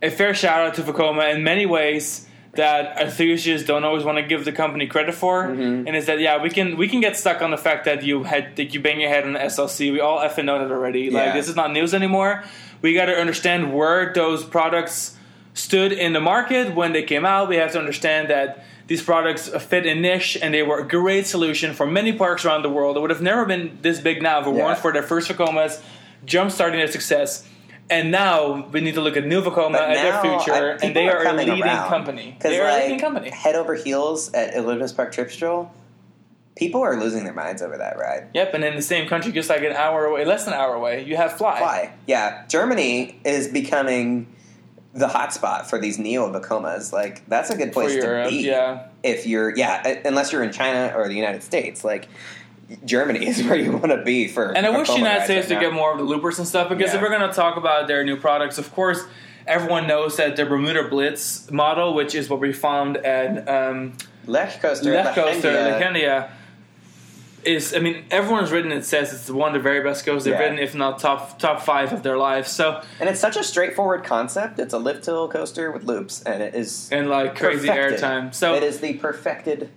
[0.00, 4.22] a fair shout out to Vekoma in many ways that enthusiasts don't always want to
[4.22, 5.86] give the company credit for, Mm-hmm.
[5.88, 8.24] and is that yeah we can we can get stuck on the fact that you
[8.24, 9.90] had that you bang your head on the SLC.
[9.90, 11.10] We all effing know that already.
[11.10, 12.44] Like this is not news anymore.
[12.82, 15.16] We got to understand where those products
[15.54, 17.48] stood in the market when they came out.
[17.48, 21.26] We have to understand that these products fit a niche and they were a great
[21.26, 22.96] solution for many parks around the world.
[22.96, 24.64] It would have never been this big now if it Yeah.
[24.64, 25.30] weren't for their first
[26.22, 27.48] Vekomas jump-starting their success.
[27.90, 31.26] And now we need to look at But at their future, I- and they are,
[31.26, 31.88] a leading around.
[31.88, 32.36] company.
[32.40, 33.30] They are a leading company.
[33.30, 35.70] Head over heels at Wilderness Park Trip Stroll.
[36.54, 38.28] People are losing their minds over that ride.
[38.34, 40.74] Yep, and in the same country, just like an hour away, less than an hour
[40.74, 41.60] away, you have Fly.
[41.60, 41.92] Why?
[42.06, 44.26] Yeah, Germany is becoming
[44.94, 46.92] the hotspot for these neo Vekomas.
[46.92, 48.36] Like that's a good place to be.
[48.42, 48.88] yeah.
[49.02, 52.08] If you're yeah, unless you're in China or the United States, like
[52.84, 54.50] Germany is where you want to be for.
[54.56, 56.68] And I wish the United States right to get more of the loopers and stuff
[56.68, 56.96] because Yeah.
[56.96, 59.04] if we're going to talk about their new products, of course,
[59.46, 63.94] everyone knows that the Bermuda Blitz model, which is what we found at um,
[64.26, 64.92] Lech Coaster.
[64.92, 65.50] Left Coaster.
[65.52, 66.30] Legendia,
[67.44, 70.34] is I mean everyone's written it says it's one of the very best coasters they've
[70.34, 70.38] Yeah.
[70.38, 72.52] ridden, if not top top five of their lives.
[72.52, 74.60] So And it's such a straightforward concept.
[74.60, 77.98] It's a lift hill coaster with loops, and it is and like crazy perfected.
[78.00, 78.32] airtime.
[78.32, 79.70] So it is the perfected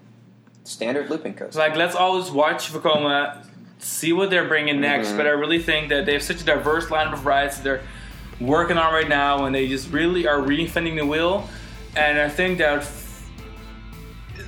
[0.65, 1.57] standard looping coaster.
[1.59, 3.45] like let's always watch Vekoma,
[3.79, 5.09] see what they're bringing next.
[5.09, 5.17] Mhm.
[5.17, 7.81] But I really think that they have such a diverse lineup of rides that they're
[8.39, 11.47] working on right now, and they just really are reinventing the wheel.
[11.95, 13.21] And I think that f-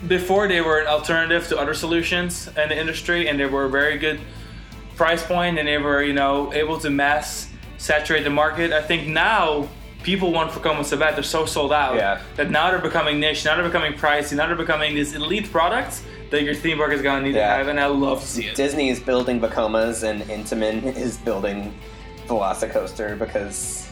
[0.08, 3.70] before they were an alternative to other solutions in the industry, and they were a
[3.70, 4.20] very good
[4.96, 8.72] price point, and they were you know able to mass saturate the market.
[8.74, 9.68] I think now.
[10.08, 12.22] People want Vekoma so bad; they're so sold out Yeah.
[12.38, 16.02] that now they're becoming niche, now they're becoming pricey, now they're becoming these elite products
[16.30, 17.50] that your theme park is gonna need Yeah.
[17.50, 18.56] to have, and I love to see it.
[18.56, 21.74] Disney is building Vekomas, and Intamin is building
[22.30, 23.90] Velocicoaster because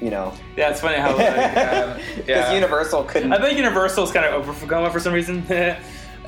[0.00, 1.26] you know Yeah, it's funny how like,
[1.58, 2.54] um, because yeah.
[2.54, 3.30] Universal couldn't.
[3.34, 5.44] I think Universal is kind of over for Vekoma for some reason.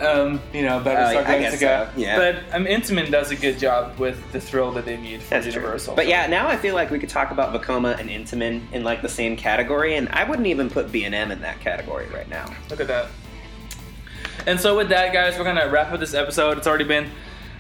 [0.03, 1.89] um, you know, better Uh, start I guess to go.
[1.95, 2.17] so, yeah.
[2.17, 5.47] But um, Intamin does a good job with the thrill that they need for That's
[5.47, 5.55] true.
[5.55, 5.95] Universal.
[5.97, 9.03] But yeah, now I feel like we could talk about Vekoma and Intamin in like
[9.03, 12.29] the same category, and I wouldn't even put B and M in that category right
[12.29, 12.47] now.
[12.71, 13.07] Look at that.
[14.47, 16.59] And so with that, guys, we're gonna wrap up this episode.
[16.59, 17.09] It's already been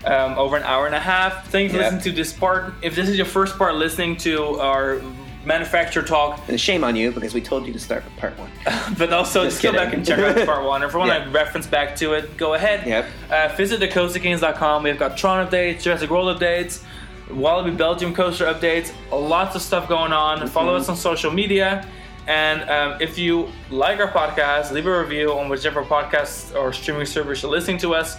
[0.05, 1.49] um, over an hour and a half.
[1.49, 2.75] Thanks for listening to this part.
[2.83, 5.01] If this is your first part listening to our
[5.45, 8.51] manufacturer talk, And shame on you because we told you to start with part one.
[8.99, 10.83] but also Just just go back and check out part one.
[10.83, 11.25] If you want Yeah.
[11.25, 12.87] to reference back to it, go ahead.
[12.87, 13.07] Yep.
[13.31, 14.83] Uh, visit thecoasterkings.com.
[14.85, 16.83] We've got Tron updates, Jurassic World updates,
[17.29, 20.47] Walibi Belgium coaster updates, lots of stuff going on.
[20.49, 20.81] Follow Mm-hmm.
[20.83, 21.89] us on social media.
[22.29, 27.07] And um, if you like our podcast, leave a review on whichever podcast or streaming
[27.07, 28.17] service you're listening to us.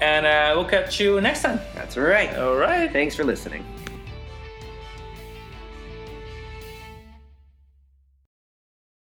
[0.00, 1.60] And uh, we'll catch you next time.
[1.74, 2.34] That's right.
[2.38, 2.90] All right.
[2.90, 3.64] Thanks for listening.